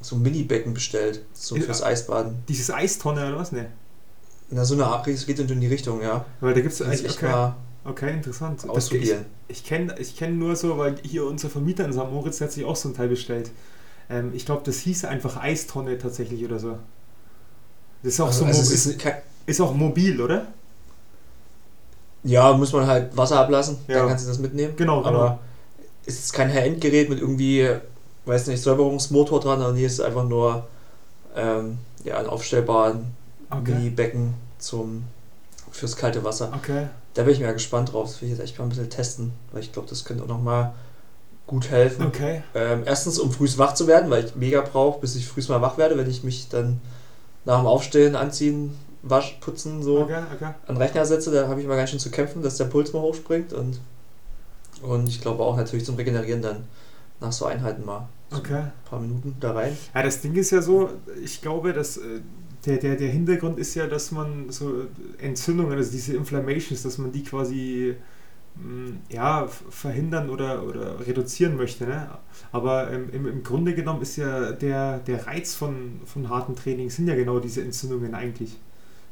so 0.00 0.16
ein 0.16 0.22
Mini-Becken 0.22 0.72
bestellt, 0.72 1.20
so 1.34 1.56
ist, 1.56 1.66
fürs 1.66 1.82
Eisbaden. 1.82 2.38
Dieses 2.48 2.70
Eistonne 2.70 3.28
oder 3.28 3.36
was, 3.36 3.52
ne? 3.52 3.66
Na, 4.48 4.64
so 4.64 4.72
eine 4.72 4.86
Art, 4.86 5.06
es 5.08 5.26
geht 5.26 5.38
in 5.38 5.60
die 5.60 5.66
Richtung, 5.66 6.00
ja. 6.00 6.24
Weil 6.40 6.54
da 6.54 6.60
gibt 6.62 6.72
es 6.72 6.80
eigentlich 6.80 7.16
okay. 7.16 7.26
mal 7.26 7.56
okay, 7.84 8.14
interessant. 8.14 8.66
Ausprobieren. 8.66 9.26
ich 9.48 9.58
ich 9.58 9.64
kenne 9.66 9.94
ich 9.98 10.16
kenn 10.16 10.38
nur 10.38 10.56
so, 10.56 10.78
weil 10.78 10.96
hier 11.02 11.26
unser 11.26 11.50
Vermieter 11.50 11.84
in 11.84 11.92
St. 11.92 12.10
Moritz 12.10 12.40
hat 12.40 12.50
sich 12.50 12.64
auch 12.64 12.76
so 12.76 12.88
ein 12.88 12.94
Teil 12.94 13.08
bestellt. 13.08 13.50
Ähm, 14.08 14.32
ich 14.34 14.46
glaube, 14.46 14.62
das 14.64 14.78
hieß 14.78 15.04
einfach 15.04 15.36
Eistonne 15.36 15.98
tatsächlich 15.98 16.42
oder 16.46 16.58
so. 16.58 16.78
Das 18.02 18.14
ist 18.14 18.20
auch 18.20 18.28
also, 18.28 18.40
so 18.40 18.46
also 18.46 18.72
ist, 18.72 18.86
ist, 18.86 19.04
ist 19.44 19.60
auch 19.60 19.74
mobil, 19.74 20.18
oder? 20.22 20.46
Ja, 22.22 22.56
muss 22.56 22.72
man 22.72 22.86
halt 22.86 23.14
Wasser 23.14 23.40
ablassen, 23.40 23.76
ja. 23.86 23.98
dann 23.98 24.08
kannst 24.08 24.24
du 24.24 24.28
das 24.30 24.38
mitnehmen. 24.38 24.72
Genau, 24.76 25.02
genau. 25.02 25.08
Aber 25.18 25.40
es 26.08 26.18
ist 26.18 26.32
kein 26.32 26.52
High-End-Gerät 26.52 27.10
mit 27.10 27.20
irgendwie, 27.20 27.68
weiß 28.24 28.46
nicht, 28.46 28.62
Säuberungsmotor 28.62 29.40
dran, 29.40 29.58
sondern 29.58 29.76
hier 29.76 29.86
ist 29.86 29.94
es 29.94 30.00
einfach 30.00 30.24
nur 30.24 30.66
ähm, 31.36 31.78
ja, 32.02 32.18
ein 32.18 32.26
aufstellbaren 32.26 33.14
okay. 33.50 33.72
Mini-Becken 33.72 34.34
zum, 34.58 35.04
fürs 35.70 35.96
kalte 35.96 36.24
Wasser. 36.24 36.50
Okay. 36.56 36.86
Da 37.12 37.24
bin 37.24 37.34
ich 37.34 37.40
mir 37.40 37.52
gespannt 37.52 37.92
drauf. 37.92 38.08
Das 38.08 38.22
will 38.22 38.28
ich 38.30 38.38
jetzt 38.38 38.44
echt 38.44 38.58
mal 38.58 38.64
ein 38.64 38.70
bisschen 38.70 38.90
testen, 38.90 39.32
weil 39.52 39.62
ich 39.62 39.72
glaube, 39.72 39.88
das 39.88 40.04
könnte 40.04 40.24
auch 40.24 40.28
nochmal 40.28 40.72
gut 41.46 41.70
helfen. 41.70 42.06
Okay. 42.06 42.42
Ähm, 42.54 42.82
erstens, 42.86 43.18
um 43.18 43.30
früh 43.30 43.48
wach 43.56 43.74
zu 43.74 43.86
werden, 43.86 44.10
weil 44.10 44.24
ich 44.24 44.34
mega 44.34 44.62
brauche, 44.62 45.00
bis 45.00 45.14
ich 45.14 45.28
früh 45.28 45.42
mal 45.48 45.60
wach 45.60 45.76
werde, 45.76 45.98
wenn 45.98 46.08
ich 46.08 46.24
mich 46.24 46.48
dann 46.48 46.80
nach 47.44 47.58
dem 47.58 47.66
Aufstehen, 47.66 48.16
Anziehen, 48.16 48.76
Wasch, 49.02 49.38
Putzen 49.40 49.82
so 49.82 50.00
okay, 50.00 50.22
okay. 50.34 50.46
an 50.66 50.74
den 50.74 50.76
Rechner 50.78 51.04
setze, 51.04 51.30
da 51.30 51.48
habe 51.48 51.60
ich 51.60 51.66
immer 51.66 51.76
ganz 51.76 51.90
schön 51.90 51.98
zu 51.98 52.10
kämpfen, 52.10 52.42
dass 52.42 52.56
der 52.56 52.64
Puls 52.64 52.92
mal 52.92 53.00
hochspringt 53.00 53.52
und, 53.52 53.80
und 54.82 55.08
ich 55.08 55.20
glaube 55.20 55.42
auch 55.42 55.56
natürlich 55.56 55.84
zum 55.84 55.96
Regenerieren 55.96 56.42
dann 56.42 56.64
nach 57.20 57.32
so 57.32 57.46
Einheiten 57.46 57.84
mal 57.84 58.08
so 58.30 58.38
okay. 58.38 58.54
ein 58.54 58.72
paar 58.84 59.00
Minuten 59.00 59.34
da 59.40 59.52
rein. 59.52 59.76
Ja, 59.94 60.02
das 60.02 60.20
Ding 60.20 60.34
ist 60.34 60.50
ja 60.50 60.62
so, 60.62 60.90
ich 61.22 61.40
glaube, 61.40 61.72
dass 61.72 61.96
äh, 61.96 62.20
der, 62.66 62.78
der, 62.78 62.96
der 62.96 63.08
Hintergrund 63.08 63.58
ist 63.58 63.74
ja, 63.74 63.86
dass 63.86 64.12
man 64.12 64.50
so 64.50 64.86
Entzündungen, 65.18 65.76
also 65.76 65.90
diese 65.90 66.14
Inflammations, 66.16 66.82
dass 66.82 66.98
man 66.98 67.12
die 67.12 67.22
quasi 67.22 67.94
mm, 68.56 69.12
ja, 69.12 69.46
verhindern 69.46 70.28
oder, 70.28 70.64
oder 70.64 71.06
reduzieren 71.06 71.56
möchte. 71.56 71.86
Ne? 71.86 72.08
Aber 72.52 72.90
im, 72.90 73.26
im 73.26 73.42
Grunde 73.42 73.74
genommen 73.74 74.02
ist 74.02 74.16
ja 74.16 74.52
der, 74.52 74.98
der 74.98 75.26
Reiz 75.26 75.54
von, 75.54 76.00
von 76.04 76.28
harten 76.28 76.54
Trainings 76.54 76.96
sind 76.96 77.08
ja 77.08 77.14
genau 77.14 77.40
diese 77.40 77.62
Entzündungen 77.62 78.14
eigentlich. 78.14 78.56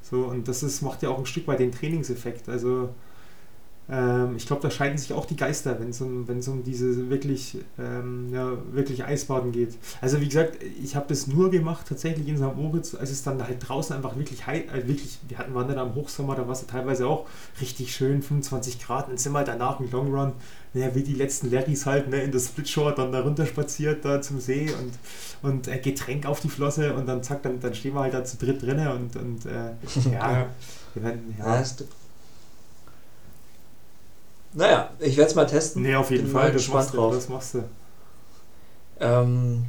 So, 0.03 0.25
und 0.25 0.47
das 0.47 0.63
ist, 0.63 0.83
macht 0.83 1.03
ja 1.03 1.09
auch 1.09 1.19
ein 1.19 1.27
Stück 1.27 1.47
weit 1.49 1.61
den 1.61 1.73
Trainingseffekt. 1.73 2.49
Also 2.49 2.91
ähm, 3.89 4.35
ich 4.37 4.47
glaube, 4.47 4.63
da 4.63 4.71
scheiden 4.71 4.99
sich 4.99 5.13
auch 5.13 5.27
die 5.27 5.37
Geister, 5.37 5.79
wenn 5.79 5.91
es 5.91 6.01
um, 6.01 6.27
um 6.29 6.63
diese 6.65 7.09
wirklich, 7.09 7.59
ähm, 7.79 8.33
ja, 8.33 8.53
wirklich 8.73 9.05
Eisbaden 9.05 9.53
geht. 9.53 9.75
Also 10.01 10.21
wie 10.21 10.27
gesagt, 10.27 10.59
ich 10.83 10.97
habe 10.97 11.07
das 11.09 11.29
nur 11.29 11.51
gemacht 11.51 11.87
tatsächlich 11.89 12.27
in 12.27 12.37
St. 12.37 12.57
Moritz, 12.57 12.95
als 12.97 13.11
es 13.11 13.23
dann 13.23 13.41
halt 13.43 13.59
draußen 13.61 13.95
einfach 13.95 14.17
wirklich 14.17 14.45
heiß, 14.45 14.65
äh, 14.73 14.89
wirklich, 14.89 15.19
wir 15.29 15.39
hatten 15.39 15.55
waren 15.55 15.69
dann 15.69 15.79
am 15.79 15.95
Hochsommer, 15.95 16.35
da 16.35 16.47
war 16.47 16.53
es 16.53 16.67
teilweise 16.67 17.07
auch 17.07 17.27
richtig 17.61 17.95
schön, 17.95 18.23
25 18.23 18.81
Grad, 18.81 19.09
dann 19.09 19.19
sind 19.19 19.33
wir 19.33 19.45
danach 19.45 19.79
im 19.79 19.91
Long 19.93 20.13
Run, 20.13 20.33
naja, 20.75 20.93
wie 20.95 21.05
die 21.05 21.15
letzten 21.15 21.51
Larrys 21.53 21.87
halt, 21.87 22.09
ne, 22.09 22.23
in 22.23 22.33
das 22.33 22.47
Splitshort 22.47 22.99
dann 22.99 23.13
da 23.13 23.21
runter 23.21 23.47
spaziert, 23.47 24.05
da 24.05 24.21
zum 24.21 24.41
See 24.41 24.69
und, 24.81 25.49
und 25.49 25.69
äh, 25.69 25.79
Getränk 25.79 26.27
auf 26.27 26.41
die 26.41 26.49
Flosse 26.49 26.95
und 26.95 27.07
dann 27.07 27.23
zack, 27.23 27.45
dann, 27.45 27.61
dann 27.61 27.75
stehen 27.75 27.95
wir 27.95 28.01
halt 28.01 28.15
da 28.15 28.25
zu 28.25 28.37
dritt 28.37 28.63
drinnen 28.63 28.89
und, 28.89 29.15
und 29.15 29.47
äh, 29.47 29.71
ja, 30.13 30.47
wir 30.95 31.03
werden, 31.03 31.37
ja. 31.39 31.61
ja 31.61 31.65
naja, 34.57 34.91
ich 34.99 35.19
werde 35.19 35.29
es 35.29 35.35
mal 35.35 35.47
testen. 35.47 35.83
Nee, 35.83 35.95
auf 35.95 36.11
jeden 36.11 36.25
Bin 36.25 36.33
Fall, 36.33 36.51
das 36.51 36.67
machst, 36.69 36.95
drauf. 36.95 37.11
du, 37.11 37.17
das 37.17 37.29
machst 37.29 37.55
du. 37.55 37.65
Ähm, 39.01 39.67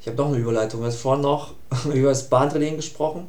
ich 0.00 0.08
habe 0.08 0.16
noch 0.16 0.26
eine 0.28 0.38
Überleitung. 0.38 0.80
Du 0.80 0.86
hast 0.86 0.96
vorhin 0.96 1.22
noch 1.22 1.54
über 1.94 2.08
das 2.08 2.28
Bahntraining 2.28 2.74
gesprochen. 2.74 3.28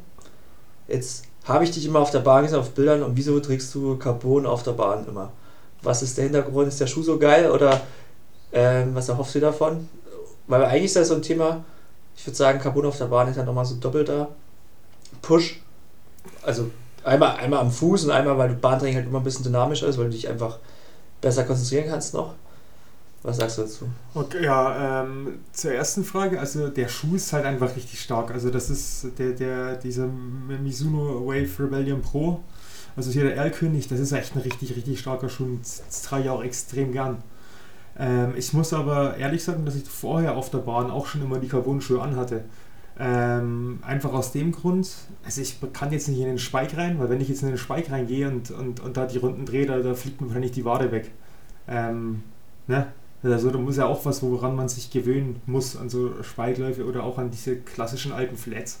Jetzt 0.88 1.24
habe 1.44 1.62
ich 1.62 1.70
dich 1.70 1.86
immer 1.86 2.00
auf 2.00 2.10
der 2.10 2.18
Bahn 2.18 2.42
gesehen, 2.42 2.58
auf 2.58 2.70
Bildern. 2.70 3.04
Und 3.04 3.16
wieso 3.16 3.38
trägst 3.38 3.72
du 3.76 3.96
Carbon 3.96 4.44
auf 4.44 4.64
der 4.64 4.72
Bahn 4.72 5.06
immer? 5.06 5.30
Was 5.82 6.02
ist 6.02 6.16
der 6.16 6.24
Hintergrund? 6.24 6.66
Ist 6.66 6.80
der 6.80 6.88
Schuh 6.88 7.04
so 7.04 7.16
geil 7.16 7.48
oder 7.48 7.80
ähm, 8.52 8.96
was 8.96 9.08
erhoffst 9.08 9.36
du 9.36 9.40
davon? 9.40 9.88
Weil 10.48 10.64
eigentlich 10.64 10.86
ist 10.86 10.96
das 10.96 11.08
so 11.08 11.14
ein 11.14 11.22
Thema, 11.22 11.64
ich 12.16 12.26
würde 12.26 12.36
sagen, 12.36 12.58
Carbon 12.58 12.86
auf 12.86 12.98
der 12.98 13.04
Bahn 13.04 13.28
ist 13.28 13.36
ja 13.36 13.44
nochmal 13.44 13.64
so 13.64 13.76
doppelter 13.76 14.30
Push. 15.22 15.60
Also 16.42 16.70
Einmal, 17.08 17.36
einmal 17.36 17.60
am 17.60 17.70
Fuß 17.70 18.04
und 18.04 18.10
einmal, 18.10 18.38
weil 18.38 18.50
du 18.50 18.54
Bahntraining 18.54 18.96
halt 18.96 19.06
immer 19.06 19.18
ein 19.18 19.24
bisschen 19.24 19.44
dynamischer 19.44 19.86
ist, 19.86 19.98
weil 19.98 20.06
du 20.06 20.12
dich 20.12 20.28
einfach 20.28 20.58
besser 21.20 21.44
konzentrieren 21.44 21.88
kannst 21.88 22.14
noch. 22.14 22.34
Was 23.22 23.38
sagst 23.38 23.58
du 23.58 23.62
dazu? 23.62 23.88
Okay, 24.14 24.44
ja, 24.44 25.02
ähm, 25.02 25.40
zur 25.52 25.72
ersten 25.72 26.04
Frage, 26.04 26.38
also 26.38 26.68
der 26.68 26.88
Schuh 26.88 27.16
ist 27.16 27.32
halt 27.32 27.44
einfach 27.44 27.74
richtig 27.74 28.00
stark. 28.00 28.30
Also 28.30 28.50
das 28.50 28.70
ist 28.70 29.08
der, 29.18 29.32
der, 29.32 29.76
dieser 29.76 30.06
Mizuno 30.06 31.26
Wave 31.26 31.50
Rebellion 31.58 32.00
Pro. 32.00 32.40
Also 32.96 33.10
hier 33.10 33.24
der 33.24 33.36
Erlkönig, 33.36 33.88
das 33.88 33.98
ist 33.98 34.12
echt 34.12 34.36
ein 34.36 34.42
richtig, 34.42 34.76
richtig 34.76 35.00
starker 35.00 35.28
Schuh. 35.28 35.58
Das, 35.60 35.82
das 35.84 36.02
trage 36.02 36.24
ich 36.24 36.30
auch 36.30 36.42
extrem 36.44 36.92
gern. 36.92 37.22
Ähm, 37.98 38.34
ich 38.36 38.52
muss 38.52 38.72
aber 38.72 39.16
ehrlich 39.16 39.42
sagen, 39.42 39.64
dass 39.64 39.74
ich 39.74 39.84
vorher 39.84 40.36
auf 40.36 40.50
der 40.50 40.58
Bahn 40.58 40.90
auch 40.90 41.06
schon 41.06 41.22
immer 41.22 41.38
die 41.38 41.48
Carbon-Schuhe 41.48 42.00
anhatte. 42.00 42.44
Ähm, 43.00 43.78
einfach 43.82 44.12
aus 44.12 44.32
dem 44.32 44.50
Grund, 44.50 44.90
also 45.24 45.40
ich 45.40 45.56
kann 45.72 45.92
jetzt 45.92 46.08
nicht 46.08 46.18
in 46.18 46.26
den 46.26 46.38
Spike 46.38 46.76
rein, 46.76 46.98
weil 46.98 47.08
wenn 47.10 47.20
ich 47.20 47.28
jetzt 47.28 47.42
in 47.42 47.48
den 47.48 47.58
Spike 47.58 47.92
reingehe 47.92 48.26
und, 48.28 48.50
und, 48.50 48.80
und 48.80 48.96
da 48.96 49.06
die 49.06 49.18
Runden 49.18 49.46
drehe, 49.46 49.66
da, 49.66 49.78
da 49.78 49.94
fliegt 49.94 50.20
mir 50.20 50.26
wahrscheinlich 50.26 50.50
die 50.50 50.64
Wade 50.64 50.90
weg. 50.90 51.12
Ähm, 51.68 52.24
ne? 52.66 52.88
Also 53.22 53.50
da 53.50 53.58
muss 53.58 53.76
ja 53.76 53.86
auch 53.86 54.04
was, 54.04 54.22
woran 54.22 54.56
man 54.56 54.68
sich 54.68 54.90
gewöhnen 54.90 55.40
muss, 55.46 55.76
an 55.76 55.88
so 55.88 56.22
Spikeläufe 56.22 56.84
oder 56.84 57.04
auch 57.04 57.18
an 57.18 57.30
diese 57.30 57.56
klassischen 57.56 58.12
alten 58.12 58.36
Flats. 58.36 58.80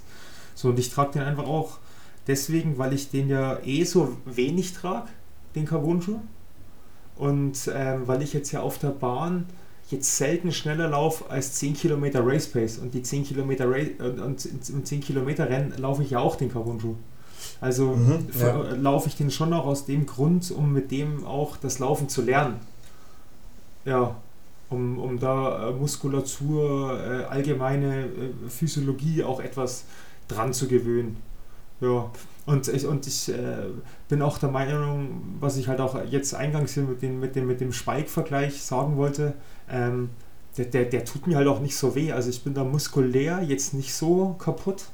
So, 0.54 0.68
und 0.68 0.78
ich 0.78 0.90
trage 0.90 1.12
den 1.12 1.22
einfach 1.22 1.46
auch 1.46 1.78
deswegen, 2.26 2.78
weil 2.78 2.92
ich 2.92 3.10
den 3.10 3.28
ja 3.28 3.58
eh 3.64 3.84
so 3.84 4.16
wenig 4.24 4.72
trage, 4.72 5.08
den 5.54 5.64
Carbon-Schuh. 5.64 6.20
Und 7.16 7.70
ähm, 7.72 8.06
weil 8.06 8.22
ich 8.22 8.32
jetzt 8.32 8.52
ja 8.52 8.60
auf 8.60 8.78
der 8.78 8.90
Bahn 8.90 9.46
jetzt 9.90 10.16
selten 10.16 10.52
schneller 10.52 10.88
laufe 10.88 11.30
als 11.30 11.54
10 11.54 11.74
Kilometer 11.74 12.24
Race 12.24 12.46
Pace 12.46 12.78
und 12.78 12.94
die 12.94 13.02
10 13.02 13.24
Kilometer 13.24 13.70
Race, 13.70 13.90
und, 13.98 14.20
und 14.20 14.68
im 14.68 14.84
10 14.84 15.00
Kilometer 15.00 15.48
Rennen 15.48 15.72
laufe 15.78 16.02
ich 16.02 16.10
ja 16.10 16.18
auch 16.20 16.36
den 16.36 16.52
Carbon-Schuh. 16.52 16.94
Also 17.60 17.94
mhm, 17.94 18.28
ja. 18.38 18.74
laufe 18.74 19.08
ich 19.08 19.16
den 19.16 19.30
schon 19.30 19.52
auch 19.52 19.66
aus 19.66 19.86
dem 19.86 20.06
Grund, 20.06 20.50
um 20.50 20.72
mit 20.72 20.90
dem 20.90 21.24
auch 21.24 21.56
das 21.56 21.78
Laufen 21.78 22.08
zu 22.08 22.22
lernen. 22.22 22.56
Ja, 23.84 24.16
um, 24.70 24.98
um 24.98 25.18
da 25.18 25.68
äh, 25.68 25.72
Muskulatur, 25.72 27.00
äh, 27.00 27.24
allgemeine 27.24 28.04
äh, 28.04 28.08
Physiologie 28.48 29.24
auch 29.24 29.40
etwas 29.40 29.84
dran 30.28 30.52
zu 30.52 30.68
gewöhnen. 30.68 31.16
Ja, 31.80 32.10
und 32.48 32.66
ich, 32.68 32.86
und 32.86 33.06
ich 33.06 33.28
äh, 33.28 33.66
bin 34.08 34.22
auch 34.22 34.38
der 34.38 34.50
Meinung, 34.50 35.36
was 35.38 35.58
ich 35.58 35.68
halt 35.68 35.80
auch 35.80 36.02
jetzt 36.06 36.34
eingangs 36.34 36.72
hier 36.72 36.82
mit, 36.82 37.02
den, 37.02 37.20
mit 37.20 37.36
dem, 37.36 37.46
mit 37.46 37.60
dem 37.60 37.72
Spike-Vergleich 37.72 38.62
sagen 38.62 38.96
wollte, 38.96 39.34
ähm, 39.70 40.08
der, 40.56 40.64
der, 40.64 40.86
der 40.86 41.04
tut 41.04 41.26
mir 41.26 41.36
halt 41.36 41.46
auch 41.46 41.60
nicht 41.60 41.76
so 41.76 41.94
weh. 41.94 42.10
Also 42.10 42.30
ich 42.30 42.42
bin 42.42 42.54
da 42.54 42.64
muskulär 42.64 43.42
jetzt 43.42 43.74
nicht 43.74 43.94
so 43.94 44.34
kaputt, 44.38 44.86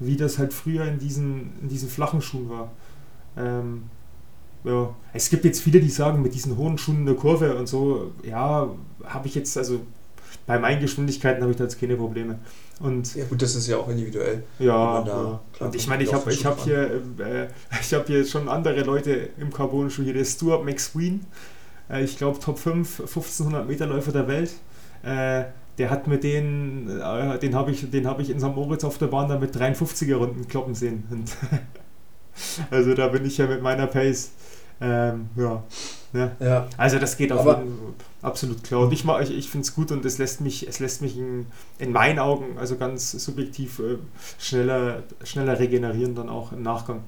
wie 0.00 0.16
das 0.16 0.38
halt 0.38 0.52
früher 0.52 0.84
in 0.84 0.98
diesen, 0.98 1.52
in 1.62 1.68
diesen 1.68 1.88
flachen 1.88 2.20
Schuhen 2.20 2.50
war. 2.50 2.72
Ähm, 3.36 3.84
ja, 4.64 4.92
es 5.12 5.30
gibt 5.30 5.44
jetzt 5.44 5.60
viele, 5.60 5.78
die 5.78 5.88
sagen, 5.88 6.20
mit 6.20 6.34
diesen 6.34 6.56
hohen 6.56 6.78
Schuhen 6.78 6.98
in 6.98 7.06
der 7.06 7.14
Kurve 7.14 7.54
und 7.56 7.68
so, 7.68 8.10
ja, 8.24 8.68
habe 9.04 9.28
ich 9.28 9.36
jetzt, 9.36 9.56
also 9.56 9.80
bei 10.46 10.58
meinen 10.58 10.80
Geschwindigkeiten 10.80 11.42
habe 11.42 11.52
ich 11.52 11.58
da 11.58 11.64
jetzt 11.64 11.78
keine 11.78 11.96
Probleme. 11.96 12.40
Und 12.82 13.14
ja 13.14 13.24
gut, 13.24 13.40
das 13.40 13.54
ist 13.54 13.68
ja 13.68 13.76
auch 13.76 13.88
individuell. 13.88 14.42
Ja, 14.58 15.06
ja. 15.06 15.40
und 15.60 15.74
ich 15.74 15.86
meine, 15.86 16.02
ich 16.02 16.12
habe 16.12 16.32
ich 16.32 16.44
hab 16.44 16.60
hier, 16.60 17.02
äh, 17.18 17.46
ich 17.80 17.94
hab 17.94 18.06
hier 18.08 18.24
schon 18.24 18.48
andere 18.48 18.82
Leute 18.82 19.28
im 19.38 19.52
Carbon-Schuh 19.52 20.02
hier, 20.02 20.14
der 20.14 20.24
Stuart 20.24 20.64
McSween, 20.64 21.24
äh, 21.88 22.02
ich 22.02 22.18
glaube 22.18 22.40
Top 22.40 22.58
5 22.58 23.00
1500 23.00 23.68
Meter 23.68 23.86
Läufer 23.86 24.10
der 24.10 24.26
Welt. 24.26 24.50
Äh, 25.04 25.44
der 25.78 25.90
hat 25.90 26.06
mit 26.06 26.24
denen, 26.24 27.00
äh, 27.00 27.38
den 27.38 27.54
habe 27.54 27.70
ich, 27.70 27.86
hab 28.04 28.20
ich 28.20 28.30
in 28.30 28.40
St. 28.40 28.54
Moritz 28.54 28.84
auf 28.84 28.98
der 28.98 29.06
Bahn 29.06 29.28
da 29.28 29.38
mit 29.38 29.56
53er 29.56 30.16
Runden 30.16 30.48
kloppen 30.48 30.74
sehen. 30.74 31.04
Und 31.10 31.36
also 32.70 32.94
da 32.94 33.08
bin 33.08 33.24
ich 33.24 33.38
ja 33.38 33.46
mit 33.46 33.62
meiner 33.62 33.86
Pace 33.86 34.32
ähm, 34.82 35.30
ja. 35.36 35.62
Ne? 36.12 36.32
ja. 36.40 36.68
Also 36.76 36.98
das 36.98 37.16
geht 37.16 37.32
auf 37.32 37.46
jeden 37.46 37.94
absolut 38.20 38.62
klar. 38.62 38.82
Und 38.82 38.92
ich, 38.92 39.04
ich, 39.04 39.38
ich 39.38 39.50
finde 39.50 39.66
es 39.66 39.74
gut 39.74 39.92
und 39.92 40.04
es 40.04 40.18
lässt 40.18 40.40
mich, 40.40 40.68
es 40.68 40.78
lässt 40.78 41.02
mich 41.02 41.16
in, 41.16 41.46
in 41.78 41.92
meinen 41.92 42.18
Augen, 42.18 42.58
also 42.58 42.76
ganz 42.76 43.12
subjektiv, 43.12 43.78
äh, 43.78 43.98
schneller, 44.38 45.02
schneller 45.24 45.58
regenerieren 45.58 46.14
dann 46.14 46.28
auch 46.28 46.52
im 46.52 46.62
Nachgang. 46.62 47.02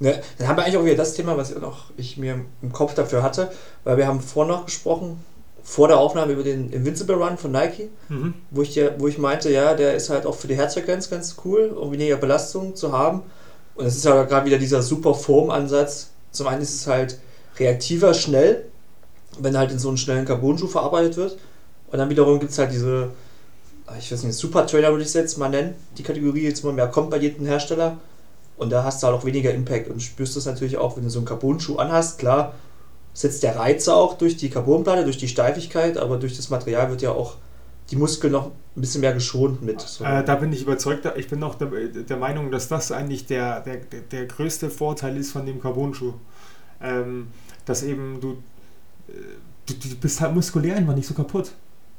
Ja, 0.00 0.12
dann 0.38 0.48
haben 0.48 0.56
wir 0.56 0.64
eigentlich 0.64 0.78
auch 0.78 0.84
wieder 0.84 0.96
das 0.96 1.14
Thema, 1.14 1.36
was 1.36 1.50
ich, 1.50 1.58
noch, 1.58 1.90
ich 1.96 2.16
mir 2.16 2.40
im 2.62 2.72
Kopf 2.72 2.94
dafür 2.94 3.22
hatte, 3.22 3.50
weil 3.84 3.98
wir 3.98 4.06
haben 4.06 4.20
vorhin 4.20 4.52
noch 4.52 4.64
gesprochen, 4.64 5.22
vor 5.62 5.88
der 5.88 5.98
Aufnahme 5.98 6.32
über 6.32 6.42
den 6.42 6.70
Invincible 6.72 7.16
Run 7.16 7.36
von 7.36 7.52
Nike, 7.52 7.90
mhm. 8.08 8.34
wo, 8.50 8.62
ich 8.62 8.74
ja, 8.74 8.90
wo 8.98 9.08
ich 9.08 9.18
meinte, 9.18 9.50
ja, 9.50 9.74
der 9.74 9.94
ist 9.94 10.08
halt 10.08 10.24
auch 10.24 10.34
für 10.34 10.48
die 10.48 10.56
Herzfrequenz 10.56 11.10
ganz 11.10 11.36
cool, 11.44 11.66
um 11.68 11.92
weniger 11.92 12.16
Belastung 12.16 12.74
zu 12.74 12.92
haben. 12.92 13.22
Und 13.74 13.86
es 13.86 13.96
ist 13.96 14.04
ja 14.04 14.24
gerade 14.24 14.46
wieder 14.46 14.58
dieser 14.58 14.82
super 14.82 15.14
Form-Ansatz, 15.14 16.09
zum 16.32 16.46
einen 16.46 16.62
ist 16.62 16.74
es 16.74 16.86
halt 16.86 17.18
reaktiver, 17.58 18.14
schnell, 18.14 18.66
wenn 19.38 19.56
halt 19.56 19.70
in 19.72 19.78
so 19.78 19.88
einen 19.88 19.96
schnellen 19.96 20.24
Carbon-Schuh 20.24 20.68
verarbeitet 20.68 21.16
wird. 21.16 21.38
Und 21.90 21.98
dann 21.98 22.10
wiederum 22.10 22.38
gibt 22.38 22.52
es 22.52 22.58
halt 22.58 22.72
diese, 22.72 23.10
ah, 23.86 23.94
ich 23.98 24.10
weiß 24.10 24.22
nicht, 24.24 24.36
Super 24.36 24.66
Trailer 24.66 24.90
würde 24.90 25.02
ich 25.02 25.08
es 25.08 25.14
jetzt 25.14 25.38
mal 25.38 25.48
nennen, 25.48 25.74
die 25.98 26.02
Kategorie 26.02 26.42
jetzt 26.42 26.62
immer 26.62 26.72
mehr 26.72 26.88
kommt 26.88 27.10
bei 27.10 27.18
jedem 27.18 27.46
Hersteller. 27.46 27.98
Und 28.56 28.70
da 28.70 28.84
hast 28.84 29.02
du 29.02 29.06
halt 29.06 29.16
auch 29.16 29.24
weniger 29.24 29.52
Impact 29.52 29.88
und 29.88 30.02
spürst 30.02 30.36
das 30.36 30.46
natürlich 30.46 30.76
auch, 30.76 30.96
wenn 30.96 31.04
du 31.04 31.10
so 31.10 31.18
einen 31.18 31.26
Carbon-Schuh 31.26 31.76
anhast. 31.76 32.18
Klar, 32.18 32.54
setzt 33.14 33.42
der 33.42 33.56
Reiz 33.56 33.88
auch 33.88 34.18
durch 34.18 34.36
die 34.36 34.50
Carbonplatte, 34.50 35.04
durch 35.04 35.18
die 35.18 35.28
Steifigkeit, 35.28 35.96
aber 35.96 36.18
durch 36.18 36.36
das 36.36 36.50
Material 36.50 36.90
wird 36.90 37.02
ja 37.02 37.12
auch 37.12 37.36
die 37.90 37.96
Muskeln 37.96 38.32
noch 38.32 38.46
ein 38.46 38.80
bisschen 38.80 39.00
mehr 39.00 39.12
geschont 39.12 39.62
mit. 39.62 39.80
So. 39.80 40.04
Äh, 40.04 40.24
da 40.24 40.36
bin 40.36 40.52
ich 40.52 40.62
überzeugt. 40.62 41.10
Ich 41.16 41.28
bin 41.28 41.42
auch 41.42 41.56
der, 41.56 41.68
der, 41.68 42.16
Meinung, 42.16 42.50
dass 42.50 42.68
das 42.68 42.92
eigentlich 42.92 43.26
der, 43.26 43.60
der, 43.60 43.78
der 44.10 44.26
größte 44.26 44.70
Vorteil 44.70 45.16
ist 45.16 45.32
von 45.32 45.44
dem 45.44 45.60
Carbon-Schuh. 45.60 46.14
Ähm, 46.80 47.28
dass 47.64 47.82
eben 47.82 48.20
du, 48.20 48.32
äh, 49.08 49.12
du, 49.66 49.74
du 49.74 49.96
bist 49.96 50.20
halt 50.20 50.34
muskulär 50.34 50.76
einfach 50.76 50.94
nicht 50.94 51.06
so 51.06 51.14
kaputt. 51.14 51.52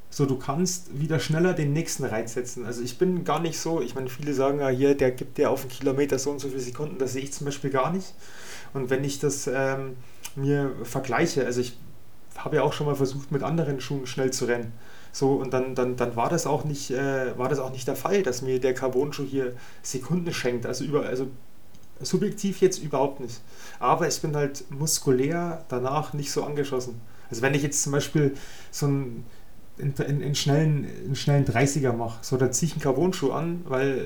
So, 0.10 0.26
du 0.26 0.38
kannst 0.38 1.00
wieder 1.00 1.20
schneller 1.20 1.54
den 1.54 1.72
nächsten 1.72 2.04
Reiz 2.04 2.34
setzen. 2.34 2.66
Also 2.66 2.82
ich 2.82 2.98
bin 2.98 3.24
gar 3.24 3.40
nicht 3.40 3.58
so, 3.60 3.82
ich 3.82 3.96
meine, 3.96 4.10
viele 4.10 4.34
sagen 4.34 4.60
ja 4.60 4.68
hier, 4.70 4.96
der 4.96 5.12
gibt 5.12 5.38
dir 5.38 5.50
auf 5.50 5.62
einen 5.62 5.70
Kilometer 5.70 6.20
so 6.20 6.32
und 6.32 6.40
so 6.40 6.50
viele 6.50 6.60
Sekunden, 6.60 7.00
das 7.00 7.14
sehe 7.14 7.24
ich 7.24 7.32
zum 7.32 7.46
Beispiel 7.46 7.70
gar 7.70 7.94
nicht. 7.94 8.14
Und 8.74 8.90
wenn 8.90 9.06
ich 9.06 9.20
das 9.20 9.48
ähm, 9.48 9.96
mir 10.36 10.72
vergleiche, 10.84 11.46
also 11.46 11.62
ich 11.62 11.78
habe 12.36 12.58
ja 12.58 12.64
auch 12.64 12.74
schon 12.74 12.88
mal 12.88 12.96
versucht, 12.96 13.32
mit 13.32 13.44
anderen 13.44 13.80
Schuhen 13.80 14.06
schnell 14.06 14.32
zu 14.32 14.46
rennen. 14.46 14.74
So, 15.12 15.34
und 15.34 15.54
dann, 15.54 15.76
dann, 15.76 15.98
dann 15.98 16.16
war 16.16 16.30
das 16.30 16.48
auch 16.48 16.64
nicht, 16.64 16.92
äh, 16.92 17.38
war 17.38 17.50
das 17.50 17.60
auch 17.60 17.72
nicht 17.72 17.88
der 17.88 17.96
Fall, 17.96 18.24
dass 18.24 18.42
mir 18.42 18.60
der 18.60 18.74
Carbon-Schuh 18.74 19.26
hier 19.26 19.54
Sekunden 19.82 20.34
schenkt. 20.34 20.66
Also 20.66 20.84
über, 20.86 21.06
also 21.06 21.28
subjektiv 22.00 22.62
jetzt 22.62 22.82
überhaupt 22.82 23.20
nicht. 23.20 23.42
Aber 23.80 24.08
ich 24.08 24.22
bin 24.22 24.36
halt 24.36 24.64
muskulär 24.72 25.66
danach 25.68 26.14
nicht 26.14 26.32
so 26.32 26.44
angeschossen. 26.44 27.02
Also 27.30 27.42
wenn 27.42 27.54
ich 27.54 27.64
jetzt 27.64 27.84
zum 27.84 27.92
Beispiel 27.92 28.36
so 28.72 28.86
einen, 28.88 29.26
in, 29.78 29.94
in, 29.94 30.22
in 30.22 30.36
schnellen, 30.36 30.88
in 31.06 31.16
schnellen 31.16 31.46
30er 31.46 31.94
mache, 31.94 32.20
so 32.22 32.38
da 32.38 32.52
ziehe 32.52 32.68
ich 32.68 32.74
einen 32.74 32.82
Carbon-Schuh 32.82 33.32
an, 33.32 33.62
weil 33.68 34.06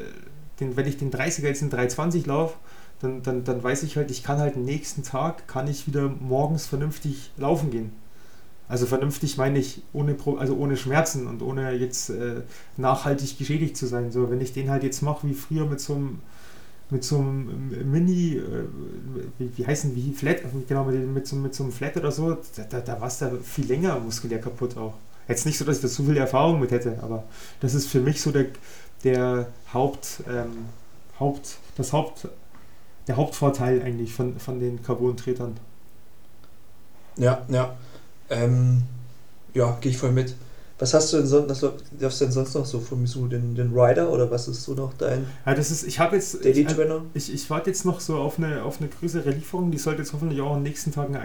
den, 0.59 0.75
wenn 0.75 0.87
ich 0.87 0.97
den 0.97 1.11
30er 1.11 1.47
jetzt 1.47 1.61
in 1.61 1.69
320 1.69 2.25
laufe, 2.25 2.57
dann, 2.99 3.21
dann, 3.23 3.43
dann 3.43 3.63
weiß 3.63 3.83
ich 3.83 3.97
halt, 3.97 4.09
ich 4.11 4.23
kann 4.23 4.39
halt 4.39 4.55
den 4.55 4.65
nächsten 4.65 5.03
Tag, 5.03 5.47
kann 5.47 5.67
ich 5.67 5.87
wieder 5.87 6.07
morgens 6.07 6.65
vernünftig 6.65 7.31
laufen 7.37 7.71
gehen. 7.71 7.91
Also 8.67 8.85
vernünftig 8.85 9.37
meine 9.37 9.59
ich 9.59 9.83
ohne, 9.93 10.15
also 10.37 10.55
ohne 10.55 10.75
Schmerzen 10.75 11.27
und 11.27 11.41
ohne 11.41 11.73
jetzt 11.73 12.09
äh, 12.09 12.41
nachhaltig 12.77 13.37
geschädigt 13.37 13.77
zu 13.77 13.85
sein. 13.85 14.11
So, 14.11 14.31
wenn 14.31 14.41
ich 14.41 14.53
den 14.53 14.69
halt 14.69 14.83
jetzt 14.83 15.01
mache 15.01 15.27
wie 15.27 15.33
früher 15.33 15.65
mit 15.65 15.79
so 15.79 15.95
einem 15.95 16.19
mit 16.91 17.03
so 17.03 17.17
einem 17.17 17.91
Mini, 17.91 18.37
äh, 18.37 18.41
wie, 19.39 19.51
wie 19.57 19.65
heißen 19.65 19.95
wie 19.95 20.13
Flat, 20.13 20.37
genau, 20.67 20.85
mit, 20.85 21.07
mit, 21.07 21.27
so, 21.27 21.35
mit 21.35 21.55
so 21.55 21.63
einem 21.63 21.71
Flat 21.71 21.97
oder 21.97 22.11
so, 22.11 22.37
da, 22.55 22.63
da, 22.69 22.79
da 22.79 23.01
war 23.01 23.07
es 23.07 23.17
da 23.17 23.31
viel 23.43 23.65
länger 23.65 23.99
muskulär 23.99 24.39
kaputt 24.39 24.77
auch. 24.77 24.93
Jetzt 25.27 25.45
nicht 25.45 25.57
so, 25.57 25.65
dass 25.65 25.77
ich 25.77 25.81
da 25.81 25.87
so 25.87 26.03
viel 26.03 26.17
Erfahrung 26.17 26.59
mit 26.59 26.71
hätte, 26.71 26.99
aber 27.01 27.23
das 27.59 27.73
ist 27.73 27.87
für 27.87 27.99
mich 27.99 28.21
so 28.21 28.31
der, 28.31 28.45
der 29.03 29.47
Haupt, 29.73 30.23
ähm, 30.29 30.65
Haupt, 31.19 31.57
das 31.75 31.91
Haupt, 31.91 32.27
der 33.07 33.17
Hauptvorteil 33.17 33.81
eigentlich 33.81 34.13
von, 34.13 34.39
von 34.39 34.59
den 34.59 34.83
Carbon-Tretern. 34.83 35.57
Ja, 37.17 37.43
ja. 37.49 37.75
Ähm, 38.29 38.83
ja, 39.53 39.77
gehe 39.81 39.91
ich 39.91 39.97
voll 39.97 40.11
mit. 40.11 40.35
Was 40.77 40.93
hast 40.93 41.13
du 41.13 41.17
denn 41.17 41.27
sonst, 41.27 41.49
was 41.49 41.73
darfst 41.97 42.19
du 42.19 42.25
denn 42.25 42.33
sonst 42.33 42.53
noch 42.53 42.65
so 42.65 42.81
von 42.81 43.01
Misu, 43.01 43.27
den, 43.27 43.55
den 43.55 43.71
Rider 43.73 44.11
oder 44.11 44.29
was 44.29 44.49
ist 44.49 44.63
so 44.63 44.73
noch 44.73 44.93
dein 44.93 45.25
ja, 45.45 45.55
das 45.55 45.71
ist, 45.71 45.83
ich 45.83 45.99
habe 45.99 46.17
jetzt 46.17 46.43
Daily 46.43 46.61
ich, 46.61 46.67
Trainer? 46.67 47.01
Ich, 47.13 47.33
ich 47.33 47.49
warte 47.49 47.69
jetzt 47.69 47.85
noch 47.85 48.01
so 48.01 48.17
auf 48.17 48.37
eine, 48.37 48.63
auf 48.63 48.81
eine 48.81 48.89
größere 48.89 49.29
Lieferung, 49.29 49.71
die 49.71 49.77
sollte 49.77 50.01
jetzt 50.01 50.11
hoffentlich 50.11 50.41
auch 50.41 50.49
in 50.49 50.63
den 50.63 50.63
nächsten 50.63 50.91
Tagen 50.91 51.15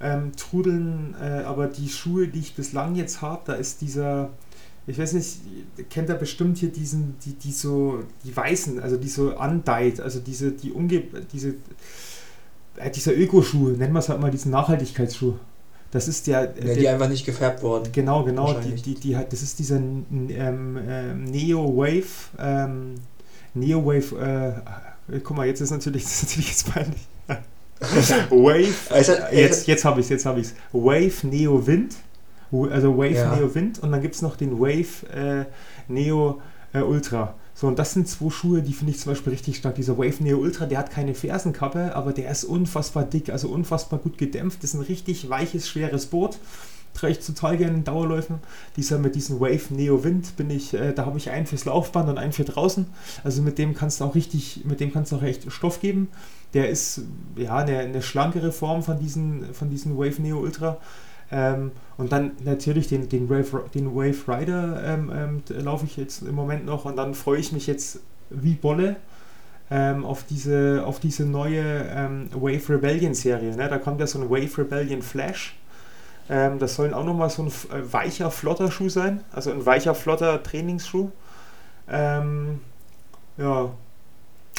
eintrudeln, 0.00 1.14
ähm, 1.20 1.40
äh, 1.40 1.44
aber 1.44 1.68
die 1.68 1.88
Schuhe, 1.88 2.26
die 2.26 2.40
ich 2.40 2.56
bislang 2.56 2.96
jetzt 2.96 3.22
habe, 3.22 3.42
da 3.44 3.52
ist 3.52 3.82
dieser, 3.82 4.30
ich 4.88 4.98
weiß 4.98 5.12
nicht, 5.12 5.38
kennt 5.88 6.08
er 6.08 6.16
bestimmt 6.16 6.58
hier 6.58 6.72
diesen, 6.72 7.14
die, 7.24 7.34
die 7.34 7.52
so, 7.52 8.00
die 8.24 8.36
weißen, 8.36 8.80
also 8.80 8.96
die 8.96 9.08
so 9.08 9.38
undyed, 9.38 10.00
also 10.00 10.18
diese, 10.18 10.50
die 10.50 10.72
umge, 10.72 11.04
diese, 11.32 11.54
äh, 12.74 12.90
dieser 12.90 13.16
Ökoschuh, 13.16 13.68
nennen 13.68 13.92
wir 13.92 14.00
es 14.00 14.08
halt 14.08 14.20
mal 14.20 14.32
diesen 14.32 14.50
Nachhaltigkeitsschuh. 14.50 15.34
Das 15.90 16.08
ist 16.08 16.26
der, 16.26 16.54
ja, 16.62 16.74
die 16.74 16.88
einfach 16.88 17.08
nicht 17.08 17.24
gefärbt 17.24 17.62
worden. 17.62 17.90
Genau, 17.92 18.24
genau. 18.24 18.54
Die, 18.54 18.74
die, 18.74 18.94
die 18.94 19.16
hat, 19.16 19.32
das 19.32 19.42
ist 19.42 19.58
dieser 19.58 19.76
ähm, 19.76 20.06
ähm, 20.30 21.24
Neo 21.24 21.76
Wave. 21.76 22.04
Ähm, 22.38 22.94
Neo 23.54 23.84
Wave. 23.84 24.62
Äh, 25.10 25.20
guck 25.20 25.36
mal, 25.36 25.46
jetzt 25.46 25.60
ist 25.60 25.70
natürlich, 25.70 26.02
das 26.04 26.22
ist 26.22 26.22
natürlich 26.24 26.48
jetzt 26.48 26.72
peinlich. 26.72 27.06
Wave. 28.30 28.74
Also, 28.90 29.12
jetzt 29.32 29.66
jetzt 29.66 29.84
habe 29.84 30.00
ich 30.00 30.06
es, 30.06 30.10
jetzt 30.10 30.26
habe 30.26 30.40
ich 30.40 30.46
es. 30.48 30.54
Wave 30.72 31.26
Neo 31.26 31.66
Wind. 31.66 31.94
Also 32.52 32.96
Wave 32.96 33.10
ja. 33.10 33.36
Neo 33.36 33.54
Wind 33.54 33.80
und 33.80 33.90
dann 33.90 34.00
gibt 34.00 34.14
es 34.14 34.22
noch 34.22 34.36
den 34.36 34.58
Wave 34.58 35.06
äh, 35.12 35.44
Neo 35.88 36.40
äh, 36.72 36.80
Ultra. 36.80 37.34
So, 37.58 37.66
und 37.68 37.78
das 37.78 37.94
sind 37.94 38.06
zwei 38.06 38.28
Schuhe, 38.28 38.60
die 38.60 38.74
finde 38.74 38.92
ich 38.92 39.00
zum 39.00 39.12
Beispiel 39.12 39.32
richtig 39.32 39.56
stark. 39.56 39.76
Dieser 39.76 39.96
Wave 39.96 40.22
Neo 40.22 40.36
Ultra, 40.36 40.66
der 40.66 40.76
hat 40.76 40.90
keine 40.90 41.14
Fersenkappe, 41.14 41.96
aber 41.96 42.12
der 42.12 42.30
ist 42.30 42.44
unfassbar 42.44 43.04
dick, 43.04 43.30
also 43.30 43.48
unfassbar 43.48 43.98
gut 43.98 44.18
gedämpft. 44.18 44.62
Das 44.62 44.74
ist 44.74 44.74
ein 44.74 44.82
richtig 44.82 45.30
weiches, 45.30 45.66
schweres 45.66 46.04
Boot. 46.04 46.38
Trage 46.92 47.14
ich 47.14 47.20
total 47.24 47.56
gerne 47.56 47.78
in 47.78 47.84
Dauerläufen. 47.84 48.40
Dieser 48.76 48.98
mit 48.98 49.14
diesem 49.14 49.40
Wave 49.40 49.72
Neo 49.72 50.04
Wind 50.04 50.36
bin 50.36 50.50
ich, 50.50 50.74
äh, 50.74 50.92
da 50.92 51.06
habe 51.06 51.16
ich 51.16 51.30
einen 51.30 51.46
fürs 51.46 51.64
Laufband 51.64 52.10
und 52.10 52.18
einen 52.18 52.32
für 52.32 52.44
draußen. 52.44 52.84
Also 53.24 53.40
mit 53.40 53.56
dem 53.56 53.74
kannst 53.74 54.00
du 54.00 54.04
auch 54.04 54.14
richtig, 54.14 54.62
mit 54.66 54.80
dem 54.80 54.92
kannst 54.92 55.12
du 55.12 55.16
auch 55.16 55.22
echt 55.22 55.50
Stoff 55.50 55.80
geben. 55.80 56.08
Der 56.52 56.68
ist 56.68 57.02
ja 57.36 57.56
eine, 57.56 57.78
eine 57.78 58.02
schlankere 58.02 58.52
Form 58.52 58.82
von 58.82 58.98
diesen, 58.98 59.54
von 59.54 59.70
diesen 59.70 59.96
Wave 59.96 60.20
Neo 60.20 60.40
Ultra. 60.40 60.76
Ähm, 61.30 61.72
und 61.96 62.12
dann 62.12 62.32
natürlich 62.44 62.88
den, 62.88 63.08
den, 63.08 63.28
Wave, 63.28 63.64
den 63.74 63.94
Wave 63.94 64.28
Rider 64.28 64.82
ähm, 64.84 65.12
ähm, 65.14 65.42
laufe 65.64 65.86
ich 65.86 65.96
jetzt 65.96 66.22
im 66.22 66.34
Moment 66.34 66.64
noch 66.64 66.84
und 66.84 66.96
dann 66.96 67.14
freue 67.14 67.40
ich 67.40 67.52
mich 67.52 67.66
jetzt 67.66 68.00
wie 68.30 68.54
Bolle 68.54 68.96
ähm, 69.70 70.04
auf, 70.04 70.24
diese, 70.24 70.84
auf 70.86 71.00
diese 71.00 71.24
neue 71.24 71.62
ähm, 71.90 72.28
Wave 72.32 72.74
Rebellion 72.74 73.14
Serie. 73.14 73.56
Ne? 73.56 73.68
Da 73.68 73.78
kommt 73.78 73.98
ja 74.00 74.06
so 74.06 74.20
ein 74.20 74.30
Wave 74.30 74.58
Rebellion 74.58 75.02
Flash. 75.02 75.56
Das 76.28 76.74
soll 76.74 76.92
auch 76.92 77.04
nochmal 77.04 77.30
so 77.30 77.44
ein 77.44 77.46
äh, 77.46 77.92
weicher, 77.92 78.32
flotter 78.32 78.68
Schuh 78.72 78.88
sein. 78.88 79.22
Also 79.30 79.52
ein 79.52 79.64
weicher, 79.64 79.94
flotter 79.94 80.42
Trainingsschuh. 80.42 81.10
Ja, 81.88 83.70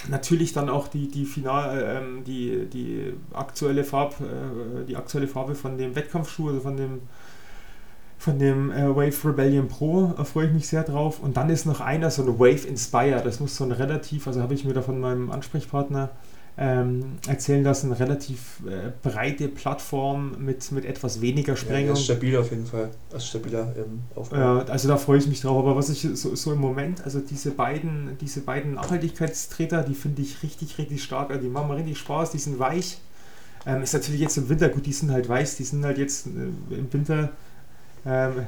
natürlich 0.09 0.53
dann 0.53 0.69
auch 0.69 0.87
die, 0.87 1.07
die 1.09 1.25
Final, 1.25 2.01
ähm, 2.01 2.23
die, 2.23 2.65
die 2.65 3.13
aktuelle 3.33 3.83
Farbe, 3.83 4.15
äh, 4.23 4.85
die 4.85 4.95
aktuelle 4.95 5.27
Farbe 5.27 5.55
von 5.55 5.77
dem 5.77 5.95
Wettkampfschuh, 5.95 6.49
also 6.49 6.59
von 6.61 6.77
dem 6.77 7.01
von 8.19 8.39
dem 8.39 8.71
äh, 8.71 8.89
Wave 8.89 9.29
Rebellion 9.29 9.67
Pro, 9.67 10.13
da 10.17 10.23
freue 10.23 10.47
ich 10.47 10.53
mich 10.53 10.67
sehr 10.67 10.83
drauf. 10.83 11.19
Und 11.19 11.37
dann 11.37 11.49
ist 11.51 11.65
noch 11.65 11.81
einer, 11.81 12.09
so 12.09 12.23
ein 12.23 12.39
Wave 12.39 12.67
Inspire, 12.67 13.21
das 13.23 13.39
muss 13.39 13.55
so 13.55 13.63
ein 13.63 13.71
relativ, 13.71 14.27
also 14.27 14.41
habe 14.41 14.55
ich 14.55 14.65
mir 14.65 14.73
da 14.73 14.81
von 14.81 14.99
meinem 14.99 15.29
Ansprechpartner 15.29 16.09
ähm, 16.59 17.17
erzählen 17.27 17.63
lassen, 17.63 17.91
relativ 17.91 18.61
äh, 18.65 18.91
breite 19.07 19.47
Plattform 19.47 20.35
mit, 20.39 20.71
mit 20.71 20.85
etwas 20.85 21.21
weniger 21.21 21.55
Sprengung. 21.55 21.89
Ja, 21.89 21.93
ist 21.93 22.05
stabil 22.05 22.35
auf 22.35 22.49
jeden 22.49 22.65
Fall, 22.65 22.89
also 23.13 23.25
stabiler 23.25 23.75
im 23.75 24.01
Aufbau. 24.15 24.37
Ja, 24.37 24.57
also 24.63 24.87
da 24.87 24.97
freue 24.97 25.19
ich 25.19 25.27
mich 25.27 25.41
drauf. 25.41 25.59
Aber 25.59 25.75
was 25.75 25.89
ich 25.89 26.07
so, 26.15 26.35
so 26.35 26.51
im 26.51 26.59
Moment, 26.59 27.03
also 27.03 27.19
diese 27.19 27.51
beiden, 27.51 28.17
diese 28.19 28.41
beiden 28.41 28.73
Nachhaltigkeitstreter, 28.73 29.83
die 29.83 29.93
finde 29.93 30.23
ich 30.23 30.41
richtig, 30.41 30.79
richtig 30.79 31.03
stark. 31.03 31.29
Also 31.29 31.43
die 31.43 31.49
machen 31.49 31.67
mir 31.67 31.75
richtig 31.75 31.99
Spaß, 31.99 32.31
die 32.31 32.39
sind 32.39 32.57
weich. 32.57 32.97
Ähm, 33.67 33.83
ist 33.83 33.93
natürlich 33.93 34.21
jetzt 34.21 34.37
im 34.37 34.49
Winter, 34.49 34.69
gut, 34.69 34.85
die 34.85 34.93
sind 34.93 35.11
halt 35.11 35.29
weiß, 35.29 35.57
die 35.57 35.63
sind 35.63 35.85
halt 35.85 35.99
jetzt 35.99 36.25
äh, 36.25 36.75
im 36.75 36.91
Winter 36.91 37.29
ähm, 38.03 38.47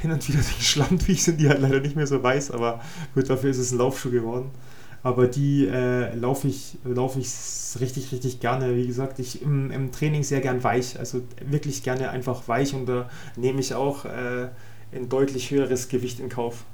hin 0.00 0.12
und 0.12 0.26
wieder 0.26 0.40
die 0.58 0.64
schlampig 0.64 1.22
sind 1.22 1.38
die 1.38 1.48
halt 1.48 1.60
leider 1.60 1.80
nicht 1.80 1.96
mehr 1.96 2.06
so 2.06 2.22
weiß, 2.22 2.52
aber 2.52 2.80
gut, 3.14 3.28
dafür 3.28 3.50
ist 3.50 3.58
es 3.58 3.72
ein 3.72 3.78
Laufschuh 3.78 4.10
geworden. 4.10 4.50
Aber 5.02 5.28
die 5.28 5.66
äh, 5.66 6.14
laufe 6.14 6.48
ich, 6.48 6.76
lauf 6.84 7.16
ich 7.16 7.28
richtig, 7.80 8.12
richtig 8.12 8.40
gerne. 8.40 8.76
Wie 8.76 8.86
gesagt, 8.86 9.18
ich 9.18 9.40
im, 9.42 9.70
im, 9.70 9.92
Training 9.92 10.22
sehr 10.22 10.40
gern 10.40 10.62
weich, 10.62 10.98
also 10.98 11.22
wirklich 11.44 11.82
gerne 11.82 12.10
einfach 12.10 12.46
weich 12.48 12.74
und 12.74 12.86
da 12.86 13.08
nehme 13.36 13.60
ich 13.60 13.74
auch 13.74 14.04
äh, 14.04 14.48
ein 14.92 15.08
deutlich 15.08 15.50
höheres 15.50 15.88
Gewicht 15.88 16.20
in 16.20 16.28
Kauf. 16.28 16.64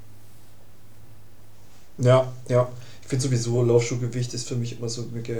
Ja, 1.99 2.31
ja. 2.49 2.67
Ich 3.01 3.07
finde 3.07 3.23
sowieso, 3.23 3.63
Laufschuhgewicht 3.63 4.33
ist 4.33 4.47
für 4.47 4.55
mich 4.55 4.77
immer 4.77 4.89
so 4.89 5.05
mega, 5.13 5.35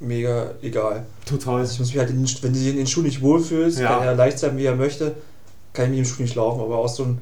mega 0.00 0.54
egal. 0.62 1.06
Total. 1.24 1.60
Also 1.60 1.74
ich 1.74 1.78
muss 1.78 1.88
mich 1.88 1.98
halt, 1.98 2.10
in, 2.10 2.16
wenn 2.16 2.52
du 2.52 2.58
dich 2.58 2.68
in 2.68 2.76
den 2.76 2.88
Schuh 2.88 3.02
nicht 3.02 3.22
wohlfühlst, 3.22 3.78
ja. 3.78 3.98
kann 3.98 4.06
er 4.06 4.16
leicht 4.16 4.40
sein, 4.40 4.56
wie 4.56 4.64
er 4.64 4.74
möchte 4.74 5.14
kann 5.72 5.86
ich 5.86 5.90
mit 5.90 5.98
dem 5.98 6.04
Schuh 6.04 6.22
nicht 6.22 6.34
laufen, 6.34 6.60
aber 6.60 6.78
auch 6.78 6.88
so 6.88 7.04
ein, 7.04 7.18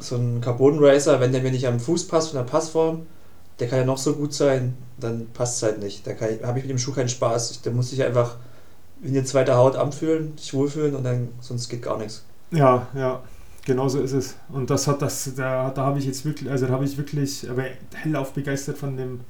so 0.00 0.16
ein 0.16 0.40
Carbon 0.40 0.78
Racer, 0.78 1.20
wenn 1.20 1.32
der 1.32 1.42
mir 1.42 1.50
nicht 1.50 1.66
am 1.66 1.80
Fuß 1.80 2.06
passt 2.08 2.30
von 2.30 2.38
der 2.38 2.44
Passform, 2.50 3.06
der 3.58 3.68
kann 3.68 3.78
ja 3.78 3.84
noch 3.84 3.98
so 3.98 4.14
gut 4.14 4.34
sein, 4.34 4.76
dann 4.98 5.28
passt 5.32 5.56
es 5.56 5.62
halt 5.62 5.80
nicht. 5.80 6.06
Da 6.06 6.12
habe 6.46 6.58
ich 6.58 6.64
mit 6.64 6.70
dem 6.70 6.78
Schuh 6.78 6.92
keinen 6.92 7.08
Spaß. 7.08 7.62
Da 7.62 7.70
muss 7.70 7.92
ich 7.92 8.02
einfach 8.02 8.36
in 9.02 9.14
die 9.14 9.24
zweite 9.24 9.56
Haut 9.56 9.76
anfühlen, 9.76 10.36
sich 10.36 10.54
wohlfühlen 10.54 10.94
und 10.94 11.04
dann 11.04 11.28
sonst 11.40 11.68
geht 11.68 11.82
gar 11.82 11.98
nichts. 11.98 12.24
Ja, 12.50 12.86
ja, 12.94 13.22
genau 13.64 13.88
so 13.88 14.00
ist 14.00 14.12
es. 14.12 14.36
Und 14.50 14.70
das 14.70 14.86
hat 14.86 15.02
das, 15.02 15.30
da, 15.36 15.70
da 15.70 15.82
habe 15.84 15.98
ich 15.98 16.06
jetzt 16.06 16.24
wirklich, 16.24 16.50
also 16.50 16.66
da 16.66 16.72
habe 16.72 16.84
ich 16.84 16.96
wirklich 16.96 17.48
aber 17.48 17.64
hellauf 17.94 18.32
begeistert 18.32 18.78
von 18.78 18.96
dem 18.96 19.20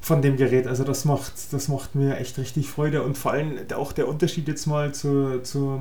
von 0.00 0.22
dem 0.22 0.36
Gerät. 0.36 0.66
Also 0.66 0.84
das 0.84 1.04
macht, 1.04 1.32
das 1.50 1.68
macht 1.68 1.94
mir 1.94 2.16
echt 2.18 2.38
richtig 2.38 2.68
Freude 2.68 3.02
und 3.02 3.18
vor 3.18 3.32
allem 3.32 3.58
auch 3.74 3.92
der 3.92 4.08
Unterschied 4.08 4.48
jetzt 4.48 4.66
mal 4.66 4.94
zu, 4.94 5.40
zu, 5.42 5.80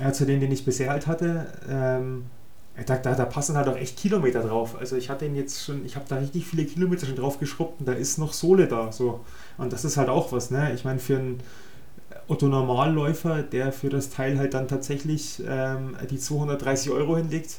ja, 0.00 0.12
zu 0.12 0.26
dem, 0.26 0.40
den 0.40 0.52
ich 0.52 0.64
bisher 0.64 0.90
halt 0.90 1.06
hatte. 1.06 1.46
Ähm, 1.68 2.24
da, 2.86 2.96
da, 2.96 3.14
da, 3.14 3.24
passen 3.24 3.56
halt 3.56 3.68
auch 3.68 3.76
echt 3.76 3.98
Kilometer 3.98 4.42
drauf. 4.42 4.76
Also 4.78 4.96
ich 4.96 5.10
hatte 5.10 5.26
ihn 5.26 5.34
jetzt 5.36 5.64
schon, 5.64 5.84
ich 5.84 5.96
habe 5.96 6.06
da 6.08 6.16
richtig 6.16 6.46
viele 6.46 6.64
Kilometer 6.64 7.06
schon 7.06 7.16
drauf 7.16 7.38
geschrubbt 7.38 7.80
und 7.80 7.88
da 7.88 7.92
ist 7.92 8.18
noch 8.18 8.32
Sohle 8.32 8.66
da. 8.66 8.92
So. 8.92 9.20
Und 9.58 9.72
das 9.72 9.84
ist 9.84 9.96
halt 9.96 10.08
auch 10.08 10.32
was, 10.32 10.50
ne? 10.50 10.72
Ich 10.74 10.84
meine, 10.84 10.98
für 10.98 11.16
einen 11.16 11.40
Otto-Normalläufer, 12.28 13.42
der 13.42 13.72
für 13.72 13.88
das 13.88 14.10
Teil 14.10 14.38
halt 14.38 14.54
dann 14.54 14.68
tatsächlich 14.68 15.42
ähm, 15.46 15.96
die 16.10 16.18
230 16.18 16.90
Euro 16.92 17.16
hinlegt, 17.16 17.58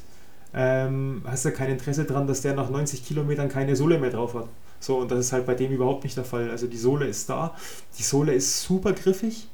ähm, 0.54 1.22
hast 1.26 1.44
du 1.44 1.50
kein 1.52 1.70
Interesse 1.70 2.04
daran, 2.04 2.26
dass 2.26 2.42
der 2.42 2.54
nach 2.54 2.70
90 2.70 3.04
Kilometern 3.04 3.48
keine 3.48 3.76
Sohle 3.76 3.98
mehr 3.98 4.10
drauf 4.10 4.34
hat. 4.34 4.48
So, 4.80 4.98
und 4.98 5.10
das 5.10 5.18
ist 5.20 5.32
halt 5.32 5.46
bei 5.46 5.54
dem 5.54 5.72
überhaupt 5.72 6.04
nicht 6.04 6.16
der 6.16 6.24
Fall. 6.24 6.50
Also 6.50 6.66
die 6.66 6.76
Sohle 6.76 7.06
ist 7.06 7.28
da, 7.28 7.54
die 7.98 8.02
Sohle 8.02 8.34
ist 8.34 8.62
super 8.62 8.92
griffig, 8.92 9.48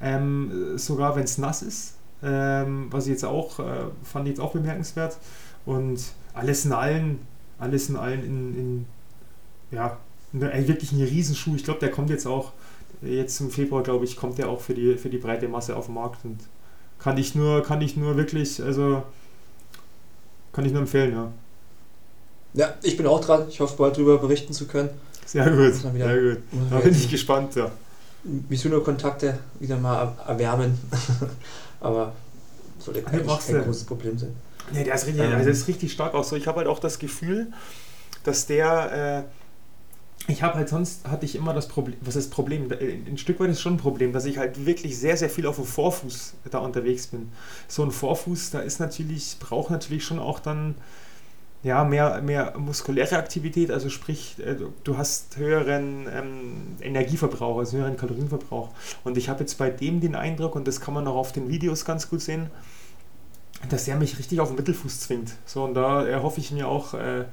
ähm, 0.00 0.78
sogar 0.78 1.16
wenn 1.16 1.24
es 1.24 1.38
nass 1.38 1.62
ist, 1.62 1.95
ähm, 2.22 2.88
was 2.90 3.06
ich 3.06 3.12
jetzt 3.12 3.24
auch, 3.24 3.58
äh, 3.60 3.86
fand 4.02 4.26
ich 4.26 4.36
jetzt 4.36 4.40
auch 4.40 4.52
bemerkenswert. 4.52 5.18
Und 5.64 6.00
alles 6.34 6.64
in 6.64 6.72
allen, 6.72 7.18
alles 7.58 7.88
in 7.88 7.96
allen 7.96 8.24
in, 8.24 8.58
in 8.58 8.86
ja, 9.70 9.98
ne, 10.32 10.68
wirklich 10.68 10.92
ein 10.92 11.02
Riesenschuh. 11.02 11.54
Ich 11.56 11.64
glaube, 11.64 11.80
der 11.80 11.90
kommt 11.90 12.10
jetzt 12.10 12.26
auch, 12.26 12.52
jetzt 13.02 13.40
im 13.40 13.50
Februar, 13.50 13.82
glaube 13.82 14.04
ich, 14.04 14.16
kommt 14.16 14.38
der 14.38 14.48
auch 14.48 14.60
für 14.60 14.74
die, 14.74 14.96
für 14.96 15.10
die 15.10 15.18
breite 15.18 15.48
Masse 15.48 15.76
auf 15.76 15.86
den 15.86 15.94
Markt 15.94 16.24
und 16.24 16.38
kann 16.98 17.18
ich 17.18 17.34
nur, 17.34 17.62
kann 17.62 17.82
ich 17.82 17.96
nur 17.96 18.16
wirklich, 18.16 18.62
also 18.62 19.02
kann 20.52 20.64
ich 20.64 20.72
nur 20.72 20.80
empfehlen, 20.80 21.12
ja. 21.12 21.32
Ja, 22.54 22.74
ich 22.82 22.96
bin 22.96 23.06
auch 23.06 23.20
dran. 23.20 23.46
Ich 23.50 23.60
hoffe, 23.60 23.76
bald 23.76 23.96
darüber 23.96 24.16
berichten 24.16 24.54
zu 24.54 24.66
können. 24.66 24.88
Sehr 25.26 25.50
gut, 25.50 25.74
sehr 25.74 25.90
gut. 25.92 26.38
Da 26.70 26.78
bin 26.78 26.92
ich 26.92 27.10
gespannt, 27.10 27.54
ja. 27.54 27.70
Mizuno-Kontakte 28.48 29.38
wieder 29.60 29.76
mal 29.76 30.14
erwärmen. 30.26 30.78
Aber 31.80 32.12
sollte 32.78 33.02
kein, 33.02 33.26
kein 33.26 33.64
großes 33.64 33.84
Problem 33.84 34.18
sein. 34.18 34.34
Ja, 34.72 34.82
der 34.82 34.94
ist 34.94 35.06
richtig, 35.06 35.24
ähm, 35.24 35.34
also 35.34 35.50
ist 35.50 35.68
richtig 35.68 35.92
stark 35.92 36.14
auch 36.14 36.24
so. 36.24 36.36
Ich 36.36 36.46
habe 36.46 36.58
halt 36.58 36.68
auch 36.68 36.78
das 36.78 36.98
Gefühl, 36.98 37.52
dass 38.24 38.46
der. 38.46 39.26
Äh, 39.26 39.36
ich 40.28 40.42
habe 40.42 40.54
halt 40.54 40.68
sonst 40.68 41.06
hatte 41.06 41.24
ich 41.24 41.36
immer 41.36 41.54
das 41.54 41.68
Problem, 41.68 41.96
was 42.00 42.16
ist 42.16 42.30
das 42.30 42.34
Problem? 42.34 42.68
Ein 42.72 43.16
Stück 43.16 43.38
weit 43.38 43.50
ist 43.50 43.60
schon 43.60 43.74
ein 43.74 43.78
Problem, 43.78 44.12
dass 44.12 44.24
ich 44.24 44.38
halt 44.38 44.66
wirklich 44.66 44.98
sehr, 44.98 45.16
sehr 45.16 45.30
viel 45.30 45.46
auf 45.46 45.56
dem 45.56 45.66
Vorfuß 45.66 46.34
da 46.50 46.58
unterwegs 46.58 47.06
bin. 47.06 47.30
So 47.68 47.84
ein 47.84 47.92
Vorfuß, 47.92 48.50
da 48.50 48.60
ist 48.60 48.80
natürlich, 48.80 49.36
braucht 49.38 49.70
natürlich 49.70 50.04
schon 50.04 50.18
auch 50.18 50.40
dann 50.40 50.74
ja, 51.62 51.84
mehr, 51.84 52.22
mehr 52.22 52.54
muskuläre 52.58 53.16
Aktivität, 53.16 53.70
also 53.70 53.88
sprich, 53.88 54.36
äh, 54.38 54.56
du 54.84 54.96
hast 54.96 55.36
höheren 55.36 56.06
ähm, 56.12 56.76
Energieverbrauch, 56.80 57.58
also 57.58 57.78
höheren 57.78 57.96
Kalorienverbrauch. 57.96 58.70
Und 59.04 59.18
ich 59.18 59.28
habe 59.28 59.40
jetzt 59.40 59.58
bei 59.58 59.70
dem 59.70 60.00
den 60.00 60.14
Eindruck, 60.14 60.54
und 60.54 60.68
das 60.68 60.80
kann 60.80 60.94
man 60.94 61.06
auch 61.06 61.16
auf 61.16 61.32
den 61.32 61.48
Videos 61.48 61.84
ganz 61.84 62.08
gut 62.08 62.20
sehen, 62.20 62.50
dass 63.68 63.88
er 63.88 63.96
mich 63.96 64.18
richtig 64.18 64.40
auf 64.40 64.48
den 64.48 64.56
Mittelfuß 64.56 65.00
zwingt. 65.00 65.32
So, 65.44 65.64
und 65.64 65.74
da 65.74 66.06
erhoffe 66.06 66.40
ich 66.40 66.52
mir 66.52 66.68
auch, 66.68 66.94
äh, 66.94 67.24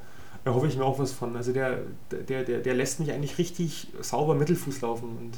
erhoffe 0.45 0.67
ich 0.67 0.78
mir 0.78 0.86
auch 0.86 0.99
was 0.99 1.11
von. 1.11 1.36
Also 1.36 1.53
der, 1.53 1.80
der, 2.11 2.43
der, 2.43 2.59
der 2.59 2.74
lässt 2.74 2.99
mich 2.99 3.11
eigentlich 3.11 3.38
richtig 3.38 3.89
sauber 4.01 4.36
Mittelfuß 4.36 4.82
laufen 4.82 5.17
und 5.17 5.38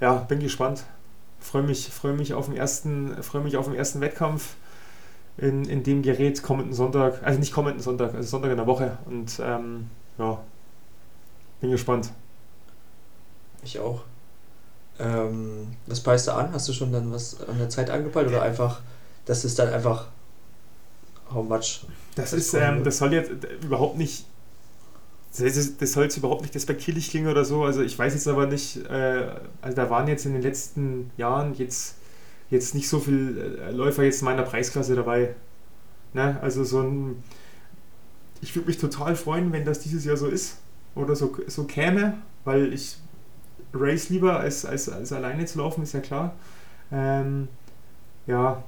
ja, 0.00 0.14
bin 0.14 0.40
gespannt. 0.40 0.84
Freue 1.38 1.62
mich, 1.62 1.88
freue 1.88 2.14
mich 2.14 2.32
auf 2.34 2.46
freue 2.46 3.42
mich 3.42 3.56
auf 3.56 3.66
den 3.66 3.74
ersten 3.74 4.00
Wettkampf 4.00 4.54
in, 5.36 5.64
in 5.64 5.82
dem 5.82 6.02
Gerät 6.02 6.42
kommenden 6.42 6.74
Sonntag, 6.74 7.22
also 7.22 7.38
nicht 7.38 7.52
kommenden 7.52 7.82
Sonntag, 7.82 8.14
also 8.14 8.28
Sonntag 8.28 8.50
in 8.50 8.56
der 8.56 8.66
Woche. 8.66 8.98
Und 9.06 9.40
ähm, 9.42 9.90
ja, 10.18 10.40
bin 11.60 11.70
gespannt. 11.70 12.10
Ich 13.64 13.78
auch. 13.78 14.02
Ähm, 14.98 15.68
was 15.86 16.00
peilst 16.00 16.28
du 16.28 16.32
an? 16.32 16.52
Hast 16.52 16.68
du 16.68 16.72
schon 16.72 16.92
dann 16.92 17.10
was 17.10 17.40
an 17.48 17.58
der 17.58 17.68
Zeit 17.68 17.90
angepeilt 17.90 18.28
oder 18.28 18.42
einfach, 18.42 18.80
das 19.24 19.44
ist 19.44 19.58
dann 19.58 19.72
einfach 19.72 20.06
how 21.32 21.44
much? 21.48 21.86
Das 22.14 22.32
ist, 22.32 22.54
ähm, 22.54 22.84
das 22.84 22.98
soll 22.98 23.12
jetzt 23.12 23.32
überhaupt 23.62 23.96
nicht, 23.96 24.26
das, 25.36 25.76
das 25.76 25.92
soll 25.92 26.04
jetzt 26.04 26.16
überhaupt 26.16 26.42
nicht 26.42 26.54
despektierlich 26.54 27.10
klingen 27.10 27.28
oder 27.28 27.44
so. 27.44 27.64
Also 27.64 27.82
ich 27.82 27.98
weiß 27.98 28.14
jetzt 28.14 28.28
aber 28.28 28.46
nicht, 28.46 28.76
äh, 28.88 29.26
also 29.62 29.74
da 29.74 29.90
waren 29.90 30.06
jetzt 30.06 30.26
in 30.26 30.34
den 30.34 30.42
letzten 30.42 31.10
Jahren 31.16 31.54
jetzt 31.54 31.96
jetzt 32.54 32.74
nicht 32.74 32.88
so 32.88 32.98
viel 32.98 33.58
äh, 33.60 33.70
Läufer 33.70 34.02
jetzt 34.04 34.22
in 34.22 34.26
meiner 34.26 34.42
Preisklasse 34.42 34.94
dabei. 34.94 35.34
Ne? 36.14 36.38
Also 36.40 36.64
so 36.64 36.80
ein. 36.80 37.22
Ich 38.40 38.54
würde 38.54 38.68
mich 38.68 38.78
total 38.78 39.16
freuen, 39.16 39.52
wenn 39.52 39.64
das 39.64 39.80
dieses 39.80 40.04
Jahr 40.04 40.16
so 40.16 40.26
ist 40.26 40.58
oder 40.94 41.16
so, 41.16 41.34
so 41.46 41.64
käme, 41.64 42.18
weil 42.44 42.72
ich 42.72 42.98
race 43.72 44.10
lieber 44.10 44.38
als, 44.38 44.64
als, 44.64 44.88
als 44.88 45.12
alleine 45.12 45.46
zu 45.46 45.58
laufen, 45.58 45.82
ist 45.82 45.94
ja 45.94 46.00
klar. 46.00 46.34
Ähm, 46.92 47.48
ja, 48.26 48.62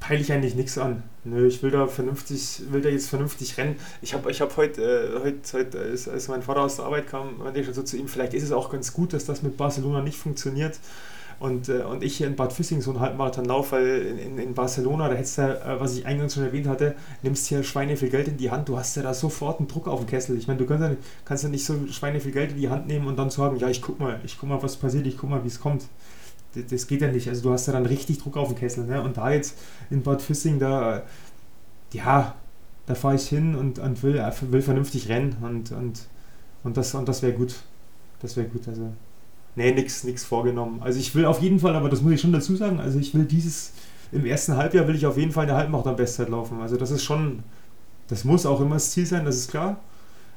peile 0.00 0.20
ich 0.20 0.32
eigentlich 0.32 0.54
nichts 0.54 0.78
an. 0.78 1.02
Nö, 1.24 1.46
ich 1.46 1.62
will 1.62 1.70
da 1.70 1.86
vernünftig, 1.86 2.62
will 2.70 2.82
da 2.82 2.90
jetzt 2.90 3.08
vernünftig 3.08 3.56
rennen. 3.56 3.76
Ich 4.02 4.14
habe 4.14 4.30
ich 4.30 4.40
hab 4.40 4.56
heute, 4.56 4.82
äh, 4.82 5.20
heute, 5.20 5.58
heute 5.58 5.80
als, 5.80 6.08
als 6.08 6.28
mein 6.28 6.42
Vater 6.42 6.60
aus 6.60 6.76
der 6.76 6.84
Arbeit 6.84 7.08
kam, 7.08 7.38
meinte 7.38 7.60
ich 7.60 7.66
schon 7.66 7.74
so 7.74 7.82
zu 7.82 7.96
ihm, 7.96 8.08
vielleicht 8.08 8.34
ist 8.34 8.42
es 8.42 8.52
auch 8.52 8.70
ganz 8.70 8.92
gut, 8.92 9.12
dass 9.12 9.24
das 9.24 9.42
mit 9.42 9.56
Barcelona 9.56 10.02
nicht 10.02 10.18
funktioniert. 10.18 10.78
Und, 11.38 11.68
äh, 11.68 11.82
und 11.82 12.02
ich 12.02 12.16
hier 12.16 12.26
in 12.26 12.36
Bad 12.36 12.52
Füssing 12.52 12.80
so 12.80 12.90
einen 12.90 13.00
Halbmarathon 13.00 13.44
laufe, 13.44 13.76
weil 13.76 14.18
in, 14.18 14.38
in 14.38 14.54
Barcelona, 14.54 15.08
da 15.08 15.14
hättest 15.14 15.38
du, 15.38 15.42
äh, 15.42 15.80
was 15.80 15.96
ich 15.96 16.06
eingangs 16.06 16.34
schon 16.34 16.44
erwähnt 16.44 16.66
hatte, 16.66 16.94
nimmst 17.22 17.46
hier 17.46 17.62
Schweine 17.62 17.96
viel 17.96 18.10
Geld 18.10 18.28
in 18.28 18.36
die 18.36 18.50
Hand, 18.50 18.68
du 18.68 18.78
hast 18.78 18.96
ja 18.96 19.02
da 19.02 19.14
sofort 19.14 19.58
einen 19.58 19.68
Druck 19.68 19.88
auf 19.88 20.00
den 20.00 20.06
Kessel. 20.06 20.36
Ich 20.38 20.46
meine, 20.46 20.58
du 20.58 20.66
kannst 20.66 20.82
ja, 20.82 20.96
kannst 21.24 21.44
ja 21.44 21.50
nicht 21.50 21.64
so 21.64 21.74
Schweine 21.88 22.20
viel 22.20 22.32
Geld 22.32 22.52
in 22.52 22.58
die 22.58 22.68
Hand 22.68 22.86
nehmen 22.86 23.06
und 23.06 23.16
dann 23.16 23.30
sagen, 23.30 23.56
ja, 23.56 23.68
ich 23.68 23.82
guck 23.82 24.00
mal, 24.00 24.20
ich 24.24 24.38
guck 24.38 24.48
mal, 24.48 24.62
was 24.62 24.76
passiert, 24.76 25.06
ich 25.06 25.18
guck 25.18 25.30
mal, 25.30 25.42
wie 25.44 25.48
es 25.48 25.60
kommt. 25.60 25.84
Das, 26.70 26.86
geht 26.86 27.00
ja 27.00 27.10
nicht. 27.10 27.28
Also 27.28 27.42
du 27.42 27.50
hast 27.50 27.66
ja 27.66 27.72
dann 27.72 27.86
richtig 27.86 28.18
Druck 28.18 28.36
auf 28.36 28.48
den 28.48 28.56
Kessel. 28.56 28.84
Ne? 28.84 29.02
Und 29.02 29.16
da 29.16 29.32
jetzt 29.32 29.58
in 29.90 30.02
Bad 30.02 30.22
Füssing, 30.22 30.60
da, 30.60 31.02
ja, 31.92 32.34
da 32.86 32.94
fahre 32.94 33.16
ich 33.16 33.28
hin 33.28 33.56
und, 33.56 33.80
und 33.80 34.02
will, 34.04 34.22
will 34.50 34.62
vernünftig 34.62 35.08
rennen 35.08 35.36
und, 35.42 35.72
und 35.72 36.06
Und 36.64 36.76
das, 36.78 36.94
und 36.94 37.08
das 37.08 37.22
wäre 37.22 37.34
gut. 37.34 37.54
Das 38.20 38.36
wäre 38.36 38.48
gut. 38.48 38.66
Also, 38.66 38.92
nee, 39.56 39.72
nichts 39.72 40.24
vorgenommen. 40.24 40.80
Also 40.82 40.98
ich 40.98 41.14
will 41.14 41.26
auf 41.26 41.40
jeden 41.40 41.60
Fall, 41.60 41.74
aber 41.74 41.88
das 41.88 42.02
muss 42.02 42.12
ich 42.12 42.20
schon 42.20 42.32
dazu 42.32 42.56
sagen, 42.56 42.80
also 42.80 42.98
ich 42.98 43.14
will 43.14 43.24
dieses, 43.24 43.72
im 44.12 44.26
ersten 44.26 44.56
Halbjahr 44.56 44.86
will 44.86 44.94
ich 44.94 45.06
auf 45.06 45.16
jeden 45.16 45.32
Fall 45.32 45.44
eine 45.44 45.54
Halbmarathon-Bestzeit 45.54 46.28
laufen. 46.28 46.60
Also 46.60 46.76
das 46.76 46.90
ist 46.90 47.02
schon, 47.02 47.42
das 48.08 48.24
muss 48.24 48.46
auch 48.46 48.60
immer 48.60 48.74
das 48.74 48.90
Ziel 48.90 49.06
sein, 49.06 49.24
das 49.24 49.36
ist 49.36 49.50
klar. 49.50 49.78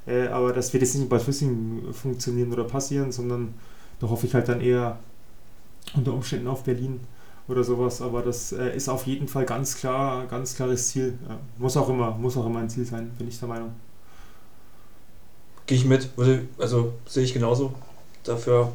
Äh, 0.06 0.28
aber 0.28 0.52
das 0.52 0.72
wird 0.72 0.82
jetzt 0.82 0.94
nicht 0.94 1.08
bei 1.08 1.18
Flüssigen 1.18 1.92
funktionieren 1.92 2.52
oder 2.52 2.64
passieren, 2.64 3.12
sondern 3.12 3.54
da 4.00 4.08
hoffe 4.08 4.26
ich 4.26 4.34
halt 4.34 4.48
dann 4.48 4.60
eher 4.60 4.98
unter 5.94 6.12
Umständen 6.12 6.48
auf 6.48 6.64
Berlin 6.64 7.00
oder 7.46 7.62
sowas. 7.62 8.00
Aber 8.00 8.22
das 8.22 8.52
äh, 8.52 8.74
ist 8.74 8.88
auf 8.88 9.06
jeden 9.06 9.28
Fall 9.28 9.44
ganz 9.44 9.76
klar, 9.76 10.26
ganz 10.26 10.54
klares 10.54 10.88
Ziel. 10.88 11.18
Ja, 11.28 11.38
muss 11.58 11.76
auch 11.76 11.88
immer, 11.88 12.12
muss 12.12 12.36
auch 12.36 12.46
immer 12.46 12.60
ein 12.60 12.70
Ziel 12.70 12.84
sein, 12.84 13.10
bin 13.18 13.28
ich 13.28 13.38
der 13.38 13.48
Meinung. 13.48 13.72
Gehe 15.66 15.76
ich 15.76 15.84
mit, 15.84 16.08
also 16.56 16.94
sehe 17.06 17.24
ich 17.24 17.34
genauso. 17.34 17.74
Dafür 18.24 18.72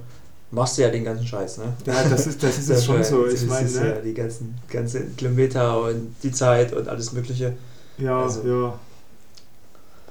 machst 0.53 0.77
du 0.77 0.83
ja 0.83 0.89
den 0.89 1.03
ganzen 1.03 1.25
Scheiß, 1.25 1.57
ne? 1.57 1.73
Ja, 1.85 2.03
das 2.07 2.27
ist, 2.27 2.41
das 2.41 2.57
ist 2.57 2.69
es 2.69 2.85
schon 2.85 3.03
so. 3.03 3.27
Ich 3.27 3.45
meine, 3.47 3.69
ne? 3.69 3.87
ja 3.89 3.95
die 3.95 4.13
ganzen, 4.13 4.55
ganzen 4.69 5.15
Kilometer 5.17 5.81
und 5.81 6.15
die 6.21 6.31
Zeit 6.31 6.73
und 6.73 6.87
alles 6.87 7.11
Mögliche. 7.11 7.53
Ja, 7.97 8.21
also. 8.21 8.47
ja. 8.47 8.79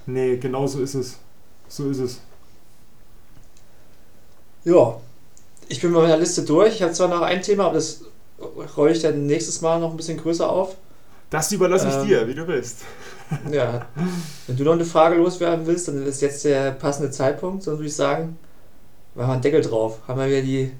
Nee, 0.07 0.36
genau 0.36 0.66
so 0.66 0.80
ist 0.80 0.95
es. 0.95 1.16
So 1.68 1.88
ist 1.88 1.99
es. 1.99 2.20
Ja, 4.64 5.01
ich 5.68 5.80
bin 5.80 5.93
mit 5.93 6.03
meiner 6.03 6.16
Liste 6.16 6.43
durch. 6.43 6.74
Ich 6.74 6.82
habe 6.82 6.93
zwar 6.93 7.09
noch 7.09 7.22
ein 7.22 7.40
Thema, 7.40 7.66
aber 7.66 7.74
das 7.74 8.03
rolle 8.76 8.93
ich 8.93 9.01
dann 9.01 9.26
nächstes 9.26 9.61
Mal 9.61 9.78
noch 9.78 9.90
ein 9.90 9.97
bisschen 9.97 10.18
größer 10.18 10.49
auf. 10.49 10.76
Das 11.30 11.51
überlasse 11.53 11.88
ich 11.88 11.95
ähm, 11.95 12.07
dir, 12.07 12.28
wie 12.28 12.34
du 12.34 12.47
willst. 12.47 12.80
Ja, 13.51 13.86
wenn 14.47 14.57
du 14.57 14.64
noch 14.64 14.72
eine 14.72 14.84
Frage 14.84 15.16
loswerden 15.16 15.66
willst, 15.66 15.88
dann 15.88 16.05
ist 16.05 16.20
jetzt 16.20 16.45
der 16.45 16.72
passende 16.72 17.11
Zeitpunkt, 17.11 17.62
sonst 17.62 17.78
würde 17.78 17.88
ich 17.88 17.97
sagen, 17.97 18.36
machen 19.14 19.28
wir 19.28 19.32
einen 19.32 19.42
Deckel 19.42 19.60
drauf. 19.60 20.00
Haben 20.06 20.20
wir 20.20 20.28
wieder 20.28 20.42
die, 20.42 20.72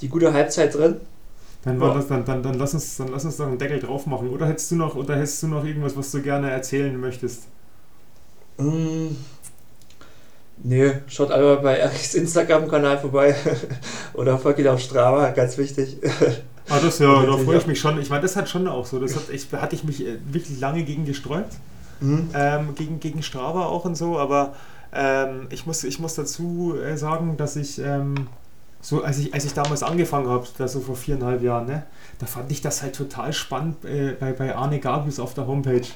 die 0.00 0.08
gute 0.08 0.32
Halbzeit 0.32 0.74
drin. 0.74 0.96
Dann, 1.62 1.80
ja. 1.80 1.94
das, 1.94 2.06
dann, 2.06 2.24
dann, 2.24 2.42
dann, 2.42 2.54
lass 2.54 2.72
uns, 2.72 2.96
dann 2.96 3.08
lass 3.08 3.24
uns 3.24 3.36
doch 3.36 3.46
einen 3.46 3.58
Deckel 3.58 3.80
drauf 3.80 4.06
machen. 4.06 4.30
Oder 4.30 4.46
hättest 4.46 4.70
du 4.70 4.76
noch, 4.76 4.94
oder 4.94 5.16
hättest 5.16 5.42
du 5.42 5.48
noch 5.48 5.64
irgendwas, 5.64 5.96
was 5.96 6.10
du 6.10 6.22
gerne 6.22 6.50
erzählen 6.50 6.98
möchtest? 6.98 7.48
Mm, 8.56 9.08
nee, 10.62 10.92
schaut 11.06 11.30
alle 11.30 11.58
bei 11.58 11.76
Erichs 11.76 12.14
Instagram-Kanal 12.14 12.98
vorbei. 12.98 13.34
oder 14.14 14.38
folgt 14.38 14.58
ihn 14.58 14.68
auf 14.68 14.80
Strava, 14.80 15.30
ganz 15.30 15.58
wichtig. 15.58 15.98
Ah, 16.70 16.78
das 16.80 16.98
ja, 17.00 17.26
da 17.26 17.36
freue 17.36 17.58
ich 17.58 17.66
mich 17.66 17.80
schon. 17.80 18.00
Ich 18.00 18.10
meine, 18.10 18.22
das 18.22 18.36
hat 18.36 18.48
schon 18.48 18.68
auch 18.68 18.86
so. 18.86 19.00
Das 19.00 19.16
hat, 19.16 19.24
ich, 19.30 19.52
hatte 19.52 19.74
ich 19.74 19.82
mich 19.82 20.06
äh, 20.06 20.18
wirklich 20.30 20.60
lange 20.60 20.84
gegen 20.84 21.04
gesträubt. 21.04 21.54
Mhm. 22.00 22.30
Ähm, 22.32 22.74
gegen, 22.74 23.00
gegen 23.00 23.22
Strava 23.22 23.66
auch 23.66 23.84
und 23.84 23.96
so, 23.96 24.18
aber 24.18 24.54
ähm, 24.92 25.46
ich, 25.50 25.66
muss, 25.66 25.84
ich 25.84 25.98
muss 25.98 26.14
dazu 26.14 26.74
äh, 26.76 26.96
sagen, 26.96 27.36
dass 27.36 27.56
ich, 27.56 27.78
ähm, 27.78 28.28
so 28.80 29.02
als 29.02 29.18
ich, 29.18 29.34
als 29.34 29.44
ich 29.44 29.52
damals 29.52 29.82
angefangen 29.82 30.28
habe, 30.28 30.46
so 30.68 30.80
vor 30.80 30.96
viereinhalb 30.96 31.42
Jahren, 31.42 31.66
ne, 31.66 31.84
da 32.18 32.26
fand 32.26 32.50
ich 32.50 32.60
das 32.60 32.82
halt 32.82 32.96
total 32.96 33.32
spannend, 33.32 33.84
äh, 33.84 34.16
bei, 34.18 34.32
bei 34.32 34.54
Arne 34.54 34.80
Gabius 34.80 35.20
auf 35.20 35.34
der 35.34 35.46
Homepage 35.46 35.86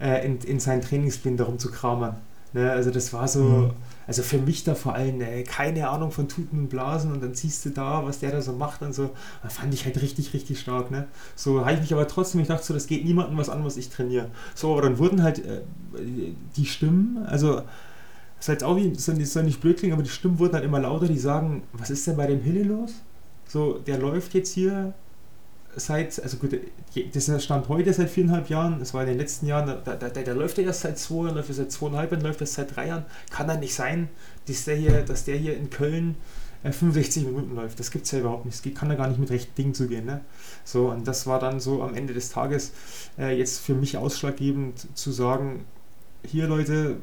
äh, 0.00 0.26
in, 0.26 0.38
in 0.40 0.60
seinen 0.60 0.82
Trainingsplan 0.82 1.36
darum 1.36 1.58
zu 1.58 1.70
kramern. 1.70 2.16
Ne? 2.52 2.70
Also 2.70 2.90
das 2.90 3.12
war 3.12 3.28
so, 3.28 3.42
mhm. 3.42 3.70
also 4.06 4.22
für 4.22 4.38
mich 4.38 4.64
da 4.64 4.74
vor 4.74 4.94
allem 4.94 5.20
äh, 5.20 5.42
keine 5.42 5.88
Ahnung 5.88 6.10
von 6.10 6.28
Tuten 6.28 6.60
und 6.60 6.68
Blasen 6.68 7.12
und 7.12 7.22
dann 7.22 7.34
siehst 7.34 7.64
du 7.66 7.70
da, 7.70 8.04
was 8.06 8.20
der 8.20 8.30
da 8.30 8.40
so 8.40 8.52
macht 8.52 8.82
und 8.82 8.94
so. 8.94 9.10
Da 9.42 9.48
fand 9.48 9.74
ich 9.74 9.84
halt 9.84 10.00
richtig, 10.00 10.32
richtig 10.32 10.60
stark. 10.60 10.90
Ne? 10.90 11.06
So 11.34 11.60
habe 11.60 11.74
ich 11.74 11.80
mich 11.80 11.92
aber 11.92 12.08
trotzdem, 12.08 12.40
ich 12.40 12.48
dachte 12.48 12.64
so, 12.64 12.72
das 12.72 12.86
geht 12.86 13.04
niemandem 13.04 13.36
was 13.36 13.48
an, 13.48 13.64
was 13.64 13.76
ich 13.76 13.90
trainiere. 13.90 14.30
So, 14.54 14.72
aber 14.72 14.82
dann 14.82 14.98
wurden 14.98 15.22
halt 15.22 15.44
äh, 15.44 15.60
die 16.56 16.66
Stimmen, 16.66 17.26
also 17.26 17.62
ist 18.46 18.48
halt 18.48 18.62
auch 18.62 18.76
wie, 18.76 18.92
das 18.92 19.06
soll 19.32 19.42
nicht 19.42 19.60
blöd 19.60 19.78
klingen, 19.78 19.94
aber 19.94 20.04
die 20.04 20.08
Stimmen 20.08 20.38
wurden 20.38 20.54
halt 20.54 20.64
immer 20.64 20.78
lauter, 20.78 21.08
die 21.08 21.18
sagen, 21.18 21.64
was 21.72 21.90
ist 21.90 22.06
denn 22.06 22.16
bei 22.16 22.28
dem 22.28 22.40
Hille 22.40 22.62
los? 22.62 22.92
So, 23.48 23.78
der 23.78 23.98
läuft 23.98 24.34
jetzt 24.34 24.52
hier 24.52 24.94
seit, 25.74 26.22
also 26.22 26.36
gut, 26.36 26.56
das 27.12 27.44
stand 27.44 27.68
heute 27.68 27.92
seit 27.92 28.08
viereinhalb 28.08 28.48
Jahren, 28.48 28.78
das 28.78 28.94
war 28.94 29.02
in 29.02 29.08
den 29.08 29.18
letzten 29.18 29.46
Jahren, 29.46 29.66
da, 29.84 29.96
da, 29.96 30.08
da, 30.08 30.32
läuft 30.32 30.58
er 30.58 30.64
erst 30.64 30.82
seit 30.82 30.96
zwei, 30.96 31.30
läuft 31.30 31.48
er 31.48 31.56
seit 31.56 31.72
zweieinhalb 31.72 32.12
Jahren, 32.12 32.22
läuft 32.22 32.40
er 32.40 32.46
seit 32.46 32.74
drei 32.74 32.86
Jahren. 32.86 33.04
Kann 33.30 33.48
er 33.48 33.58
nicht 33.58 33.74
sein, 33.74 34.08
dass 34.46 34.64
der 34.64 34.76
hier, 34.76 35.02
dass 35.02 35.24
der 35.24 35.36
hier 35.36 35.56
in 35.56 35.68
Köln 35.68 36.14
65 36.62 37.24
äh, 37.24 37.26
Minuten 37.26 37.56
läuft. 37.56 37.80
Das 37.80 37.90
gibt 37.90 38.06
es 38.06 38.12
ja 38.12 38.20
überhaupt 38.20 38.44
nicht. 38.44 38.64
Es 38.64 38.74
kann 38.74 38.88
da 38.88 38.94
gar 38.94 39.08
nicht 39.08 39.18
mit 39.18 39.30
rechten 39.30 39.54
Dingen 39.56 39.74
zugehen. 39.74 40.06
Ne? 40.06 40.20
So, 40.64 40.90
und 40.90 41.06
das 41.06 41.26
war 41.26 41.40
dann 41.40 41.58
so 41.58 41.82
am 41.82 41.94
Ende 41.94 42.14
des 42.14 42.30
Tages 42.30 42.72
äh, 43.18 43.36
jetzt 43.36 43.58
für 43.58 43.74
mich 43.74 43.96
ausschlaggebend 43.96 44.86
zu 44.96 45.10
sagen, 45.10 45.64
hier 46.24 46.46
Leute, 46.46 46.96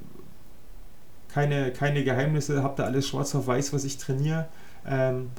keine, 1.33 1.71
keine 1.71 2.03
Geheimnisse, 2.03 2.63
habt 2.63 2.79
ihr 2.79 2.85
alles 2.85 3.07
schwarz 3.07 3.33
auf 3.35 3.47
weiß, 3.47 3.73
was 3.73 3.83
ich 3.83 3.97
trainiere. 3.97 4.47
Ähm, 4.85 5.29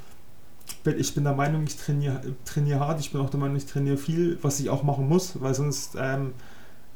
ich 0.85 1.15
bin 1.15 1.25
der 1.25 1.35
Meinung, 1.35 1.65
ich 1.65 1.77
trainiere 1.77 2.21
trainier 2.45 2.81
hart, 2.81 3.01
ich 3.01 3.13
bin 3.13 3.21
auch 3.21 3.31
der 3.31 3.39
Meinung, 3.39 3.57
ich 3.57 3.67
trainiere 3.67 3.97
viel, 3.97 4.39
was 4.43 4.61
ich 4.61 4.71
auch 4.71 4.83
machen 4.83 5.09
muss, 5.09 5.41
weil 5.41 5.55
sonst 5.55 5.95
ähm, 5.99 6.33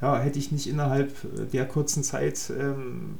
ja, 0.00 0.18
hätte 0.18 0.38
ich 0.38 0.52
nicht 0.52 0.66
innerhalb 0.66 1.12
der 1.52 1.66
kurzen 1.66 2.02
Zeit 2.02 2.50
ähm, 2.58 3.18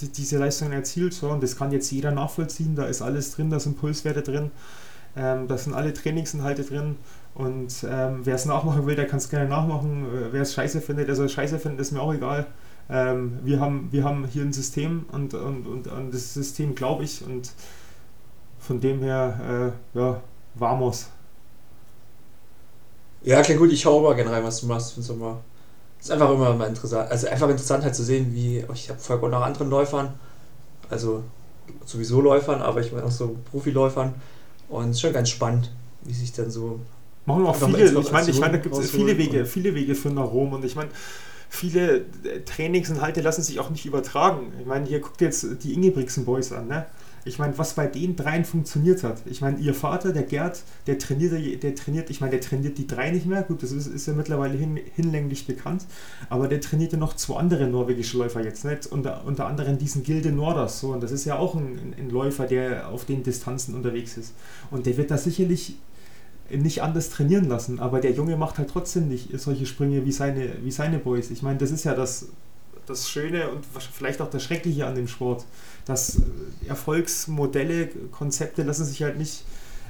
die, 0.00 0.08
diese 0.08 0.38
Leistung 0.38 0.72
erzielt. 0.72 1.14
So, 1.14 1.30
und 1.30 1.42
das 1.42 1.56
kann 1.56 1.72
jetzt 1.72 1.90
jeder 1.90 2.10
nachvollziehen, 2.10 2.74
da 2.76 2.86
ist 2.86 3.02
alles 3.02 3.34
drin, 3.34 3.50
da 3.50 3.60
sind 3.60 3.78
Pulswerte 3.78 4.22
drin, 4.22 4.50
ähm, 5.16 5.48
da 5.48 5.56
sind 5.56 5.74
alle 5.74 5.92
Trainingsinhalte 5.92 6.64
drin. 6.64 6.96
Und 7.34 7.84
ähm, 7.88 8.20
wer 8.24 8.34
es 8.36 8.44
nachmachen 8.44 8.86
will, 8.86 8.94
der 8.94 9.06
kann 9.06 9.18
es 9.18 9.28
gerne 9.28 9.48
nachmachen. 9.48 10.04
Äh, 10.04 10.32
wer 10.32 10.42
es 10.42 10.54
scheiße 10.54 10.80
findet, 10.80 11.08
der 11.08 11.16
soll 11.16 11.26
es 11.26 11.32
scheiße 11.32 11.58
finden, 11.58 11.78
ist 11.78 11.92
mir 11.92 12.00
auch 12.00 12.14
egal. 12.14 12.46
Ähm, 12.90 13.38
wir, 13.42 13.60
haben, 13.60 13.88
wir 13.90 14.04
haben 14.04 14.26
hier 14.26 14.42
ein 14.42 14.52
System 14.52 15.06
und, 15.12 15.34
und, 15.34 15.66
und 15.66 15.88
an 15.88 16.10
das 16.10 16.34
System 16.34 16.74
glaube 16.74 17.04
ich 17.04 17.24
und 17.24 17.52
von 18.58 18.80
dem 18.80 19.02
her, 19.02 19.72
äh, 19.94 19.98
ja, 19.98 20.20
vamos. 20.54 21.08
Ja, 23.22 23.42
klingt 23.42 23.60
gut, 23.60 23.72
ich 23.72 23.80
schaue 23.80 24.00
aber 24.00 24.14
gerne 24.14 24.32
rein, 24.32 24.44
was 24.44 24.60
du 24.60 24.66
machst. 24.66 24.98
Es 24.98 25.08
ist 25.08 26.10
einfach 26.10 26.30
immer 26.30 26.54
mal 26.54 26.68
interessant. 26.68 27.10
Also 27.10 27.28
einfach 27.28 27.48
interessant 27.48 27.84
halt 27.84 27.94
zu 27.94 28.04
sehen, 28.04 28.34
wie. 28.34 28.64
Ich 28.74 28.90
habe 28.90 29.00
folge 29.00 29.26
auch 29.26 29.30
noch 29.30 29.42
anderen 29.42 29.70
Läufern. 29.70 30.14
Also 30.90 31.24
sowieso 31.86 32.20
Läufern, 32.20 32.60
aber 32.60 32.80
ich 32.80 32.92
meine 32.92 33.06
auch 33.06 33.10
so 33.10 33.36
Profiläufern. 33.50 34.14
Und 34.68 34.90
es 34.90 34.96
ist 34.96 35.00
schon 35.00 35.12
ganz 35.12 35.30
spannend, 35.30 35.70
wie 36.02 36.12
sich 36.12 36.32
dann 36.32 36.50
so. 36.50 36.80
Machen 37.24 37.46
auch 37.46 37.56
viele, 37.56 37.84
ich 37.84 38.12
meine, 38.12 38.30
ich 38.30 38.38
meine, 38.38 38.52
da 38.52 38.58
gibt 38.58 38.76
es 38.76 38.90
viele 38.90 39.16
Wege, 39.16 39.46
viele 39.46 39.74
Wege 39.74 39.94
für 39.94 40.10
nach 40.10 40.30
Rom 40.30 40.52
und 40.52 40.62
ich 40.62 40.76
meine, 40.76 40.90
viele 41.54 41.98
äh, 42.24 42.40
Trainingsinhalte 42.44 43.20
lassen 43.20 43.42
sich 43.42 43.60
auch 43.60 43.70
nicht 43.70 43.86
übertragen. 43.86 44.52
Ich 44.60 44.66
meine, 44.66 44.86
hier 44.86 45.00
guckt 45.00 45.20
jetzt 45.20 45.46
die 45.62 45.72
Ingebrigtsen 45.72 46.24
Boys 46.24 46.52
an, 46.52 46.68
ne? 46.68 46.86
Ich 47.26 47.38
meine, 47.38 47.56
was 47.56 47.72
bei 47.72 47.86
den 47.86 48.16
dreien 48.16 48.44
funktioniert 48.44 49.02
hat. 49.02 49.22
Ich 49.24 49.40
meine, 49.40 49.58
ihr 49.58 49.72
Vater, 49.72 50.12
der 50.12 50.24
Gerd, 50.24 50.60
der 50.86 50.98
trainiert, 50.98 51.62
der 51.62 51.74
trainiert, 51.74 52.10
ich 52.10 52.20
meine, 52.20 52.32
der 52.32 52.42
trainiert 52.42 52.76
die 52.76 52.86
drei 52.86 53.12
nicht 53.12 53.24
mehr. 53.24 53.42
Gut, 53.42 53.62
das 53.62 53.72
ist, 53.72 53.86
ist 53.86 54.06
ja 54.06 54.12
mittlerweile 54.12 54.58
hin, 54.58 54.78
hinlänglich 54.94 55.46
bekannt. 55.46 55.86
Aber 56.28 56.48
der 56.48 56.60
trainiert 56.60 56.92
ja 56.92 56.98
noch 56.98 57.16
zwei 57.16 57.36
andere 57.36 57.66
norwegische 57.66 58.18
Läufer 58.18 58.44
jetzt, 58.44 58.66
nicht? 58.66 58.86
Unter, 58.88 59.24
unter 59.24 59.46
anderem 59.46 59.78
diesen 59.78 60.02
Gilde 60.02 60.32
Norders. 60.32 60.80
So, 60.80 60.92
und 60.92 61.02
das 61.02 61.12
ist 61.12 61.24
ja 61.24 61.38
auch 61.38 61.54
ein, 61.54 61.94
ein 61.98 62.10
Läufer, 62.10 62.46
der 62.46 62.88
auf 62.88 63.06
den 63.06 63.22
Distanzen 63.22 63.74
unterwegs 63.74 64.18
ist. 64.18 64.34
Und 64.70 64.84
der 64.84 64.98
wird 64.98 65.10
da 65.10 65.16
sicherlich 65.16 65.76
nicht 66.50 66.82
anders 66.82 67.10
trainieren 67.10 67.48
lassen, 67.48 67.80
aber 67.80 68.00
der 68.00 68.12
Junge 68.12 68.36
macht 68.36 68.58
halt 68.58 68.70
trotzdem 68.70 69.08
nicht 69.08 69.38
solche 69.40 69.66
Sprünge 69.66 70.04
wie 70.04 70.12
seine, 70.12 70.52
wie 70.62 70.70
seine 70.70 70.98
Boys. 70.98 71.30
Ich 71.30 71.42
meine, 71.42 71.58
das 71.58 71.70
ist 71.70 71.84
ja 71.84 71.94
das, 71.94 72.26
das 72.86 73.08
Schöne 73.08 73.48
und 73.48 73.64
vielleicht 73.64 74.20
auch 74.20 74.30
das 74.30 74.42
Schreckliche 74.42 74.86
an 74.86 74.94
dem 74.94 75.08
Sport 75.08 75.44
dass 75.84 76.16
äh, 76.16 76.68
Erfolgsmodelle, 76.68 77.88
Konzepte 78.10 78.62
lassen 78.62 78.84
sich 78.84 79.02
halt 79.02 79.18
nicht 79.18 79.44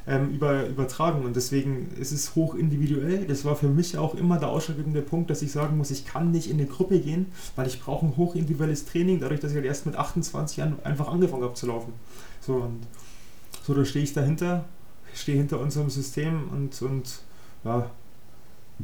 ähm, 0.07 0.31
über, 0.31 0.67
übertragen 0.67 1.25
und 1.25 1.37
deswegen 1.37 1.89
ist 1.99 2.13
es 2.13 2.35
hoch 2.35 2.55
individuell. 2.55 3.27
Das 3.27 3.45
war 3.45 3.57
für 3.57 3.69
mich 3.69 3.97
auch 3.97 4.15
immer 4.15 4.39
der 4.39 4.49
ausschlaggebende 4.49 5.03
Punkt, 5.03 5.31
dass 5.31 5.43
ich 5.43 5.53
sagen 5.53 5.77
muss, 5.77 5.91
ich 5.91 6.05
kann 6.05 6.31
nicht 6.31 6.51
in 6.51 6.59
eine 6.59 6.67
Gruppe 6.67 6.99
gehen, 7.01 7.27
weil 7.57 7.67
ich 7.67 7.81
brauche 7.81 8.07
ein 8.07 8.17
hoch 8.17 8.35
individuelles 8.35 8.85
Training, 8.85 9.21
dadurch, 9.21 9.41
dass 9.41 9.53
ich 9.53 9.57
halt 9.57 9.67
erst 9.67 9.87
mit 9.87 9.97
28 9.97 10.59
Jahren 10.59 10.77
einfach 10.85 11.09
angefangen 11.09 11.45
habe 11.45 11.55
zu 11.55 11.67
laufen. 11.67 11.93
So 12.41 12.55
und 12.55 12.87
so, 13.67 13.73
da 13.73 13.85
stehe 13.85 14.05
ich 14.05 14.13
dahinter, 14.13 14.67
stehe 15.15 15.39
hinter 15.39 15.61
unserem 15.61 15.91
System 15.91 16.49
und, 16.51 16.81
und 16.83 17.21
ja, 17.65 17.91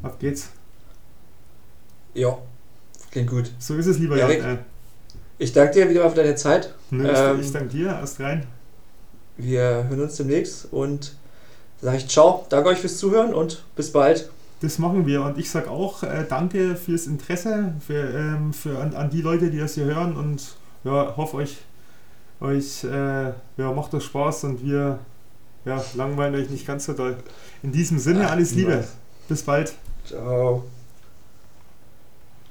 ab 0.03 0.19
geht's. 0.19 0.51
Ja, 2.15 2.39
klingt 3.11 3.31
gut. 3.31 3.51
So 3.59 3.77
ist 3.77 3.87
es, 3.87 3.99
lieber 3.99 4.17
ja, 4.17 4.29
Jan. 4.31 4.57
Äh, 4.57 4.59
ich 5.39 5.53
danke 5.53 5.75
dir 5.75 5.89
wieder 5.89 6.03
mal 6.03 6.11
für 6.11 6.17
deine 6.17 6.35
Zeit. 6.35 6.75
Nö, 6.91 7.09
ähm, 7.09 7.41
ich 7.41 7.53
danke 7.53 7.69
dir, 7.69 7.87
erst 7.87 8.21
rein. 8.21 8.47
Wir 9.37 9.87
hören 9.89 10.01
uns 10.01 10.17
demnächst 10.17 10.71
und 10.73 11.15
sage 11.81 11.97
ich 11.97 12.09
ciao, 12.09 12.47
danke 12.51 12.69
euch 12.69 12.79
fürs 12.79 12.99
Zuhören 12.99 13.33
und 13.33 13.65
bis 13.75 13.93
bald. 13.93 14.31
Das 14.61 14.79
machen 14.79 15.07
wir 15.07 15.23
und 15.23 15.39
ich 15.39 15.51
sage 15.51 15.71
auch 15.71 16.03
äh, 16.03 16.27
danke 16.29 16.77
fürs 16.77 17.07
Interesse, 17.07 17.73
für, 17.81 18.11
ähm, 18.15 18.53
für 18.53 18.79
an, 18.79 18.95
an, 18.95 19.09
die 19.09 19.23
Leute, 19.23 19.51
die 19.51 19.59
das 19.59 19.75
hier 19.75 19.87
hören 19.87 20.15
und 20.15 20.57
ja, 20.85 21.17
hoffe 21.17 21.39
euch, 21.39 21.57
euch 22.41 22.85
äh, 22.85 23.29
ja, 23.57 23.73
macht 23.75 23.95
das 23.95 24.05
Spaß 24.05 24.45
und 24.45 24.63
wir 24.63 24.99
ja, 25.65 25.83
langweilen 25.95 26.35
euch 26.35 26.51
nicht 26.51 26.67
ganz 26.67 26.87
so 26.87 26.93
doll. 26.93 27.17
In 27.63 27.73
diesem 27.73 27.99
Sinne, 27.99 28.31
alles 28.31 28.53
Liebe. 28.53 28.85
Bis 29.29 29.43
bald. 29.43 29.75
Ciao. 30.07 30.65